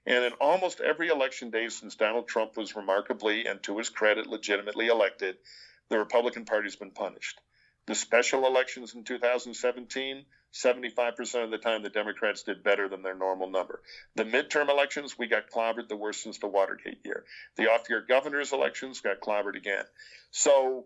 And 0.05 0.25
in 0.25 0.33
almost 0.33 0.81
every 0.81 1.07
election 1.07 1.49
day 1.49 1.69
since 1.69 1.95
Donald 1.95 2.27
Trump 2.27 2.57
was 2.57 2.75
remarkably 2.75 3.45
and 3.47 3.63
to 3.63 3.77
his 3.77 3.89
credit 3.89 4.27
legitimately 4.27 4.87
elected, 4.87 5.37
the 5.89 5.97
Republican 5.97 6.45
Party's 6.45 6.75
been 6.75 6.91
punished. 6.91 7.39
The 7.85 7.95
special 7.95 8.45
elections 8.45 8.93
in 8.93 9.03
2017, 9.03 10.25
75% 10.53 11.43
of 11.43 11.51
the 11.51 11.57
time 11.57 11.83
the 11.83 11.89
Democrats 11.89 12.43
did 12.43 12.63
better 12.63 12.87
than 12.87 13.01
their 13.01 13.15
normal 13.15 13.49
number. 13.49 13.81
The 14.15 14.23
midterm 14.23 14.69
elections, 14.69 15.17
we 15.17 15.27
got 15.27 15.49
clobbered 15.49 15.89
the 15.89 15.95
worst 15.95 16.21
since 16.21 16.37
the 16.37 16.47
Watergate 16.47 16.99
year. 17.03 17.25
The 17.55 17.71
off 17.71 17.89
year 17.89 18.01
governor's 18.07 18.53
elections 18.53 19.01
got 19.01 19.19
clobbered 19.19 19.55
again. 19.55 19.85
So, 20.31 20.85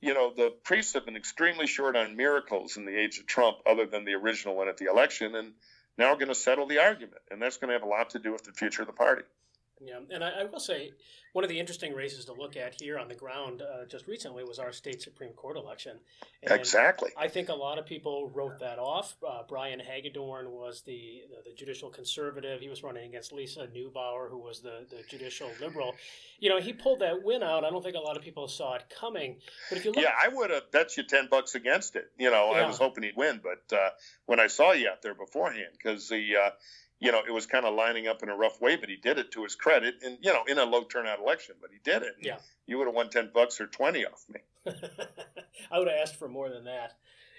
you 0.00 0.14
know, 0.14 0.32
the 0.34 0.52
priests 0.64 0.94
have 0.94 1.04
been 1.04 1.16
extremely 1.16 1.66
short 1.66 1.96
on 1.96 2.16
miracles 2.16 2.76
in 2.76 2.84
the 2.84 2.96
age 2.96 3.18
of 3.18 3.26
Trump, 3.26 3.58
other 3.66 3.86
than 3.86 4.04
the 4.04 4.14
original 4.14 4.56
one 4.56 4.68
at 4.68 4.76
the 4.76 4.86
election. 4.86 5.34
And 5.34 5.52
now 5.96 6.12
we're 6.12 6.18
going 6.18 6.28
to 6.28 6.34
settle 6.34 6.66
the 6.66 6.78
argument, 6.78 7.20
and 7.30 7.42
that's 7.42 7.56
going 7.56 7.68
to 7.68 7.74
have 7.74 7.82
a 7.82 7.88
lot 7.88 8.10
to 8.10 8.18
do 8.18 8.32
with 8.32 8.44
the 8.44 8.52
future 8.52 8.82
of 8.82 8.86
the 8.86 8.94
party. 8.94 9.22
Yeah, 9.80 10.00
and 10.10 10.24
I, 10.24 10.40
I, 10.40 10.44
will 10.44 10.60
say 10.60 10.92
one 11.32 11.44
of 11.44 11.50
the 11.50 11.58
interesting 11.58 11.94
races 11.94 12.24
to 12.24 12.32
look 12.32 12.56
at 12.56 12.80
here 12.80 12.98
on 12.98 13.08
the 13.08 13.14
ground 13.14 13.62
uh, 13.62 13.84
just 13.86 14.06
recently 14.06 14.44
was 14.44 14.58
our 14.58 14.72
state 14.72 15.02
Supreme 15.02 15.32
Court 15.32 15.56
election. 15.56 15.98
And 16.42 16.58
exactly. 16.58 17.10
I 17.16 17.28
think 17.28 17.48
a 17.48 17.54
lot 17.54 17.78
of 17.78 17.86
people 17.86 18.30
wrote 18.34 18.58
that 18.60 18.78
off. 18.78 19.14
Uh, 19.26 19.42
Brian 19.48 19.78
Hagedorn 19.78 20.50
was 20.50 20.82
the, 20.82 21.22
the, 21.30 21.50
the 21.50 21.56
judicial 21.56 21.90
conservative. 21.90 22.60
He 22.60 22.68
was 22.68 22.82
running 22.82 23.04
against 23.08 23.32
Lisa 23.32 23.68
Neubauer, 23.68 24.28
who 24.30 24.38
was 24.38 24.60
the 24.60 24.86
the 24.90 25.02
judicial 25.08 25.50
liberal. 25.60 25.94
You 26.40 26.50
know, 26.50 26.60
he 26.60 26.72
pulled 26.72 27.00
that 27.00 27.22
win 27.22 27.42
out. 27.42 27.64
I 27.64 27.70
don't 27.70 27.82
think 27.82 27.96
a 27.96 28.00
lot 28.00 28.16
of 28.16 28.22
people 28.22 28.48
saw 28.48 28.74
it 28.74 28.84
coming. 28.98 29.36
But 29.68 29.78
if 29.78 29.84
you 29.84 29.92
look, 29.92 30.02
yeah, 30.02 30.14
I 30.20 30.28
would 30.28 30.50
have 30.50 30.70
bet 30.70 30.96
you 30.96 31.02
ten 31.04 31.28
bucks 31.30 31.54
against 31.54 31.96
it. 31.96 32.10
You 32.18 32.30
know, 32.30 32.52
yeah. 32.52 32.62
I 32.62 32.66
was 32.66 32.78
hoping 32.78 33.04
he'd 33.04 33.16
win, 33.16 33.40
but 33.42 33.76
uh, 33.76 33.90
when 34.26 34.40
I 34.40 34.46
saw 34.46 34.72
you 34.72 34.88
out 34.88 35.02
there 35.02 35.14
beforehand, 35.14 35.72
because 35.72 36.08
the 36.08 36.36
uh, 36.36 36.50
you 37.00 37.12
know, 37.12 37.20
it 37.26 37.30
was 37.32 37.46
kind 37.46 37.64
of 37.64 37.74
lining 37.74 38.08
up 38.08 38.22
in 38.22 38.28
a 38.28 38.36
rough 38.36 38.60
way, 38.60 38.76
but 38.76 38.88
he 38.88 38.96
did 38.96 39.18
it 39.18 39.30
to 39.32 39.44
his 39.44 39.54
credit, 39.54 39.96
and 40.04 40.18
you 40.20 40.32
know, 40.32 40.42
in 40.48 40.58
a 40.58 40.64
low 40.64 40.84
turnout 40.84 41.20
election, 41.20 41.54
but 41.60 41.70
he 41.72 41.78
did 41.82 42.02
it. 42.02 42.16
Yeah, 42.20 42.38
you 42.66 42.78
would 42.78 42.86
have 42.86 42.94
won 42.94 43.10
ten 43.10 43.30
bucks 43.32 43.60
or 43.60 43.66
twenty 43.66 44.04
off 44.04 44.24
me. 44.28 44.40
I 45.70 45.78
would 45.78 45.88
have 45.88 45.96
asked 46.00 46.16
for 46.16 46.28
more 46.28 46.48
than 46.48 46.64
that. 46.64 46.94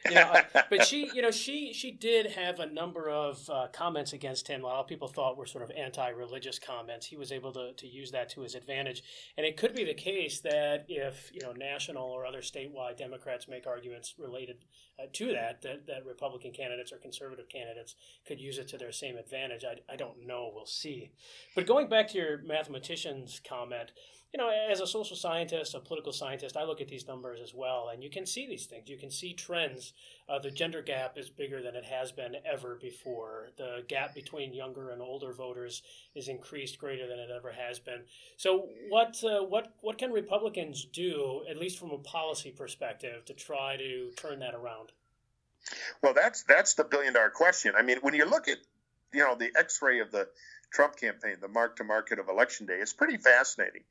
You 0.08 0.16
know, 0.16 0.34
but 0.70 0.86
she, 0.86 1.10
you 1.14 1.22
know, 1.22 1.32
she 1.32 1.74
she 1.74 1.92
did 1.92 2.32
have 2.32 2.60
a 2.60 2.66
number 2.66 3.10
of 3.10 3.50
uh, 3.50 3.68
comments 3.74 4.14
against 4.14 4.48
him. 4.48 4.64
A 4.64 4.68
lot 4.68 4.80
of 4.80 4.88
people 4.88 5.08
thought 5.08 5.38
were 5.38 5.46
sort 5.46 5.64
of 5.64 5.72
anti-religious 5.72 6.60
comments. 6.60 7.08
He 7.08 7.18
was 7.18 7.32
able 7.32 7.52
to, 7.54 7.74
to 7.74 7.88
use 7.88 8.12
that 8.12 8.30
to 8.32 8.42
his 8.42 8.56
advantage, 8.56 9.04
and 9.38 9.46
it 9.46 9.58
could 9.58 9.74
be 9.74 9.84
the 9.84 9.94
case 9.94 10.40
that 10.42 10.86
if 10.88 11.32
you 11.34 11.42
know 11.42 11.54
national 11.54 12.06
or 12.06 12.26
other 12.26 12.42
statewide 12.42 12.98
Democrats 12.98 13.48
make 13.48 13.68
arguments 13.68 14.16
related 14.18 14.58
uh, 15.00 15.06
to 15.14 15.32
that, 15.32 15.62
that, 15.62 15.88
that 15.88 16.06
Republican 16.06 16.52
candidates 16.52 16.92
or 16.92 16.98
conservative 16.98 17.48
candidates 17.50 17.96
could 18.28 18.40
use 18.40 18.58
it 18.58 18.68
to 18.68 18.78
their 18.78 18.92
same 18.92 19.18
advantage. 19.18 19.64
I, 19.64 19.80
I 19.92 19.96
don't 19.96 20.26
know. 20.28 20.52
We'll 20.54 20.66
see. 20.66 21.12
But 21.56 21.68
going 21.68 21.88
back 21.88 22.10
to 22.10 22.18
your 22.18 22.40
mathematician's 22.40 23.40
comment 23.48 23.92
you 24.34 24.38
know, 24.38 24.50
as 24.50 24.80
a 24.80 24.86
social 24.86 25.15
scientist, 25.15 25.74
a 25.74 25.80
political 25.80 26.13
scientist, 26.13 26.56
I 26.56 26.63
look 26.63 26.82
at 26.82 26.88
these 26.88 27.08
numbers 27.08 27.39
as 27.42 27.56
well, 27.56 27.89
and 27.92 28.04
you 28.04 28.12
can 28.12 28.28
see 28.28 28.46
these 28.46 28.68
things. 28.68 28.88
You 28.88 28.98
can 28.98 29.10
see 29.10 29.34
trends. 29.34 29.94
Uh, 30.28 30.38
the 30.38 30.52
gender 30.52 30.84
gap 30.84 31.18
is 31.18 31.32
bigger 31.32 31.63
than 31.63 31.76
it 31.76 31.86
has 31.86 32.12
been 32.12 32.36
ever 32.46 32.78
before. 32.80 33.48
The 33.58 33.84
gap 33.88 34.13
between 34.13 34.54
younger 34.54 34.92
and 34.92 35.02
older 35.02 35.34
voters 35.34 35.82
is 36.13 36.28
increased 36.28 36.78
greater 36.78 37.08
than 37.08 37.18
it 37.18 37.30
ever 37.36 37.52
has 37.52 37.80
been. 37.80 38.02
So, 38.38 38.68
what 38.89 39.24
uh, 39.24 39.44
what 39.44 39.74
what 39.82 39.98
can 39.98 40.12
Republicans 40.12 40.86
do, 40.86 41.42
at 41.50 41.58
least 41.58 41.80
from 41.80 41.89
a 41.89 41.98
policy 41.98 42.52
perspective, 42.52 43.26
to 43.26 43.34
try 43.34 43.78
to 43.78 44.12
turn 44.15 44.39
that 44.39 44.54
around? 44.54 44.92
Well, 46.04 46.13
that's 46.13 46.44
that's 46.44 46.76
the 46.76 46.84
billion 46.84 47.13
dollar 47.13 47.32
question. 47.32 47.74
I 47.76 47.82
mean, 47.82 47.98
when 48.02 48.13
you 48.13 48.26
look 48.26 48.48
at 48.48 48.60
you 49.12 49.22
know 49.22 49.34
the 49.34 49.50
X-ray 49.58 50.02
of 50.02 50.12
the 50.12 50.28
Trump 50.72 50.98
campaign, 50.98 51.38
the 51.42 51.48
mark 51.48 51.78
to 51.78 51.84
market 51.84 52.20
of 52.20 52.30
election 52.30 52.68
day, 52.68 52.76
it's 52.76 52.94
pretty 52.94 53.18
fascinating 53.18 53.82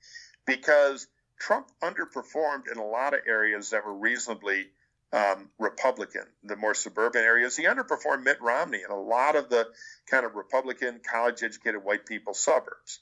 because 0.48 1.06
Trump 1.38 1.68
underperformed 1.82 2.72
in 2.72 2.78
a 2.78 2.86
lot 2.86 3.12
of 3.12 3.20
areas 3.28 3.70
that 3.70 3.84
were 3.84 3.94
reasonably 3.94 4.68
um, 5.12 5.50
Republican, 5.58 6.24
the 6.42 6.56
more 6.56 6.74
suburban 6.74 7.22
areas. 7.22 7.54
He 7.56 7.64
underperformed 7.64 8.24
Mitt 8.24 8.40
Romney 8.40 8.80
in 8.82 8.90
a 8.90 9.00
lot 9.00 9.36
of 9.36 9.50
the 9.50 9.68
kind 10.10 10.24
of 10.24 10.34
Republican, 10.34 11.00
college 11.08 11.42
educated 11.42 11.84
white 11.84 12.06
people 12.06 12.32
suburbs. 12.32 13.00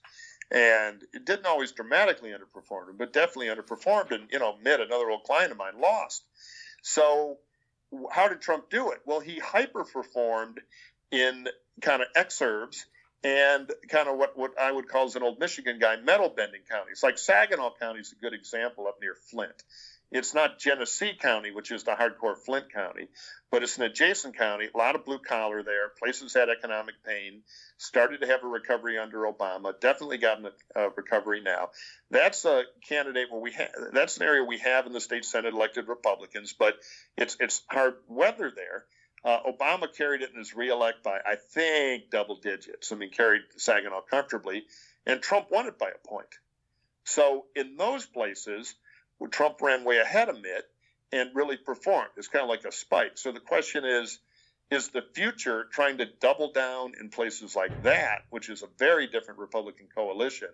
And 0.51 1.03
it 1.15 1.25
didn't 1.25 1.47
always 1.47 1.73
dramatically 1.73 2.31
underperform 2.31 2.91
him, 2.91 2.97
but 2.99 3.13
definitely 3.13 3.47
underperformed. 3.47 4.11
And, 4.11 4.29
you 4.31 4.41
know, 4.41 4.57
Mitt, 4.63 4.81
another 4.81 5.09
old 5.09 5.23
client 5.23 5.53
of 5.53 5.57
mine, 5.57 5.81
lost. 5.81 6.25
So, 6.83 7.39
how 8.11 8.29
did 8.29 8.41
Trump 8.41 8.71
do 8.71 8.91
it? 8.91 8.99
Well, 9.07 9.21
he 9.21 9.41
hyperperformed 9.41 10.59
in 11.13 11.49
kind 11.81 12.03
of 12.03 12.09
exurbs 12.17 12.85
and 13.27 13.73
kind 13.89 14.09
of 14.09 14.17
what, 14.17 14.39
what 14.39 14.53
I 14.57 14.71
would 14.71 14.89
call 14.89 15.07
as 15.07 15.17
an 15.17 15.25
old 15.25 15.41
Michigan 15.41 15.81
guy, 15.81 15.97
metal 15.97 16.29
bending 16.29 16.61
counties. 16.71 17.03
Like 17.03 17.19
Saginaw 17.19 17.73
County 17.81 17.99
is 17.99 18.13
a 18.13 18.23
good 18.23 18.33
example 18.33 18.87
up 18.87 18.99
near 19.01 19.17
Flint. 19.31 19.65
It's 20.13 20.33
not 20.33 20.61
Genesee 20.61 21.15
County, 21.21 21.51
which 21.51 21.73
is 21.73 21.83
the 21.83 21.91
hardcore 21.91 22.39
Flint 22.39 22.73
County, 22.73 23.09
but 23.51 23.65
it's 23.65 23.79
an 23.79 23.83
adjacent 23.83 24.37
county. 24.39 24.69
A 24.73 24.79
lot 24.79 24.95
of 24.95 25.05
blue 25.05 25.19
collar 25.19 25.65
there. 25.65 25.89
Places 25.99 26.35
had 26.35 26.49
economic 26.49 26.95
pain. 27.05 27.43
Started 27.79 28.21
to 28.21 28.29
have 28.29 28.45
a 28.45 28.47
recovery 28.47 28.97
under 28.97 29.23
Obama. 29.23 29.73
Definitely 29.81 30.19
gotten 30.19 30.47
a, 30.47 30.81
a 30.81 30.91
recovery 30.91 31.41
now. 31.41 31.71
That's 32.13 32.45
a 32.45 32.63
candidate 32.89 33.33
where 33.33 33.41
we 33.41 33.51
have. 33.55 33.71
That's 33.93 34.19
an 34.19 34.23
area 34.23 34.45
we 34.45 34.59
have 34.59 34.87
in 34.87 34.93
the 34.93 35.01
state 35.01 35.25
senate 35.25 35.53
elected 35.53 35.89
Republicans, 35.89 36.55
but 36.57 36.77
it's 37.17 37.37
it's 37.41 37.63
hard 37.69 37.95
weather 38.07 38.53
there. 38.55 38.85
Uh, 39.27 39.41
Obama 39.43 39.93
carried 39.93 40.23
it 40.23 40.31
in 40.31 40.39
his 40.39 40.55
reelect 40.55 41.03
by, 41.03 41.19
I 41.27 41.35
think, 41.35 42.11
double 42.11 42.37
digits. 42.37 42.93
I 42.93 42.95
mean, 42.95 43.11
carried 43.11 43.43
Saginaw 43.57 44.03
comfortably, 44.03 44.65
and 45.05 45.21
Trump 45.21 45.49
won 45.51 45.67
it 45.67 45.81
by 45.81 45.89
a 45.89 46.09
point. 46.09 46.29
So 47.05 47.47
in 47.57 47.77
those 47.77 48.07
places, 48.07 48.77
Trump 49.33 49.61
ran 49.61 49.85
way 49.85 49.99
ahead 49.99 50.29
of 50.29 50.41
Mitt, 50.41 50.65
and 51.13 51.31
really 51.35 51.57
performed. 51.57 52.11
It's 52.17 52.29
kind 52.29 52.45
of 52.45 52.49
like 52.49 52.65
a 52.65 52.73
spike. 52.73 53.13
So 53.19 53.33
the 53.33 53.41
question 53.41 53.85
is, 53.85 54.21
is 54.71 54.89
the 54.91 55.03
future 55.15 55.67
trying 55.73 55.99
to 55.99 56.07
double 56.21 56.53
down 56.53 56.95
in 57.01 57.09
places 57.09 57.57
like 57.57 57.73
that, 57.83 58.21
which 58.31 58.49
is 58.49 58.63
a 58.63 58.69
very 58.79 59.07
different 59.07 59.41
Republican 59.41 59.87
coalition, 59.95 60.49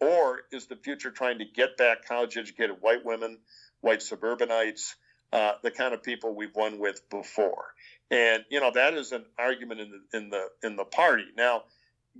or 0.00 0.40
is 0.52 0.66
the 0.66 0.76
future 0.76 1.10
trying 1.10 1.38
to 1.38 1.44
get 1.44 1.76
back 1.76 2.06
college 2.06 2.36
educated 2.36 2.76
white 2.80 3.04
women, 3.04 3.38
white 3.80 4.02
suburbanites, 4.02 4.96
uh, 5.32 5.52
the 5.62 5.70
kind 5.70 5.94
of 5.94 6.02
people 6.02 6.34
we've 6.34 6.54
won 6.54 6.78
with 6.78 7.08
before? 7.10 7.64
And 8.10 8.44
you 8.50 8.60
know 8.60 8.72
that 8.72 8.94
is 8.94 9.12
an 9.12 9.24
argument 9.38 9.80
in 9.80 9.90
the 9.90 10.18
in 10.18 10.30
the 10.30 10.48
in 10.62 10.76
the 10.76 10.84
party 10.84 11.26
now 11.36 11.62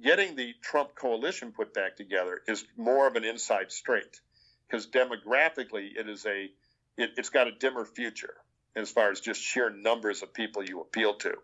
getting 0.03 0.37
the 0.37 0.55
Trump 0.63 0.95
coalition 0.95 1.53
put 1.53 1.75
back 1.75 1.97
together 1.97 2.41
is 2.47 2.65
more 2.77 3.07
of 3.07 3.17
an 3.17 3.25
inside 3.25 3.73
straight 3.73 4.21
because 4.69 4.87
demographically 4.87 5.91
it 5.97 6.09
is 6.09 6.25
a 6.27 6.51
it, 6.97 7.11
has 7.17 7.31
got 7.31 7.49
a 7.49 7.53
dimmer 7.53 7.85
future 7.85 8.35
as 8.77 8.91
far 8.91 9.11
as 9.11 9.21
just 9.21 9.41
sheer 9.43 9.71
numbers 9.71 10.23
of 10.23 10.33
people 10.33 10.63
you 10.63 10.81
appeal 10.81 11.15
to. 11.15 11.35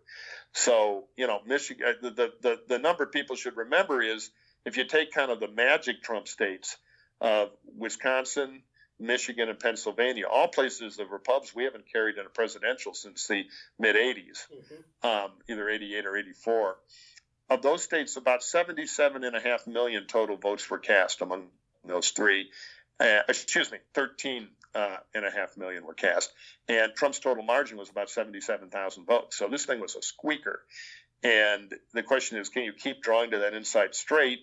So 0.52 1.06
you 1.16 1.26
know, 1.26 1.40
Michigan, 1.46 1.86
uh, 1.88 2.10
the 2.10 2.32
the 2.40 2.60
the 2.68 2.78
number 2.78 3.06
people 3.06 3.36
should 3.36 3.56
remember 3.56 4.00
is 4.00 4.30
if 4.64 4.76
you 4.76 4.84
take 4.84 5.12
kind 5.12 5.30
of 5.30 5.40
the 5.40 5.48
magic 5.48 6.02
Trump 6.02 6.28
states 6.28 6.76
of 7.20 7.50
Wisconsin, 7.76 8.62
Michigan, 8.98 9.48
and 9.48 9.58
Pennsylvania, 9.58 10.26
all 10.26 10.48
places 10.48 10.98
of 10.98 11.10
Republicans 11.10 11.54
we 11.54 11.64
haven't 11.64 11.90
carried 11.92 12.16
in 12.16 12.26
a 12.26 12.30
presidential 12.30 12.94
since 12.94 13.26
the 13.26 13.44
mid 13.78 13.96
'80s, 13.96 14.46
mm-hmm. 14.50 15.06
um, 15.06 15.32
either 15.48 15.68
'88 15.68 16.06
or 16.06 16.16
'84 16.16 16.76
of 17.48 17.62
those 17.62 17.82
states, 17.82 18.16
about 18.16 18.40
77.5 18.40 19.66
million 19.66 20.06
total 20.06 20.36
votes 20.36 20.68
were 20.68 20.78
cast 20.78 21.20
among 21.20 21.46
those 21.84 22.10
three. 22.10 22.50
Uh, 22.98 23.20
excuse 23.28 23.70
me, 23.70 23.78
13 23.94 24.48
uh, 24.74 24.96
and 25.14 25.24
a 25.24 25.30
half 25.30 25.56
million 25.56 25.84
were 25.84 25.94
cast, 25.94 26.32
and 26.68 26.94
Trump's 26.94 27.18
total 27.18 27.44
margin 27.44 27.76
was 27.76 27.90
about 27.90 28.10
77,000 28.10 29.04
votes. 29.04 29.36
So 29.36 29.48
this 29.48 29.64
thing 29.64 29.80
was 29.80 29.96
a 29.96 30.02
squeaker. 30.02 30.62
And 31.22 31.72
the 31.92 32.02
question 32.02 32.38
is, 32.38 32.48
can 32.48 32.64
you 32.64 32.72
keep 32.72 33.02
drawing 33.02 33.30
to 33.30 33.38
that 33.38 33.54
inside 33.54 33.94
straight, 33.94 34.40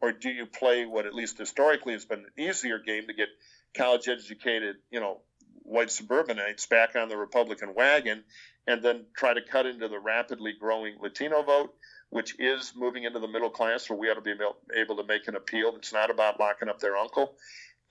or 0.00 0.12
do 0.12 0.30
you 0.30 0.46
play 0.46 0.84
what 0.84 1.06
at 1.06 1.14
least 1.14 1.38
historically 1.38 1.94
has 1.94 2.04
been 2.04 2.20
an 2.20 2.30
easier 2.38 2.78
game 2.78 3.06
to 3.06 3.14
get 3.14 3.28
college-educated, 3.76 4.76
you 4.90 5.00
know, 5.00 5.20
white 5.62 5.90
suburbanites 5.90 6.66
back 6.66 6.96
on 6.96 7.08
the 7.08 7.16
Republican 7.16 7.74
wagon, 7.74 8.24
and 8.66 8.82
then 8.82 9.06
try 9.16 9.34
to 9.34 9.42
cut 9.42 9.66
into 9.66 9.88
the 9.88 9.98
rapidly 9.98 10.54
growing 10.58 10.96
Latino 11.00 11.42
vote? 11.42 11.74
which 12.14 12.38
is 12.38 12.74
moving 12.76 13.02
into 13.02 13.18
the 13.18 13.26
middle 13.26 13.50
class, 13.50 13.90
where 13.90 13.98
we 13.98 14.08
ought 14.08 14.14
to 14.14 14.20
be 14.20 14.34
able 14.76 14.94
to 14.94 15.02
make 15.02 15.26
an 15.26 15.34
appeal. 15.34 15.74
It's 15.74 15.92
not 15.92 16.10
about 16.10 16.38
locking 16.38 16.68
up 16.68 16.78
their 16.78 16.96
uncle. 16.96 17.34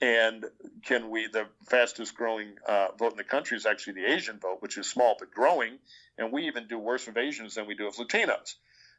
And 0.00 0.46
can 0.82 1.10
we, 1.10 1.26
the 1.26 1.46
fastest 1.68 2.14
growing 2.14 2.54
uh, 2.66 2.88
vote 2.98 3.12
in 3.12 3.18
the 3.18 3.24
country 3.24 3.58
is 3.58 3.66
actually 3.66 4.00
the 4.00 4.12
Asian 4.12 4.38
vote, 4.38 4.58
which 4.60 4.78
is 4.78 4.88
small 4.88 5.14
but 5.18 5.30
growing. 5.30 5.78
And 6.16 6.32
we 6.32 6.46
even 6.46 6.68
do 6.68 6.78
worse 6.78 7.06
with 7.06 7.18
Asians 7.18 7.56
than 7.56 7.66
we 7.66 7.74
do 7.74 7.84
with 7.84 7.98
Latinos. 7.98 8.54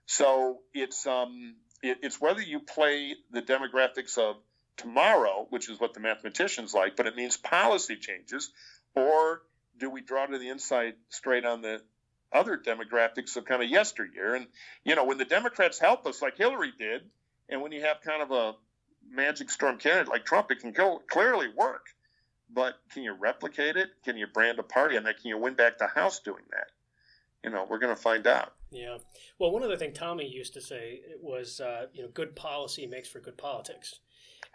So 0.05 0.59
it's, 0.75 1.07
um, 1.07 1.55
it, 1.81 1.97
it's 2.03 2.21
whether 2.21 2.41
you 2.41 2.59
play 2.59 3.15
the 3.31 3.41
demographics 3.41 4.19
of 4.19 4.35
tomorrow, 4.77 5.47
which 5.49 5.69
is 5.69 5.79
what 5.79 5.93
the 5.93 5.99
mathematicians 5.99 6.73
like, 6.73 6.95
but 6.95 7.07
it 7.07 7.15
means 7.15 7.37
policy 7.37 7.95
changes, 7.95 8.51
or 8.95 9.41
do 9.77 9.89
we 9.89 10.01
draw 10.01 10.25
to 10.25 10.37
the 10.37 10.49
inside 10.49 10.95
straight 11.09 11.45
on 11.45 11.61
the 11.61 11.81
other 12.35 12.57
demographics 12.57 13.35
of 13.37 13.45
kind 13.45 13.63
of 13.63 13.69
yesteryear. 13.69 14.35
And, 14.35 14.47
you 14.83 14.95
know, 14.95 15.05
when 15.05 15.17
the 15.17 15.25
Democrats 15.25 15.79
help 15.79 16.05
us, 16.05 16.21
like 16.21 16.37
Hillary 16.37 16.73
did, 16.77 17.01
and 17.49 17.61
when 17.61 17.71
you 17.71 17.81
have 17.81 18.01
kind 18.01 18.21
of 18.21 18.31
a 18.31 18.55
magic 19.09 19.49
storm 19.49 19.77
candidate 19.77 20.09
like 20.09 20.25
Trump, 20.25 20.51
it 20.51 20.59
can 20.59 20.71
go, 20.71 21.01
clearly 21.09 21.47
work. 21.55 21.87
But 22.53 22.75
can 22.91 23.03
you 23.03 23.13
replicate 23.13 23.75
it? 23.75 23.89
Can 24.03 24.17
you 24.17 24.27
brand 24.27 24.59
a 24.59 24.63
party 24.63 24.97
on 24.97 25.03
that? 25.03 25.19
Can 25.19 25.29
you 25.29 25.37
win 25.37 25.55
back 25.55 25.77
the 25.77 25.87
House 25.87 26.19
doing 26.19 26.43
that? 26.51 26.67
You 27.43 27.49
know, 27.49 27.65
we're 27.69 27.79
going 27.79 27.95
to 27.95 28.01
find 28.01 28.27
out. 28.27 28.53
Yeah. 28.71 28.97
Well, 29.39 29.51
one 29.51 29.63
other 29.63 29.77
thing 29.77 29.93
Tommy 29.93 30.27
used 30.27 30.53
to 30.55 30.61
say 30.61 31.01
was, 31.21 31.59
uh, 31.59 31.87
you 31.93 32.03
know, 32.03 32.09
good 32.09 32.35
policy 32.35 32.85
makes 32.85 33.07
for 33.07 33.19
good 33.19 33.37
politics. 33.37 33.99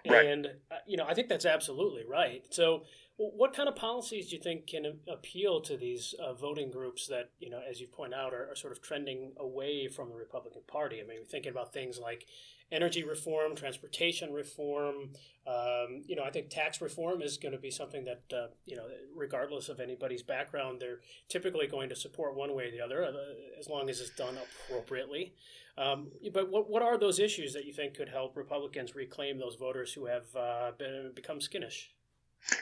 Right. 0.09 0.27
And, 0.27 0.47
uh, 0.71 0.77
you 0.87 0.97
know, 0.97 1.05
I 1.07 1.15
think 1.15 1.29
that's 1.29 1.45
absolutely 1.45 2.05
right. 2.09 2.43
So, 2.51 2.85
what 3.17 3.53
kind 3.53 3.69
of 3.69 3.77
policies 3.77 4.31
do 4.31 4.37
you 4.37 4.43
think 4.43 4.67
can 4.67 4.99
appeal 5.07 5.61
to 5.61 5.77
these 5.77 6.15
uh, 6.19 6.33
voting 6.33 6.71
groups 6.71 7.07
that, 7.09 7.29
you 7.39 7.51
know, 7.51 7.61
as 7.69 7.79
you 7.79 7.87
point 7.87 8.15
out, 8.15 8.33
are, 8.33 8.49
are, 8.51 8.57
sort 8.57 8.73
of 8.73 8.81
trending 8.81 9.33
away 9.37 9.89
from 9.89 10.09
the 10.09 10.15
Republican 10.15 10.63
Party? 10.67 11.01
I 11.01 11.07
mean, 11.07 11.19
we're 11.21 11.27
thinking 11.27 11.53
about 11.53 11.75
things 11.75 11.99
like 11.99 12.25
energy 12.73 13.05
reform, 13.05 13.55
transportation 13.55 14.33
reform. 14.33 15.11
Um, 15.47 16.03
you 16.07 16.17
know, 16.17 16.23
I 16.23 16.31
think 16.31 16.49
tax 16.49 16.81
reform 16.81 17.21
is 17.21 17.37
going 17.37 17.53
to 17.53 17.59
be 17.59 17.71
something 17.71 18.05
that, 18.05 18.23
uh, 18.35 18.47
you 18.65 18.77
know, 18.77 18.85
regardless 19.15 19.69
of 19.69 19.81
anybody's 19.81 20.23
background, 20.23 20.81
they're 20.81 21.01
typically 21.29 21.67
going 21.67 21.91
to 21.91 21.97
support 21.97 22.37
one 22.37 22.55
way 22.55 22.69
or 22.69 22.71
the 22.71 22.81
other, 22.81 23.05
uh, 23.05 23.13
as 23.59 23.69
long 23.69 23.91
as 23.91 24.01
it's 24.01 24.15
done 24.15 24.37
appropriately. 24.71 25.35
Um, 25.81 26.09
but 26.35 26.51
what, 26.51 26.69
what 26.69 26.83
are 26.83 26.99
those 26.99 27.19
issues 27.19 27.55
that 27.55 27.65
you 27.65 27.73
think 27.73 27.95
could 27.95 28.11
help 28.11 28.37
Republicans 28.37 28.95
reclaim 28.95 29.39
those 29.39 29.57
voters 29.57 29.95
who 29.95 30.07
have 30.07 30.25
uh, 30.37 30.73
been, 30.79 31.13
become 31.15 31.41
skittish? 31.41 31.91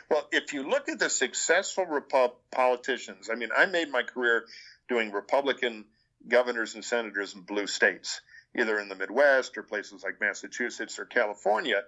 Well, 0.08 0.28
if 0.30 0.52
you 0.52 0.68
look 0.68 0.88
at 0.88 1.00
the 1.00 1.10
successful 1.10 1.84
Repu- 1.86 2.32
politicians, 2.52 3.28
I 3.30 3.34
mean, 3.34 3.48
I 3.56 3.66
made 3.66 3.90
my 3.90 4.04
career 4.04 4.44
doing 4.88 5.10
Republican 5.10 5.84
governors 6.28 6.74
and 6.74 6.84
senators 6.84 7.34
in 7.34 7.42
blue 7.42 7.66
states, 7.66 8.20
either 8.56 8.78
in 8.78 8.88
the 8.88 8.94
Midwest 8.94 9.58
or 9.58 9.64
places 9.64 10.04
like 10.04 10.20
Massachusetts 10.20 10.98
or 10.98 11.04
California. 11.04 11.82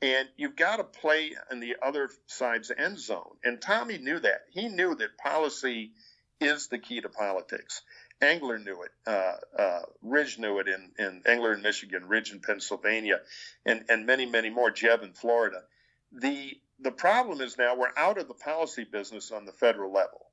And 0.00 0.28
you've 0.36 0.56
got 0.56 0.76
to 0.76 0.84
play 0.84 1.32
in 1.52 1.60
the 1.60 1.76
other 1.80 2.10
side's 2.26 2.72
end 2.76 2.98
zone. 2.98 3.36
And 3.44 3.60
Tommy 3.60 3.98
knew 3.98 4.18
that. 4.18 4.42
He 4.50 4.68
knew 4.68 4.96
that 4.96 5.16
policy 5.16 5.92
is 6.40 6.66
the 6.66 6.78
key 6.78 7.00
to 7.00 7.08
politics. 7.08 7.82
Engler 8.22 8.58
knew 8.58 8.82
it. 8.82 8.90
Uh, 9.06 9.60
uh, 9.60 9.82
Ridge 10.02 10.38
knew 10.38 10.58
it 10.58 10.68
in, 10.68 10.90
in 10.98 11.22
Engler 11.26 11.52
in 11.54 11.62
Michigan, 11.62 12.06
Ridge 12.08 12.32
in 12.32 12.40
Pennsylvania, 12.40 13.20
and, 13.66 13.84
and 13.88 14.06
many, 14.06 14.26
many 14.26 14.50
more, 14.50 14.70
Jeb 14.70 15.02
in 15.02 15.12
Florida. 15.12 15.62
The 16.12 16.58
the 16.80 16.90
problem 16.90 17.40
is 17.40 17.56
now 17.58 17.76
we're 17.76 17.92
out 17.96 18.18
of 18.18 18.26
the 18.26 18.34
policy 18.34 18.84
business 18.84 19.30
on 19.30 19.44
the 19.44 19.52
federal 19.52 19.92
level. 19.92 20.26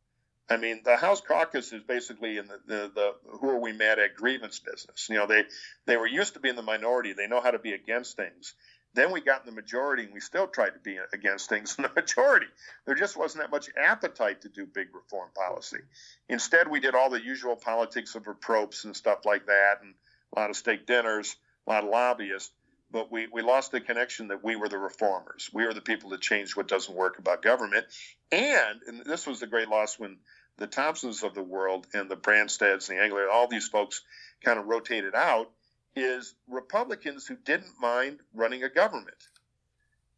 I 0.50 0.58
mean, 0.58 0.82
the 0.84 0.98
House 0.98 1.22
caucus 1.22 1.72
is 1.72 1.84
basically 1.84 2.38
in 2.38 2.48
the, 2.48 2.60
the, 2.66 2.92
the 2.96 3.14
who 3.40 3.50
are 3.50 3.60
we 3.60 3.72
mad 3.72 4.00
at 4.00 4.16
grievance 4.16 4.60
business. 4.60 5.08
You 5.10 5.18
know, 5.18 5.28
they 5.28 5.44
they 5.86 5.96
were 5.96 6.08
used 6.08 6.34
to 6.34 6.40
be 6.40 6.50
in 6.50 6.56
the 6.56 6.64
minority. 6.64 7.14
They 7.14 7.28
know 7.28 7.40
how 7.40 7.52
to 7.52 7.60
be 7.60 7.74
against 7.74 8.18
things. 8.18 8.56
Then 8.94 9.12
we 9.12 9.22
got 9.22 9.42
in 9.42 9.46
the 9.46 9.62
majority, 9.62 10.04
and 10.04 10.14
we 10.14 10.20
still 10.20 10.48
tried 10.48 10.72
to 10.72 10.80
be 10.80 10.98
against 11.14 11.48
things 11.50 11.76
in 11.78 11.84
the 11.84 11.92
majority. 11.96 12.48
There 12.86 12.96
just 12.96 13.18
wasn't 13.18 13.44
that 13.44 13.52
much 13.52 13.70
appetite 13.78 14.42
to 14.42 14.50
do 14.50 14.66
big 14.66 14.88
reform 14.94 15.30
policy. 15.36 15.80
Instead, 16.28 16.70
we 16.70 16.80
did 16.80 16.96
all 16.96 17.10
the 17.10 17.24
usual 17.24 17.56
politics 17.56 18.16
of 18.16 18.28
reproach 18.28 18.84
and 18.86 18.96
stuff 18.96 19.26
like 19.26 19.46
that, 19.46 19.78
and 19.82 19.94
a 20.36 20.40
lot 20.40 20.50
of 20.50 20.56
steak 20.56 20.86
dinners, 20.86 21.36
a 21.68 21.72
lot 21.72 21.84
of 21.84 21.90
lobbyists 21.90 22.52
but 22.92 23.12
we, 23.12 23.28
we 23.32 23.42
lost 23.42 23.72
the 23.72 23.82
connection 23.82 24.30
that 24.30 24.44
we 24.44 24.56
were 24.56 24.68
the 24.68 24.78
reformers. 24.78 25.50
We 25.54 25.66
are 25.66 25.74
the 25.74 25.82
people 25.82 26.10
that 26.12 26.22
changed 26.22 26.56
what 26.56 26.68
doesn't 26.68 26.96
work 26.96 27.20
about 27.20 27.42
government. 27.42 27.86
And, 28.32 28.82
and 28.88 29.06
this 29.06 29.28
was 29.28 29.40
the 29.40 29.48
great 29.48 29.70
loss 29.70 30.00
when 30.00 30.18
the 30.58 30.68
Thompsons 30.68 31.24
of 31.24 31.34
the 31.34 31.44
world 31.44 31.88
and 31.94 32.10
the 32.10 32.18
Branstads 32.18 32.90
and 32.90 32.98
the 32.98 33.04
Engler, 33.04 33.30
all 33.30 33.48
these 33.48 33.68
folks 33.68 34.02
kind 34.44 34.60
of 34.60 34.66
rotated 34.66 35.16
out, 35.16 35.52
is 35.96 36.36
Republicans 36.48 37.26
who 37.26 37.36
didn't 37.36 37.80
mind 37.80 38.20
running 38.34 38.64
a 38.64 38.70
government. 38.70 39.18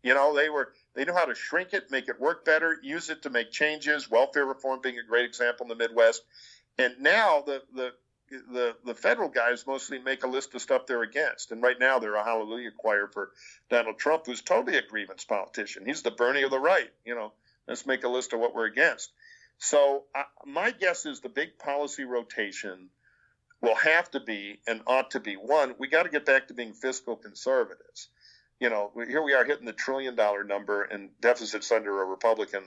You 0.03 0.13
know, 0.13 0.35
they 0.35 0.49
were 0.49 0.73
they 0.95 1.05
knew 1.05 1.13
how 1.13 1.25
to 1.25 1.35
shrink 1.35 1.73
it, 1.73 1.91
make 1.91 2.09
it 2.09 2.19
work 2.19 2.43
better, 2.43 2.77
use 2.81 3.09
it 3.09 3.21
to 3.23 3.29
make 3.29 3.51
changes. 3.51 4.09
Welfare 4.09 4.45
reform 4.45 4.79
being 4.81 4.97
a 4.99 5.03
great 5.03 5.25
example 5.25 5.65
in 5.65 5.69
the 5.69 5.75
Midwest. 5.75 6.23
And 6.77 6.99
now 6.99 7.43
the 7.45 7.61
the 7.73 7.93
the 8.51 8.75
the 8.85 8.95
federal 8.95 9.29
guys 9.29 9.67
mostly 9.67 9.99
make 9.99 10.23
a 10.23 10.27
list 10.27 10.55
of 10.55 10.61
stuff 10.61 10.85
they're 10.87 11.03
against, 11.03 11.51
and 11.51 11.61
right 11.61 11.77
now 11.79 11.99
they're 11.99 12.15
a 12.15 12.23
hallelujah 12.23 12.71
choir 12.71 13.07
for 13.07 13.31
Donald 13.69 13.99
Trump, 13.99 14.25
who's 14.25 14.41
totally 14.41 14.77
a 14.77 14.81
grievance 14.81 15.23
politician. 15.23 15.85
He's 15.85 16.01
the 16.01 16.11
Bernie 16.11 16.43
of 16.43 16.51
the 16.51 16.59
right. 16.59 16.89
You 17.05 17.15
know, 17.15 17.33
let's 17.67 17.85
make 17.85 18.03
a 18.03 18.09
list 18.09 18.33
of 18.33 18.39
what 18.39 18.55
we're 18.55 18.65
against. 18.65 19.11
So 19.59 20.05
uh, 20.15 20.23
my 20.45 20.71
guess 20.71 21.05
is 21.05 21.19
the 21.19 21.29
big 21.29 21.59
policy 21.59 22.05
rotation 22.05 22.89
will 23.61 23.75
have 23.75 24.09
to 24.11 24.19
be 24.19 24.59
and 24.67 24.81
ought 24.87 25.11
to 25.11 25.19
be 25.19 25.35
one. 25.35 25.75
We 25.77 25.87
got 25.87 26.03
to 26.03 26.09
get 26.09 26.25
back 26.25 26.47
to 26.47 26.53
being 26.53 26.73
fiscal 26.73 27.15
conservatives. 27.15 28.07
You 28.59 28.69
know, 28.69 28.91
here 29.07 29.21
we 29.21 29.33
are 29.33 29.43
hitting 29.43 29.65
the 29.65 29.73
trillion 29.73 30.15
dollar 30.15 30.43
number 30.43 30.83
and 30.83 31.09
deficits 31.19 31.71
under 31.71 32.01
a 32.01 32.05
Republican 32.05 32.63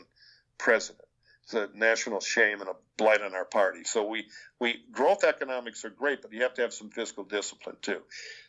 president 0.58 1.06
it's 1.44 1.54
a 1.54 1.68
national 1.74 2.20
shame 2.20 2.60
and 2.60 2.70
a 2.70 2.74
blight 2.96 3.20
on 3.20 3.34
our 3.34 3.44
party. 3.44 3.84
So 3.84 4.06
we 4.06 4.26
we 4.58 4.82
growth 4.90 5.24
economics 5.24 5.84
are 5.84 5.90
great, 5.90 6.22
but 6.22 6.32
you 6.32 6.42
have 6.42 6.54
to 6.54 6.62
have 6.62 6.72
some 6.72 6.90
fiscal 6.90 7.24
discipline 7.24 7.76
too. 7.82 8.00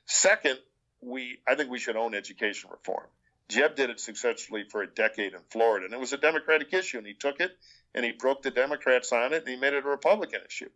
Second, 0.05 0.59
we 1.01 1.39
I 1.47 1.55
think 1.55 1.69
we 1.69 1.79
should 1.79 1.97
own 1.97 2.15
education 2.15 2.69
reform. 2.71 3.05
Jeb 3.49 3.75
did 3.75 3.89
it 3.89 3.99
successfully 3.99 4.63
for 4.63 4.81
a 4.81 4.87
decade 4.87 5.33
in 5.33 5.41
Florida, 5.51 5.85
and 5.85 5.93
it 5.93 5.99
was 5.99 6.13
a 6.13 6.17
Democratic 6.17 6.73
issue, 6.73 6.97
and 6.97 7.05
he 7.05 7.13
took 7.13 7.39
it 7.41 7.51
and 7.93 8.03
he 8.03 8.11
broke 8.11 8.41
the 8.41 8.51
Democrats 8.51 9.11
on 9.11 9.33
it, 9.33 9.43
and 9.43 9.47
he 9.47 9.55
made 9.55 9.73
it 9.73 9.85
a 9.85 9.87
Republican 9.87 10.41
issue. 10.47 10.69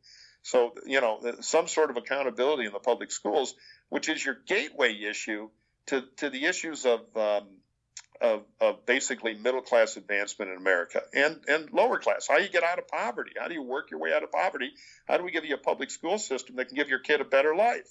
So 0.50 0.74
you 0.86 1.00
know 1.00 1.20
some 1.41 1.68
sort 1.68 1.91
of 1.91 1.97
accountability 1.97 2.66
in 2.66 2.74
the 2.74 2.80
public 2.80 3.12
schools, 3.12 3.54
which 3.89 4.10
is 4.10 4.26
your 4.26 4.36
gateway 4.47 5.00
issue 5.04 5.50
to 5.88 6.04
to 6.18 6.30
the 6.32 6.45
issues 6.45 6.88
of 6.88 7.02
um, 7.16 7.47
of, 8.20 8.43
of 8.60 8.86
basically 8.86 9.36
middle 9.36 9.62
class 9.62 9.95
advancement 9.95 10.52
in 10.52 10.58
America 10.58 11.04
and, 11.14 11.39
and 11.47 11.72
lower 11.72 12.00
class. 12.00 12.28
How 12.28 12.38
do 12.38 12.43
you 12.43 12.50
get 12.50 12.64
out 12.64 12.80
of 12.80 12.88
poverty? 12.88 13.32
How 13.39 13.47
do 13.47 13.54
you 13.54 13.64
work 13.64 13.91
your 13.91 14.00
way 14.00 14.12
out 14.12 14.24
of 14.24 14.32
poverty? 14.32 14.72
How 15.08 15.18
do 15.18 15.24
we 15.24 15.32
give 15.32 15.45
you 15.45 15.54
a 15.54 15.60
public 15.60 15.91
school 15.91 16.18
system 16.18 16.56
that 16.56 16.68
can 16.68 16.76
give 16.76 16.89
your 16.89 17.00
kid 17.00 17.22
a 17.22 17.26
better 17.26 17.56
life? 17.56 17.88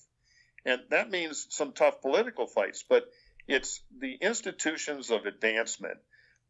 And 0.67 0.83
that 0.91 1.11
means 1.11 1.47
some 1.51 1.73
tough 1.73 2.03
political 2.03 2.47
fights, 2.47 2.85
but 2.87 3.09
it's 3.47 3.81
the 3.97 4.15
institutions 4.21 5.11
of 5.11 5.25
advancement 5.25 5.99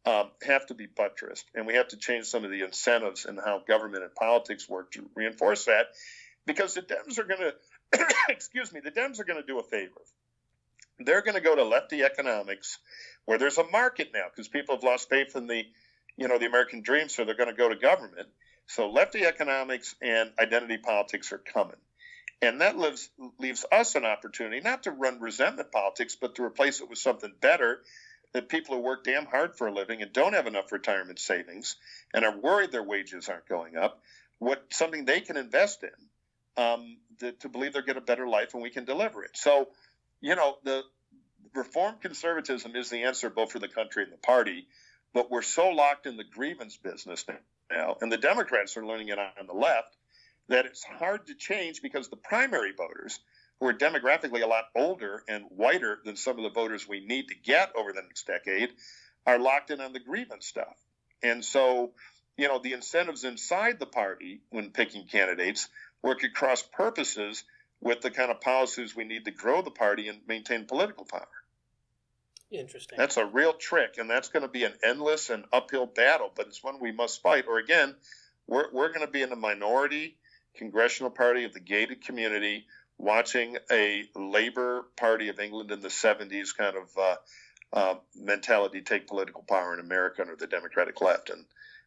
um, 0.09 0.31
have 0.41 0.65
to 0.65 0.73
be 0.73 0.87
buttressed, 0.87 1.45
and 1.53 1.67
we 1.67 1.75
have 1.75 1.89
to 1.89 1.97
change 1.97 2.25
some 2.25 2.43
of 2.43 2.49
the 2.49 2.63
incentives 2.63 3.25
and 3.25 3.39
how 3.39 3.61
government 3.67 4.03
and 4.03 4.15
politics 4.15 4.67
work 4.67 4.91
to 4.93 5.07
reinforce 5.15 5.65
that, 5.65 5.87
because 6.47 6.73
the 6.73 6.81
Dems 6.81 7.19
are 7.19 7.25
going 7.25 7.39
to, 7.93 8.05
excuse 8.29 8.73
me, 8.73 8.79
the 8.79 8.89
Dems 8.89 9.19
are 9.19 9.23
going 9.23 9.39
to 9.39 9.45
do 9.45 9.59
a 9.59 9.63
favor. 9.63 10.01
They're 10.97 11.21
going 11.21 11.35
to 11.35 11.41
go 11.41 11.55
to 11.55 11.63
lefty 11.63 12.03
economics, 12.03 12.79
where 13.25 13.37
there's 13.37 13.59
a 13.59 13.69
market 13.69 14.09
now, 14.11 14.25
because 14.29 14.47
people 14.47 14.75
have 14.75 14.83
lost 14.83 15.09
faith 15.09 15.35
in 15.35 15.45
the, 15.45 15.63
you 16.17 16.27
know, 16.27 16.39
the 16.39 16.47
American 16.47 16.81
dream, 16.81 17.07
so 17.07 17.23
they're 17.23 17.37
going 17.37 17.49
to 17.49 17.55
go 17.55 17.69
to 17.69 17.75
government. 17.75 18.27
So 18.65 18.89
lefty 18.89 19.25
economics 19.25 19.95
and 20.01 20.31
identity 20.39 20.77
politics 20.77 21.31
are 21.31 21.37
coming. 21.37 21.77
And 22.41 22.61
that 22.61 22.79
leaves, 22.79 23.09
leaves 23.37 23.65
us 23.71 23.95
an 23.95 24.05
opportunity 24.05 24.61
not 24.61 24.83
to 24.83 24.91
run 24.91 25.19
resentment 25.19 25.71
politics, 25.71 26.15
but 26.19 26.35
to 26.35 26.43
replace 26.43 26.81
it 26.81 26.89
with 26.89 26.97
something 26.97 27.33
better 27.41 27.81
that 28.33 28.49
people 28.49 28.75
who 28.75 28.81
work 28.81 29.03
damn 29.03 29.25
hard 29.25 29.55
for 29.55 29.67
a 29.67 29.73
living 29.73 30.01
and 30.01 30.13
don't 30.13 30.33
have 30.33 30.47
enough 30.47 30.71
retirement 30.71 31.19
savings 31.19 31.75
and 32.13 32.23
are 32.23 32.37
worried 32.37 32.71
their 32.71 32.83
wages 32.83 33.27
aren't 33.27 33.47
going 33.47 33.75
up, 33.75 34.01
what 34.37 34.63
something 34.69 35.05
they 35.05 35.21
can 35.21 35.37
invest 35.37 35.83
in 35.83 36.63
um, 36.63 36.97
to, 37.19 37.31
to 37.33 37.49
believe 37.49 37.73
they'll 37.73 37.81
get 37.81 37.97
a 37.97 38.01
better 38.01 38.27
life 38.27 38.53
and 38.53 38.61
we 38.61 38.69
can 38.69 38.85
deliver 38.85 39.23
it. 39.23 39.31
So, 39.33 39.69
you 40.21 40.35
know, 40.35 40.57
the 40.63 40.83
reform 41.55 41.95
conservatism 42.01 42.75
is 42.75 42.89
the 42.89 43.03
answer 43.03 43.29
both 43.29 43.51
for 43.51 43.59
the 43.59 43.67
country 43.67 44.03
and 44.03 44.13
the 44.13 44.17
party, 44.17 44.67
but 45.13 45.31
we're 45.31 45.41
so 45.41 45.69
locked 45.69 46.05
in 46.05 46.17
the 46.17 46.23
grievance 46.23 46.77
business 46.77 47.25
now, 47.71 47.97
and 48.01 48.11
the 48.11 48.17
Democrats 48.17 48.77
are 48.77 48.85
learning 48.85 49.09
it 49.09 49.17
on 49.17 49.47
the 49.47 49.53
left, 49.53 49.95
that 50.49 50.65
it's 50.65 50.83
hard 50.83 51.27
to 51.27 51.35
change 51.35 51.81
because 51.81 52.09
the 52.09 52.15
primary 52.15 52.73
voters– 52.77 53.19
who 53.59 53.67
are 53.67 53.73
demographically 53.73 54.41
a 54.41 54.47
lot 54.47 54.65
older 54.75 55.23
and 55.27 55.45
whiter 55.49 55.99
than 56.05 56.15
some 56.15 56.37
of 56.37 56.43
the 56.43 56.49
voters 56.49 56.87
we 56.87 57.05
need 57.05 57.27
to 57.27 57.35
get 57.35 57.75
over 57.75 57.91
the 57.91 58.01
next 58.01 58.25
decade, 58.25 58.69
are 59.25 59.39
locked 59.39 59.69
in 59.69 59.81
on 59.81 59.93
the 59.93 59.99
grievance 59.99 60.45
stuff. 60.45 60.77
And 61.21 61.43
so, 61.43 61.91
you 62.37 62.47
know, 62.47 62.59
the 62.59 62.73
incentives 62.73 63.23
inside 63.23 63.79
the 63.79 63.85
party 63.85 64.41
when 64.49 64.71
picking 64.71 65.05
candidates 65.05 65.67
work 66.01 66.23
at 66.23 66.33
cross 66.33 66.63
purposes 66.63 67.43
with 67.81 68.01
the 68.01 68.11
kind 68.11 68.31
of 68.31 68.41
policies 68.41 68.95
we 68.95 69.03
need 69.03 69.25
to 69.25 69.31
grow 69.31 69.61
the 69.61 69.71
party 69.71 70.07
and 70.07 70.19
maintain 70.27 70.65
political 70.65 71.05
power. 71.05 71.27
Interesting. 72.51 72.97
That's 72.97 73.17
a 73.17 73.25
real 73.25 73.53
trick, 73.53 73.95
and 73.97 74.09
that's 74.09 74.29
going 74.29 74.41
to 74.41 74.49
be 74.49 74.63
an 74.63 74.73
endless 74.83 75.29
and 75.29 75.45
uphill 75.53 75.85
battle, 75.85 76.31
but 76.33 76.47
it's 76.47 76.63
one 76.63 76.79
we 76.79 76.91
must 76.91 77.21
fight. 77.21 77.45
Or 77.47 77.59
again, 77.59 77.95
we're, 78.47 78.71
we're 78.71 78.87
going 78.87 79.05
to 79.05 79.11
be 79.11 79.21
in 79.21 79.29
the 79.29 79.35
minority 79.35 80.15
congressional 80.55 81.11
party 81.11 81.45
of 81.45 81.53
the 81.53 81.59
gated 81.59 82.03
community 82.03 82.65
watching 82.99 83.57
a 83.71 84.03
Labour 84.13 84.85
Party 84.97 85.29
of 85.29 85.39
England 85.39 85.71
in 85.71 85.79
the 85.79 85.87
70s 85.87 86.55
kind 86.55 86.75
of 86.75 86.97
uh, 86.97 87.15
uh, 87.71 87.95
mentality 88.15 88.81
take 88.81 89.07
political 89.07 89.43
power 89.47 89.73
in 89.73 89.79
America 89.79 90.21
under 90.21 90.35
the 90.35 90.47
Democratic 90.47 91.01
left. 91.01 91.29
And 91.29 91.45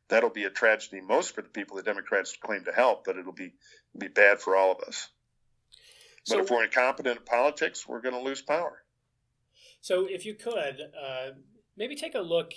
that'll 0.08 0.30
be 0.30 0.44
a 0.44 0.50
tragedy 0.50 1.00
most 1.00 1.34
for 1.34 1.42
the 1.42 1.50
people 1.50 1.76
the 1.76 1.82
Democrats 1.82 2.36
claim 2.42 2.64
to 2.64 2.72
help, 2.72 3.04
but 3.04 3.18
it'll 3.18 3.32
be, 3.32 3.52
be 3.96 4.08
bad 4.08 4.40
for 4.40 4.56
all 4.56 4.72
of 4.72 4.80
us. 4.80 5.10
So, 6.24 6.36
but 6.36 6.44
if 6.44 6.50
we're 6.50 6.64
incompetent 6.64 7.18
in 7.18 7.24
politics, 7.24 7.86
we're 7.86 8.00
going 8.00 8.14
to 8.14 8.20
lose 8.20 8.40
power. 8.40 8.82
So, 9.80 10.06
if 10.08 10.24
you 10.24 10.34
could, 10.34 10.80
uh, 10.80 11.32
maybe 11.76 11.94
take 11.96 12.14
a 12.14 12.20
look. 12.20 12.52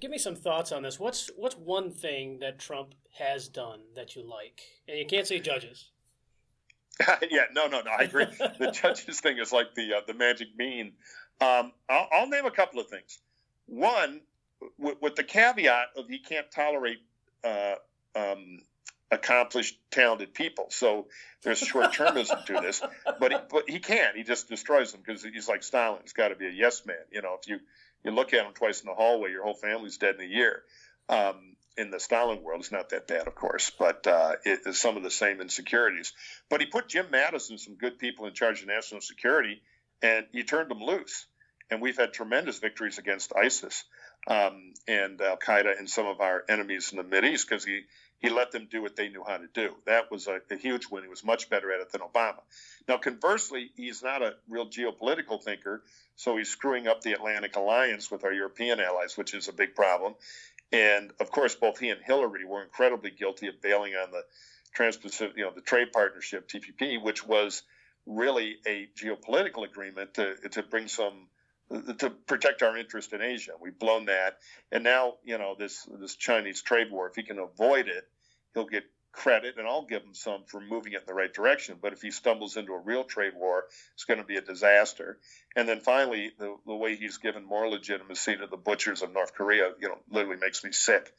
Give 0.00 0.10
me 0.10 0.18
some 0.18 0.34
thoughts 0.34 0.72
on 0.72 0.82
this. 0.82 0.98
What's 0.98 1.30
what's 1.36 1.56
one 1.56 1.92
thing 1.92 2.40
that 2.40 2.58
Trump 2.58 2.96
has 3.18 3.46
done 3.46 3.82
that 3.94 4.16
you 4.16 4.28
like? 4.28 4.60
And 4.88 4.98
you 4.98 5.06
can't 5.06 5.26
say 5.26 5.38
judges. 5.38 5.91
yeah, 7.30 7.44
no, 7.52 7.66
no, 7.68 7.80
no. 7.80 7.90
I 7.90 8.04
agree. 8.04 8.26
the 8.58 8.70
judges 8.82 9.20
thing 9.20 9.38
is 9.38 9.52
like 9.52 9.74
the 9.74 9.94
uh, 9.94 10.00
the 10.06 10.14
magic 10.14 10.56
bean. 10.56 10.92
Um, 11.40 11.72
I'll, 11.88 12.08
I'll, 12.12 12.28
name 12.28 12.44
a 12.44 12.50
couple 12.50 12.80
of 12.80 12.88
things. 12.88 13.18
One, 13.66 14.20
w- 14.78 14.96
with 15.00 15.16
the 15.16 15.24
caveat 15.24 15.88
of 15.96 16.08
he 16.08 16.18
can't 16.18 16.50
tolerate 16.50 16.98
uh, 17.42 17.74
um, 18.14 18.58
accomplished, 19.10 19.78
talented 19.90 20.34
people. 20.34 20.66
So 20.68 21.06
there's 21.42 21.58
short 21.58 21.92
termism 21.92 22.44
to 22.46 22.54
this, 22.60 22.82
but 23.18 23.32
he, 23.32 23.38
but 23.50 23.70
he 23.70 23.78
can't. 23.78 24.16
He 24.16 24.22
just 24.22 24.48
destroys 24.48 24.92
them 24.92 25.02
because 25.04 25.22
he's 25.22 25.48
like 25.48 25.62
Stalin. 25.62 26.00
He's 26.02 26.12
got 26.12 26.28
to 26.28 26.36
be 26.36 26.46
a 26.46 26.52
yes 26.52 26.84
man. 26.86 26.96
You 27.10 27.22
know, 27.22 27.36
if 27.40 27.48
you 27.48 27.58
you 28.04 28.10
look 28.10 28.34
at 28.34 28.44
him 28.44 28.52
twice 28.52 28.80
in 28.80 28.86
the 28.86 28.94
hallway, 28.94 29.30
your 29.30 29.42
whole 29.42 29.54
family's 29.54 29.96
dead 29.96 30.16
in 30.16 30.20
a 30.22 30.28
year. 30.28 30.62
Um, 31.08 31.56
in 31.76 31.90
the 31.90 32.00
Stalin 32.00 32.42
world. 32.42 32.60
It's 32.60 32.72
not 32.72 32.90
that 32.90 33.06
bad, 33.06 33.26
of 33.26 33.34
course, 33.34 33.70
but 33.70 34.06
uh, 34.06 34.32
it 34.44 34.60
is 34.66 34.80
some 34.80 34.96
of 34.96 35.02
the 35.02 35.10
same 35.10 35.40
insecurities. 35.40 36.12
But 36.48 36.60
he 36.60 36.66
put 36.66 36.88
Jim 36.88 37.06
Mattis 37.12 37.50
and 37.50 37.60
some 37.60 37.74
good 37.74 37.98
people 37.98 38.26
in 38.26 38.34
charge 38.34 38.62
of 38.62 38.68
national 38.68 39.00
security, 39.00 39.62
and 40.02 40.26
he 40.32 40.44
turned 40.44 40.70
them 40.70 40.82
loose. 40.82 41.26
And 41.70 41.80
we've 41.80 41.96
had 41.96 42.12
tremendous 42.12 42.58
victories 42.58 42.98
against 42.98 43.32
ISIS 43.34 43.84
um, 44.26 44.74
and 44.86 45.20
Al 45.20 45.36
Qaeda 45.36 45.78
and 45.78 45.88
some 45.88 46.06
of 46.06 46.20
our 46.20 46.44
enemies 46.48 46.92
in 46.92 46.98
the 46.98 47.04
Mid 47.04 47.24
East 47.24 47.48
because 47.48 47.64
he 47.64 47.82
he 48.22 48.30
let 48.30 48.52
them 48.52 48.68
do 48.70 48.80
what 48.80 48.94
they 48.94 49.08
knew 49.08 49.24
how 49.26 49.36
to 49.36 49.48
do. 49.52 49.74
That 49.84 50.10
was 50.12 50.28
a, 50.28 50.40
a, 50.48 50.56
huge 50.56 50.86
win. 50.88 51.02
He 51.02 51.08
was 51.08 51.24
much 51.24 51.50
better 51.50 51.72
at 51.72 51.80
it 51.80 51.90
than 51.90 52.02
Obama. 52.02 52.38
Now, 52.86 52.96
conversely, 52.96 53.72
he's 53.74 54.00
not 54.00 54.22
a 54.22 54.34
real 54.48 54.68
geopolitical 54.68 55.42
thinker, 55.42 55.82
so 56.14 56.36
he's 56.36 56.48
screwing 56.48 56.86
up 56.86 57.00
the 57.00 57.14
Atlantic 57.14 57.56
alliance 57.56 58.12
with 58.12 58.24
our 58.24 58.32
European 58.32 58.78
allies, 58.78 59.16
which 59.16 59.34
is 59.34 59.48
a 59.48 59.52
big 59.52 59.74
problem. 59.74 60.14
And 60.72 61.12
of 61.20 61.30
course, 61.30 61.54
both 61.54 61.78
he 61.78 61.90
and 61.90 62.00
Hillary 62.02 62.44
were 62.44 62.62
incredibly 62.62 63.10
guilty 63.10 63.48
of 63.48 63.60
bailing 63.60 63.94
on 63.94 64.10
the 64.10 64.22
Trans-Pacific, 64.74 65.36
you 65.36 65.44
know, 65.44 65.52
the 65.54 65.60
trade 65.60 65.92
partnership 65.92 66.48
TPP, 66.48 67.02
which 67.02 67.26
was 67.26 67.62
really 68.06 68.56
a 68.66 68.88
geopolitical 68.96 69.64
agreement 69.64 70.14
to 70.14 70.36
to 70.50 70.62
bring 70.62 70.88
some 70.88 71.28
to 71.98 72.10
protect 72.26 72.62
our 72.62 72.76
interest 72.76 73.12
in 73.12 73.22
Asia. 73.22 73.52
We've 73.60 73.78
blown 73.78 74.06
that, 74.06 74.38
and 74.70 74.82
now 74.82 75.14
you 75.24 75.38
know 75.38 75.54
this 75.58 75.86
this 76.00 76.16
Chinese 76.16 76.62
trade 76.62 76.90
war. 76.90 77.08
If 77.08 77.16
he 77.16 77.22
can 77.22 77.38
avoid 77.38 77.88
it, 77.88 78.08
he'll 78.54 78.66
get 78.66 78.84
credit, 79.12 79.56
and 79.58 79.68
I'll 79.68 79.84
give 79.84 80.02
him 80.02 80.14
some 80.14 80.42
for 80.46 80.60
moving 80.60 80.94
it 80.94 81.00
in 81.00 81.06
the 81.06 81.14
right 81.14 81.32
direction. 81.32 81.76
But 81.80 81.92
if 81.92 82.02
he 82.02 82.10
stumbles 82.10 82.56
into 82.56 82.72
a 82.72 82.78
real 82.78 83.04
trade 83.04 83.34
war, 83.36 83.64
it's 83.94 84.04
going 84.04 84.18
to 84.18 84.24
be 84.24 84.36
a 84.36 84.40
disaster. 84.40 85.18
And 85.54 85.68
then 85.68 85.80
finally, 85.80 86.32
the, 86.38 86.56
the 86.66 86.74
way 86.74 86.96
he's 86.96 87.18
given 87.18 87.44
more 87.44 87.68
legitimacy 87.68 88.36
to 88.36 88.46
the 88.46 88.56
butchers 88.56 89.02
of 89.02 89.12
North 89.12 89.34
Korea, 89.34 89.72
you 89.80 89.88
know, 89.88 89.98
literally 90.10 90.38
makes 90.40 90.64
me 90.64 90.72
sick. 90.72 91.12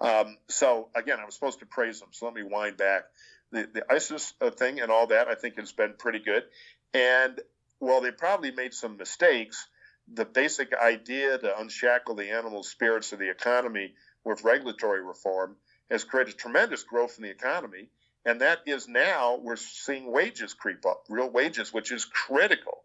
Mm-hmm. 0.00 0.28
Um, 0.28 0.36
so 0.48 0.88
again, 0.94 1.18
I 1.20 1.24
was 1.24 1.34
supposed 1.34 1.60
to 1.60 1.66
praise 1.66 2.00
him, 2.00 2.08
so 2.12 2.26
let 2.26 2.34
me 2.34 2.42
wind 2.42 2.76
back. 2.76 3.04
The, 3.52 3.68
the 3.72 3.92
ISIS 3.92 4.32
uh, 4.40 4.50
thing 4.50 4.80
and 4.80 4.90
all 4.90 5.08
that, 5.08 5.28
I 5.28 5.34
think, 5.34 5.58
has 5.58 5.72
been 5.72 5.94
pretty 5.98 6.20
good. 6.20 6.44
And 6.92 7.40
while 7.78 8.00
they 8.00 8.10
probably 8.10 8.50
made 8.50 8.72
some 8.72 8.96
mistakes, 8.96 9.68
the 10.12 10.24
basic 10.24 10.74
idea 10.74 11.38
to 11.38 11.58
unshackle 11.58 12.14
the 12.14 12.30
animal 12.30 12.62
spirits 12.62 13.12
of 13.12 13.18
the 13.18 13.30
economy 13.30 13.94
with 14.24 14.44
regulatory 14.44 15.02
reform 15.02 15.56
has 15.90 16.04
created 16.04 16.38
tremendous 16.38 16.82
growth 16.82 17.16
in 17.18 17.24
the 17.24 17.30
economy. 17.30 17.88
And 18.24 18.40
that 18.40 18.60
is 18.66 18.88
now 18.88 19.38
we're 19.40 19.56
seeing 19.56 20.10
wages 20.10 20.54
creep 20.54 20.86
up, 20.86 21.04
real 21.08 21.28
wages, 21.28 21.72
which 21.72 21.92
is 21.92 22.04
critical 22.06 22.84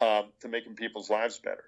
um, 0.00 0.32
to 0.40 0.48
making 0.48 0.74
people's 0.74 1.08
lives 1.08 1.38
better. 1.38 1.64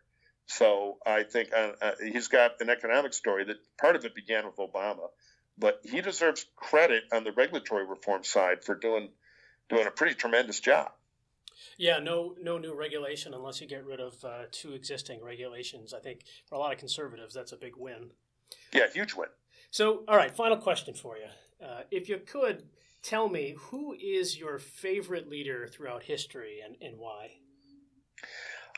So 0.47 0.99
I 1.07 1.23
think 1.23 1.53
uh, 1.55 1.73
uh, 1.81 1.93
he's 2.03 2.29
got 2.29 2.61
an 2.61 2.69
economic 2.69 3.15
story 3.15 3.45
that 3.45 3.57
part 3.79 3.97
of 3.97 4.05
it 4.05 4.15
began 4.15 4.45
with 4.45 4.57
Obama, 4.57 5.09
but 5.57 5.81
he 5.85 6.01
deserves 6.01 6.45
credit 6.57 7.05
on 7.13 7.25
the 7.25 7.33
regulatory 7.33 7.87
reform 7.87 8.25
side 8.25 8.65
for 8.65 8.75
doing 8.75 9.11
doing 9.71 9.87
a 9.87 9.91
pretty 9.91 10.15
tremendous 10.15 10.61
job. 10.61 10.91
Yeah, 11.79 11.99
no, 11.99 12.35
no 12.41 12.59
new 12.59 12.75
regulation 12.75 13.33
unless 13.33 13.61
you 13.61 13.67
get 13.67 13.87
rid 13.87 14.01
of 14.01 14.23
uh, 14.25 14.43
two 14.51 14.73
existing 14.75 15.23
regulations. 15.23 15.95
I 15.95 16.01
think 16.01 16.21
for 16.47 16.57
a 16.57 16.59
lot 16.59 16.73
of 16.73 16.79
conservatives, 16.79 17.33
that's 17.33 17.53
a 17.53 17.57
big 17.57 17.77
win. 17.77 18.11
Yeah, 18.73 18.87
huge 18.93 19.15
win. 19.15 19.29
So, 19.75 20.05
all 20.07 20.17
right, 20.17 20.31
final 20.31 20.57
question 20.57 20.95
for 20.95 21.17
you. 21.17 21.27
Uh, 21.61 21.81
if 21.91 22.09
you 22.09 22.19
could 22.25 22.63
tell 23.03 23.29
me 23.29 23.57
who 23.59 23.93
is 23.93 24.39
your 24.39 24.61
favorite 24.61 25.29
leader 25.29 25.67
throughout 25.67 26.05
history 26.05 26.61
and, 26.65 26.77
and 26.81 26.97
why? 26.97 27.33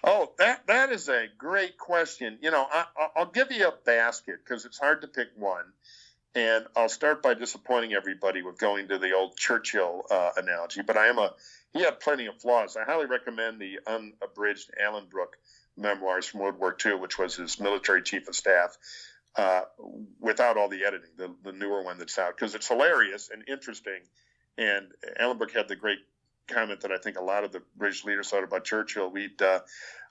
Oh, 0.03 0.33
that 0.39 0.67
that 0.69 0.93
is 0.93 1.11
a 1.11 1.27
great 1.37 1.77
question. 1.77 2.39
You 2.41 2.51
know, 2.51 2.67
I, 2.73 2.87
will 3.15 3.27
give 3.27 3.53
you 3.53 3.69
a 3.69 3.75
basket 3.85 4.37
because 4.43 4.65
it's 4.65 4.79
hard 4.79 5.03
to 5.03 5.07
pick 5.07 5.29
one, 5.37 5.67
and 6.35 6.65
I'll 6.75 6.89
start 6.89 7.23
by 7.23 7.35
disappointing 7.35 7.93
everybody 7.93 8.41
with 8.41 8.57
going 8.57 8.89
to 8.89 8.97
the 8.97 9.13
old 9.13 9.37
Churchill 9.37 10.07
uh, 10.11 10.31
analogy. 10.39 10.81
But 10.81 10.97
I 10.97 11.09
am 11.09 11.19
a 11.19 11.35
he 11.75 11.83
had 11.83 12.01
plenty 12.01 12.25
of 12.25 12.41
flaws. 12.41 12.75
I 12.75 12.85
highly 12.85 13.05
recommend 13.05 13.61
the 13.61 13.81
unabridged 13.87 14.71
Alan 14.83 15.09
Brooke 15.11 15.37
memoirs 15.77 16.25
from 16.25 16.41
World 16.41 16.59
War 16.59 16.75
II, 16.83 16.95
which 16.95 17.19
was 17.19 17.37
his 17.37 17.61
military 17.61 18.01
chief 18.01 18.29
of 18.29 18.35
staff 18.35 18.79
uh, 19.37 19.63
without 20.21 20.57
all 20.57 20.69
the 20.69 20.85
editing, 20.85 21.11
the, 21.17 21.35
the 21.45 21.53
newer 21.53 21.83
one 21.83 21.99
that's 21.99 22.19
out, 22.19 22.37
because 22.37 22.55
it's 22.55 22.69
hilarious 22.69 23.31
and 23.33 23.45
interesting. 23.49 24.01
And 24.59 24.87
Alan 25.19 25.39
Brooke 25.39 25.53
had 25.53 25.69
the 25.69 25.77
great 25.77 25.99
comment 26.49 26.81
that 26.83 26.93
I 26.93 26.99
think 26.99 27.19
a 27.19 27.23
lot 27.23 27.45
of 27.45 27.53
the 27.53 27.63
British 27.77 28.05
leaders 28.05 28.31
thought 28.31 28.45
about 28.45 28.65
Churchill. 28.65 29.11
We'd 29.11 29.41
uh, 29.43 29.61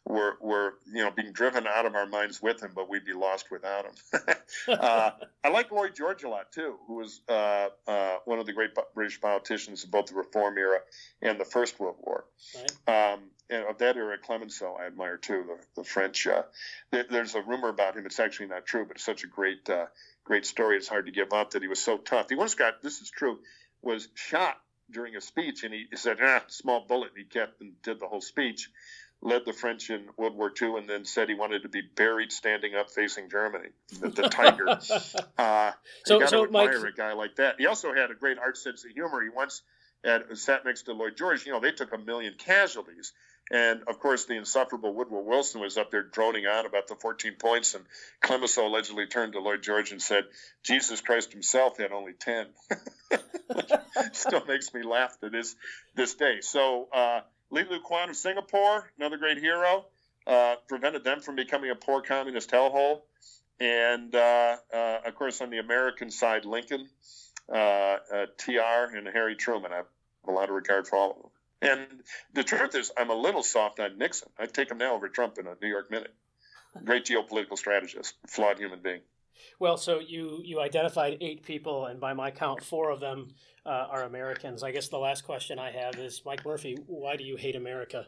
were 0.05 0.37
were 0.39 0.73
you 0.85 1.03
know 1.03 1.11
being 1.11 1.31
driven 1.31 1.65
out 1.65 1.85
of 1.85 1.95
our 1.95 2.05
minds 2.05 2.41
with 2.41 2.61
him, 2.61 2.71
but 2.75 2.89
we'd 2.89 3.05
be 3.05 3.13
lost 3.13 3.49
without 3.49 3.85
him. 3.85 4.21
uh, 4.67 5.11
I 5.43 5.49
like 5.49 5.71
Lloyd 5.71 5.95
George 5.95 6.23
a 6.23 6.29
lot 6.29 6.51
too, 6.51 6.75
who 6.87 6.97
was 6.97 7.21
uh, 7.27 7.69
uh, 7.87 8.15
one 8.25 8.39
of 8.39 8.45
the 8.45 8.53
great 8.53 8.71
British 8.93 9.19
politicians 9.19 9.83
of 9.83 9.91
both 9.91 10.07
the 10.07 10.15
Reform 10.15 10.57
era 10.57 10.79
and 11.21 11.39
the 11.39 11.45
First 11.45 11.79
World 11.79 11.95
War. 12.01 12.25
Right. 12.55 13.13
Um, 13.13 13.31
of 13.49 13.77
that 13.79 13.97
era, 13.97 14.17
Clemenceau 14.17 14.77
I 14.79 14.87
admire 14.87 15.17
too. 15.17 15.45
The, 15.47 15.81
the 15.81 15.87
French. 15.87 16.27
Uh, 16.27 16.43
there's 16.91 17.35
a 17.35 17.41
rumor 17.41 17.69
about 17.69 17.95
him. 17.95 18.05
It's 18.05 18.19
actually 18.19 18.47
not 18.47 18.65
true, 18.65 18.85
but 18.85 18.97
it's 18.97 19.05
such 19.05 19.23
a 19.23 19.27
great 19.27 19.69
uh, 19.69 19.85
great 20.23 20.45
story. 20.45 20.77
It's 20.77 20.87
hard 20.87 21.05
to 21.05 21.11
give 21.11 21.33
up 21.33 21.51
that 21.51 21.61
he 21.61 21.67
was 21.67 21.81
so 21.81 21.97
tough. 21.97 22.29
He 22.29 22.35
once 22.35 22.55
got 22.55 22.81
this 22.81 23.01
is 23.01 23.09
true 23.09 23.39
was 23.81 24.07
shot 24.15 24.57
during 24.89 25.15
a 25.15 25.21
speech, 25.21 25.63
and 25.63 25.73
he, 25.73 25.87
said, 25.95 26.17
"Ah, 26.21 26.43
small 26.47 26.85
bullet." 26.87 27.09
And 27.09 27.19
he 27.19 27.23
kept 27.25 27.61
and 27.61 27.81
did 27.83 27.99
the 27.99 28.07
whole 28.07 28.21
speech 28.21 28.69
led 29.21 29.43
the 29.45 29.53
French 29.53 29.89
in 29.89 30.05
World 30.17 30.35
War 30.35 30.51
II, 30.61 30.77
and 30.77 30.87
then 30.87 31.03
said 31.03 31.29
he 31.29 31.35
wanted 31.35 31.63
to 31.63 31.69
be 31.69 31.81
buried 31.81 32.31
standing 32.31 32.75
up 32.75 32.91
facing 32.91 33.29
Germany, 33.29 33.69
the, 33.99 34.09
the 34.09 34.29
tiger. 34.29 34.69
uh, 35.37 35.71
so, 36.05 36.19
got 36.19 36.25
to 36.25 36.27
so 36.27 36.43
admire 36.43 36.79
Mike... 36.79 36.93
a 36.93 36.95
guy 36.95 37.13
like 37.13 37.35
that. 37.37 37.55
He 37.57 37.65
also 37.65 37.93
had 37.93 38.11
a 38.11 38.13
great 38.13 38.37
art 38.37 38.57
sense 38.57 38.85
of 38.85 38.91
humor. 38.91 39.21
He 39.23 39.29
once 39.29 39.63
sat 40.35 40.65
next 40.65 40.83
to 40.83 40.93
Lloyd 40.93 41.17
George. 41.17 41.45
You 41.45 41.53
know, 41.53 41.59
they 41.59 41.71
took 41.71 41.93
a 41.93 41.97
million 41.97 42.35
casualties. 42.37 43.13
And 43.51 43.83
of 43.87 43.99
course, 43.99 44.25
the 44.25 44.35
insufferable 44.35 44.93
Woodrow 44.93 45.21
Wilson 45.21 45.61
was 45.61 45.77
up 45.77 45.91
there 45.91 46.01
droning 46.01 46.47
on 46.47 46.65
about 46.65 46.87
the 46.87 46.95
14 46.95 47.35
points, 47.35 47.75
and 47.75 47.85
Clemenceau 48.19 48.67
allegedly 48.67 49.05
turned 49.05 49.33
to 49.33 49.39
Lloyd 49.39 49.61
George 49.61 49.91
and 49.91 50.01
said, 50.01 50.25
"Jesus 50.63 51.01
Christ 51.01 51.31
himself 51.31 51.77
had 51.77 51.91
only 51.91 52.13
10." 52.13 52.47
Still 54.13 54.43
makes 54.45 54.73
me 54.73 54.81
laugh 54.81 55.19
to 55.19 55.29
this 55.29 55.55
this 55.93 56.15
day. 56.15 56.41
So 56.41 56.87
uh, 56.91 57.21
Lee 57.51 57.63
Kuan 57.83 58.07
Yew 58.07 58.11
of 58.11 58.15
Singapore, 58.15 58.91
another 58.97 59.17
great 59.17 59.37
hero, 59.37 59.85
uh, 60.25 60.55
prevented 60.67 61.03
them 61.03 61.21
from 61.21 61.35
becoming 61.35 61.69
a 61.69 61.75
poor 61.75 62.01
communist 62.01 62.49
hellhole. 62.49 63.01
And 63.59 64.13
uh, 64.13 64.57
uh, 64.73 64.97
of 65.05 65.15
course, 65.15 65.39
on 65.41 65.51
the 65.51 65.59
American 65.59 66.09
side, 66.09 66.45
Lincoln, 66.45 66.89
uh, 67.47 67.55
uh, 67.55 68.25
TR, 68.37 68.95
and 68.95 69.07
Harry 69.07 69.35
Truman. 69.35 69.71
I 69.71 69.77
have 69.77 69.85
a 70.27 70.31
lot 70.31 70.49
of 70.49 70.55
regard 70.55 70.87
for 70.87 70.97
all 70.97 71.11
of 71.11 71.17
them. 71.17 71.31
And 71.61 71.87
the 72.33 72.43
truth 72.43 72.75
is, 72.75 72.91
I'm 72.97 73.09
a 73.09 73.15
little 73.15 73.43
soft 73.43 73.79
on 73.79 73.97
Nixon. 73.97 74.29
I'd 74.37 74.53
take 74.53 74.69
him 74.69 74.77
now 74.77 74.93
over 74.93 75.09
Trump 75.09 75.37
in 75.37 75.47
a 75.47 75.55
New 75.61 75.69
York 75.69 75.89
minute. 75.89 76.13
Great 76.83 77.05
geopolitical 77.05 77.57
strategist, 77.57 78.15
flawed 78.27 78.59
human 78.59 78.81
being. 78.81 79.01
Well, 79.59 79.77
so 79.77 79.99
you 79.99 80.41
you 80.43 80.59
identified 80.59 81.17
eight 81.21 81.43
people, 81.43 81.85
and 81.85 81.99
by 81.99 82.13
my 82.13 82.31
count, 82.31 82.63
four 82.63 82.91
of 82.91 82.99
them 82.99 83.29
uh, 83.65 83.87
are 83.89 84.03
Americans. 84.03 84.63
I 84.63 84.71
guess 84.71 84.89
the 84.89 84.97
last 84.97 85.23
question 85.23 85.59
I 85.59 85.71
have 85.71 85.95
is, 85.95 86.21
Mike 86.25 86.45
Murphy, 86.45 86.77
why 86.87 87.15
do 87.15 87.23
you 87.23 87.37
hate 87.37 87.55
America? 87.55 88.07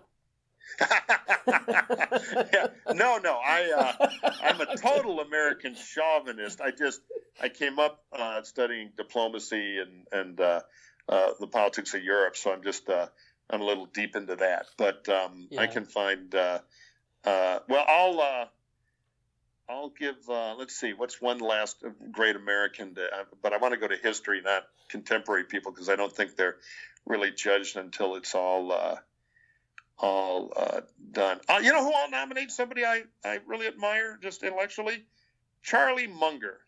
yeah, 0.82 2.68
no, 2.94 3.18
no, 3.18 3.40
I 3.46 3.96
uh, 4.02 4.32
I'm 4.42 4.60
a 4.60 4.76
total 4.78 5.22
American 5.22 5.76
chauvinist. 5.76 6.60
I 6.60 6.72
just 6.72 7.02
I 7.42 7.50
came 7.50 7.80
up 7.80 8.04
uh, 8.12 8.42
studying 8.44 8.92
diplomacy 8.98 9.78
and 9.80 10.08
and 10.12 10.42
uh, 10.42 10.62
uh, 11.08 11.30
the 11.40 11.48
politics 11.48 11.94
of 11.94 12.04
Europe, 12.04 12.36
so 12.36 12.52
I'm 12.52 12.64
just 12.64 12.90
uh, 12.90 13.08
I'm 13.50 13.62
a 13.62 13.66
little 13.66 13.86
deep 13.86 14.16
into 14.16 14.36
that. 14.36 14.68
But 14.78 15.08
um, 15.10 15.48
yeah. 15.50 15.62
I 15.62 15.68
can 15.68 15.86
find 15.86 16.34
well, 16.34 17.86
I'll 17.88 18.50
I'll 19.70 19.90
give. 19.90 20.16
Uh, 20.30 20.56
let's 20.56 20.76
see. 20.76 20.94
What's 20.94 21.22
one 21.22 21.40
last 21.40 21.84
great 22.12 22.36
American? 22.36 22.96
To, 22.96 23.04
uh, 23.04 23.24
but 23.42 23.54
I 23.54 23.58
want 23.58 23.74
to 23.74 23.80
go 23.80 23.88
to 23.88 23.98
history, 23.98 24.42
not 24.42 24.64
contemporary 24.88 25.44
people, 25.44 25.72
because 25.72 25.90
I 25.90 25.96
don't 25.96 26.14
think 26.14 26.36
they're 26.36 26.58
really 27.06 27.32
judged 27.32 27.76
until 27.76 28.16
it's 28.16 28.34
all 28.34 28.72
uh, 28.72 28.96
all 30.00 30.54
uh, 30.56 30.82
done. 31.12 31.40
Uh, 31.50 31.60
you 31.62 31.74
know 31.74 31.84
who 31.84 31.94
I'll 31.94 32.10
nominate? 32.10 32.52
Somebody 32.52 32.86
I 32.86 33.04
I 33.26 33.40
really 33.46 33.68
admire, 33.68 34.18
just 34.22 34.44
intellectually. 34.44 35.04
Charlie 35.64 36.08
Munger. 36.08 36.60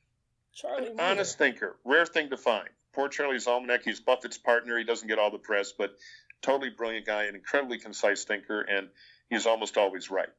Charlie 0.54 0.90
Munger. 0.90 1.04
Honest 1.04 1.38
thinker. 1.38 1.78
Rare 1.86 2.06
thing 2.06 2.32
to 2.32 2.38
find. 2.38 2.68
Poor 2.92 3.08
Charlie's 3.08 3.48
almanac. 3.48 3.84
He's 3.86 4.02
Buffett's 4.02 4.38
partner. 4.38 4.78
He 4.78 4.84
doesn't 4.84 5.08
get 5.08 5.20
all 5.20 5.32
the 5.32 5.38
press, 5.38 5.72
but 5.72 5.96
totally 6.42 6.70
brilliant 6.70 7.06
guy, 7.06 7.26
an 7.26 7.36
incredibly 7.36 7.80
concise 7.80 8.24
thinker, 8.24 8.62
and 8.62 8.90
he's 9.30 9.46
almost 9.46 9.78
always 9.78 10.10
right. 10.10 10.30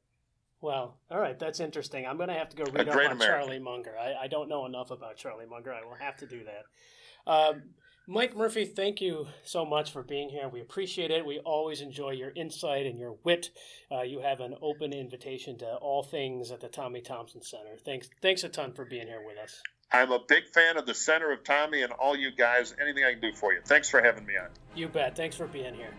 Well, 0.61 0.99
all 1.11 1.19
right, 1.19 1.39
that's 1.39 1.61
interesting. 1.61 2.07
I'm 2.07 2.17
going 2.17 2.29
to 2.29 2.35
have 2.35 2.51
to 2.51 2.57
go 2.57 2.65
read 2.65 2.89
up 2.89 2.95
on 2.95 3.13
American. 3.13 3.19
Charlie 3.21 3.59
Munger. 3.59 3.95
I, 3.99 4.25
I, 4.25 4.29
don't 4.29 4.49
know 4.49 4.67
enough 4.67 4.91
about 4.91 5.17
Charlie 5.17 5.47
Munger. 5.47 5.73
I 5.73 5.83
will 5.85 5.95
have 5.95 6.19
to 6.19 6.27
do 6.27 6.43
that. 6.45 7.31
Um, 7.31 7.63
Mike 8.11 8.37
Murphy, 8.37 8.65
thank 8.65 9.01
you 9.01 9.29
so 9.45 9.65
much 9.65 9.93
for 9.93 10.03
being 10.03 10.31
here. 10.31 10.49
We 10.49 10.61
appreciate 10.61 11.13
it. 11.13 11.25
We 11.25 11.39
always 11.39 11.81
enjoy 11.81 12.11
your 12.11 12.33
insight 12.35 12.85
and 12.85 12.99
your 12.99 13.15
wit. 13.23 13.51
Uh, 13.89 14.03
you 14.03 14.19
have 14.19 14.41
an 14.41 14.57
open 14.61 14.93
invitation 14.93 15.57
to 15.59 15.77
all 15.77 16.03
things 16.03 16.51
at 16.51 16.61
the 16.61 16.67
Tommy 16.67 17.03
Thompson 17.03 17.41
Center. 17.41 17.77
Thanks, 17.85 18.11
thanks 18.21 18.43
a 18.43 18.49
ton 18.49 18.73
for 18.73 18.85
being 18.85 19.07
here 19.07 19.23
with 19.25 19.39
us. 19.39 19.63
I'm 19.93 20.11
a 20.11 20.19
big 20.27 20.49
fan 20.49 20.77
of 20.77 20.87
the 20.87 20.95
Center 20.95 21.31
of 21.31 21.45
Tommy 21.45 21.83
and 21.83 21.93
all 21.93 22.17
you 22.17 22.33
guys. 22.33 22.75
Anything 22.83 23.05
I 23.05 23.13
can 23.13 23.21
do 23.21 23.33
for 23.33 23.53
you. 23.53 23.61
Thanks 23.65 23.89
for 23.89 24.03
having 24.03 24.27
me 24.27 24.33
on. 24.37 24.49
You 24.75 24.89
bet. 24.89 25.15
Thanks 25.15 25.37
for 25.37 25.47
being 25.47 25.75
here. 25.75 25.95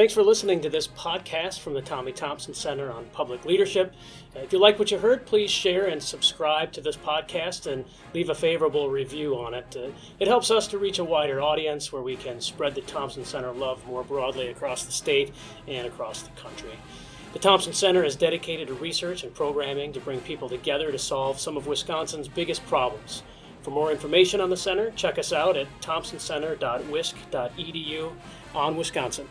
Thanks 0.00 0.14
for 0.14 0.22
listening 0.22 0.62
to 0.62 0.70
this 0.70 0.88
podcast 0.88 1.60
from 1.60 1.74
the 1.74 1.82
Tommy 1.82 2.12
Thompson 2.12 2.54
Center 2.54 2.90
on 2.90 3.04
Public 3.12 3.44
Leadership. 3.44 3.92
Uh, 4.34 4.38
if 4.38 4.50
you 4.50 4.58
like 4.58 4.78
what 4.78 4.90
you 4.90 4.96
heard, 4.96 5.26
please 5.26 5.50
share 5.50 5.88
and 5.88 6.02
subscribe 6.02 6.72
to 6.72 6.80
this 6.80 6.96
podcast 6.96 7.70
and 7.70 7.84
leave 8.14 8.30
a 8.30 8.34
favorable 8.34 8.88
review 8.88 9.34
on 9.34 9.52
it. 9.52 9.76
Uh, 9.78 9.90
it 10.18 10.26
helps 10.26 10.50
us 10.50 10.66
to 10.68 10.78
reach 10.78 11.00
a 11.00 11.04
wider 11.04 11.42
audience 11.42 11.92
where 11.92 12.00
we 12.00 12.16
can 12.16 12.40
spread 12.40 12.74
the 12.74 12.80
Thompson 12.80 13.26
Center 13.26 13.52
love 13.52 13.86
more 13.86 14.02
broadly 14.02 14.48
across 14.48 14.86
the 14.86 14.92
state 14.92 15.34
and 15.68 15.86
across 15.86 16.22
the 16.22 16.30
country. 16.30 16.78
The 17.34 17.38
Thompson 17.38 17.74
Center 17.74 18.02
is 18.02 18.16
dedicated 18.16 18.68
to 18.68 18.74
research 18.74 19.22
and 19.22 19.34
programming 19.34 19.92
to 19.92 20.00
bring 20.00 20.22
people 20.22 20.48
together 20.48 20.90
to 20.90 20.98
solve 20.98 21.38
some 21.38 21.58
of 21.58 21.66
Wisconsin's 21.66 22.26
biggest 22.26 22.64
problems. 22.64 23.22
For 23.60 23.70
more 23.70 23.92
information 23.92 24.40
on 24.40 24.48
the 24.48 24.56
center, 24.56 24.92
check 24.92 25.18
us 25.18 25.30
out 25.30 25.58
at 25.58 25.66
thompsoncenter.wisc.edu 25.82 28.12
on 28.54 28.76
Wisconsin. 28.78 29.28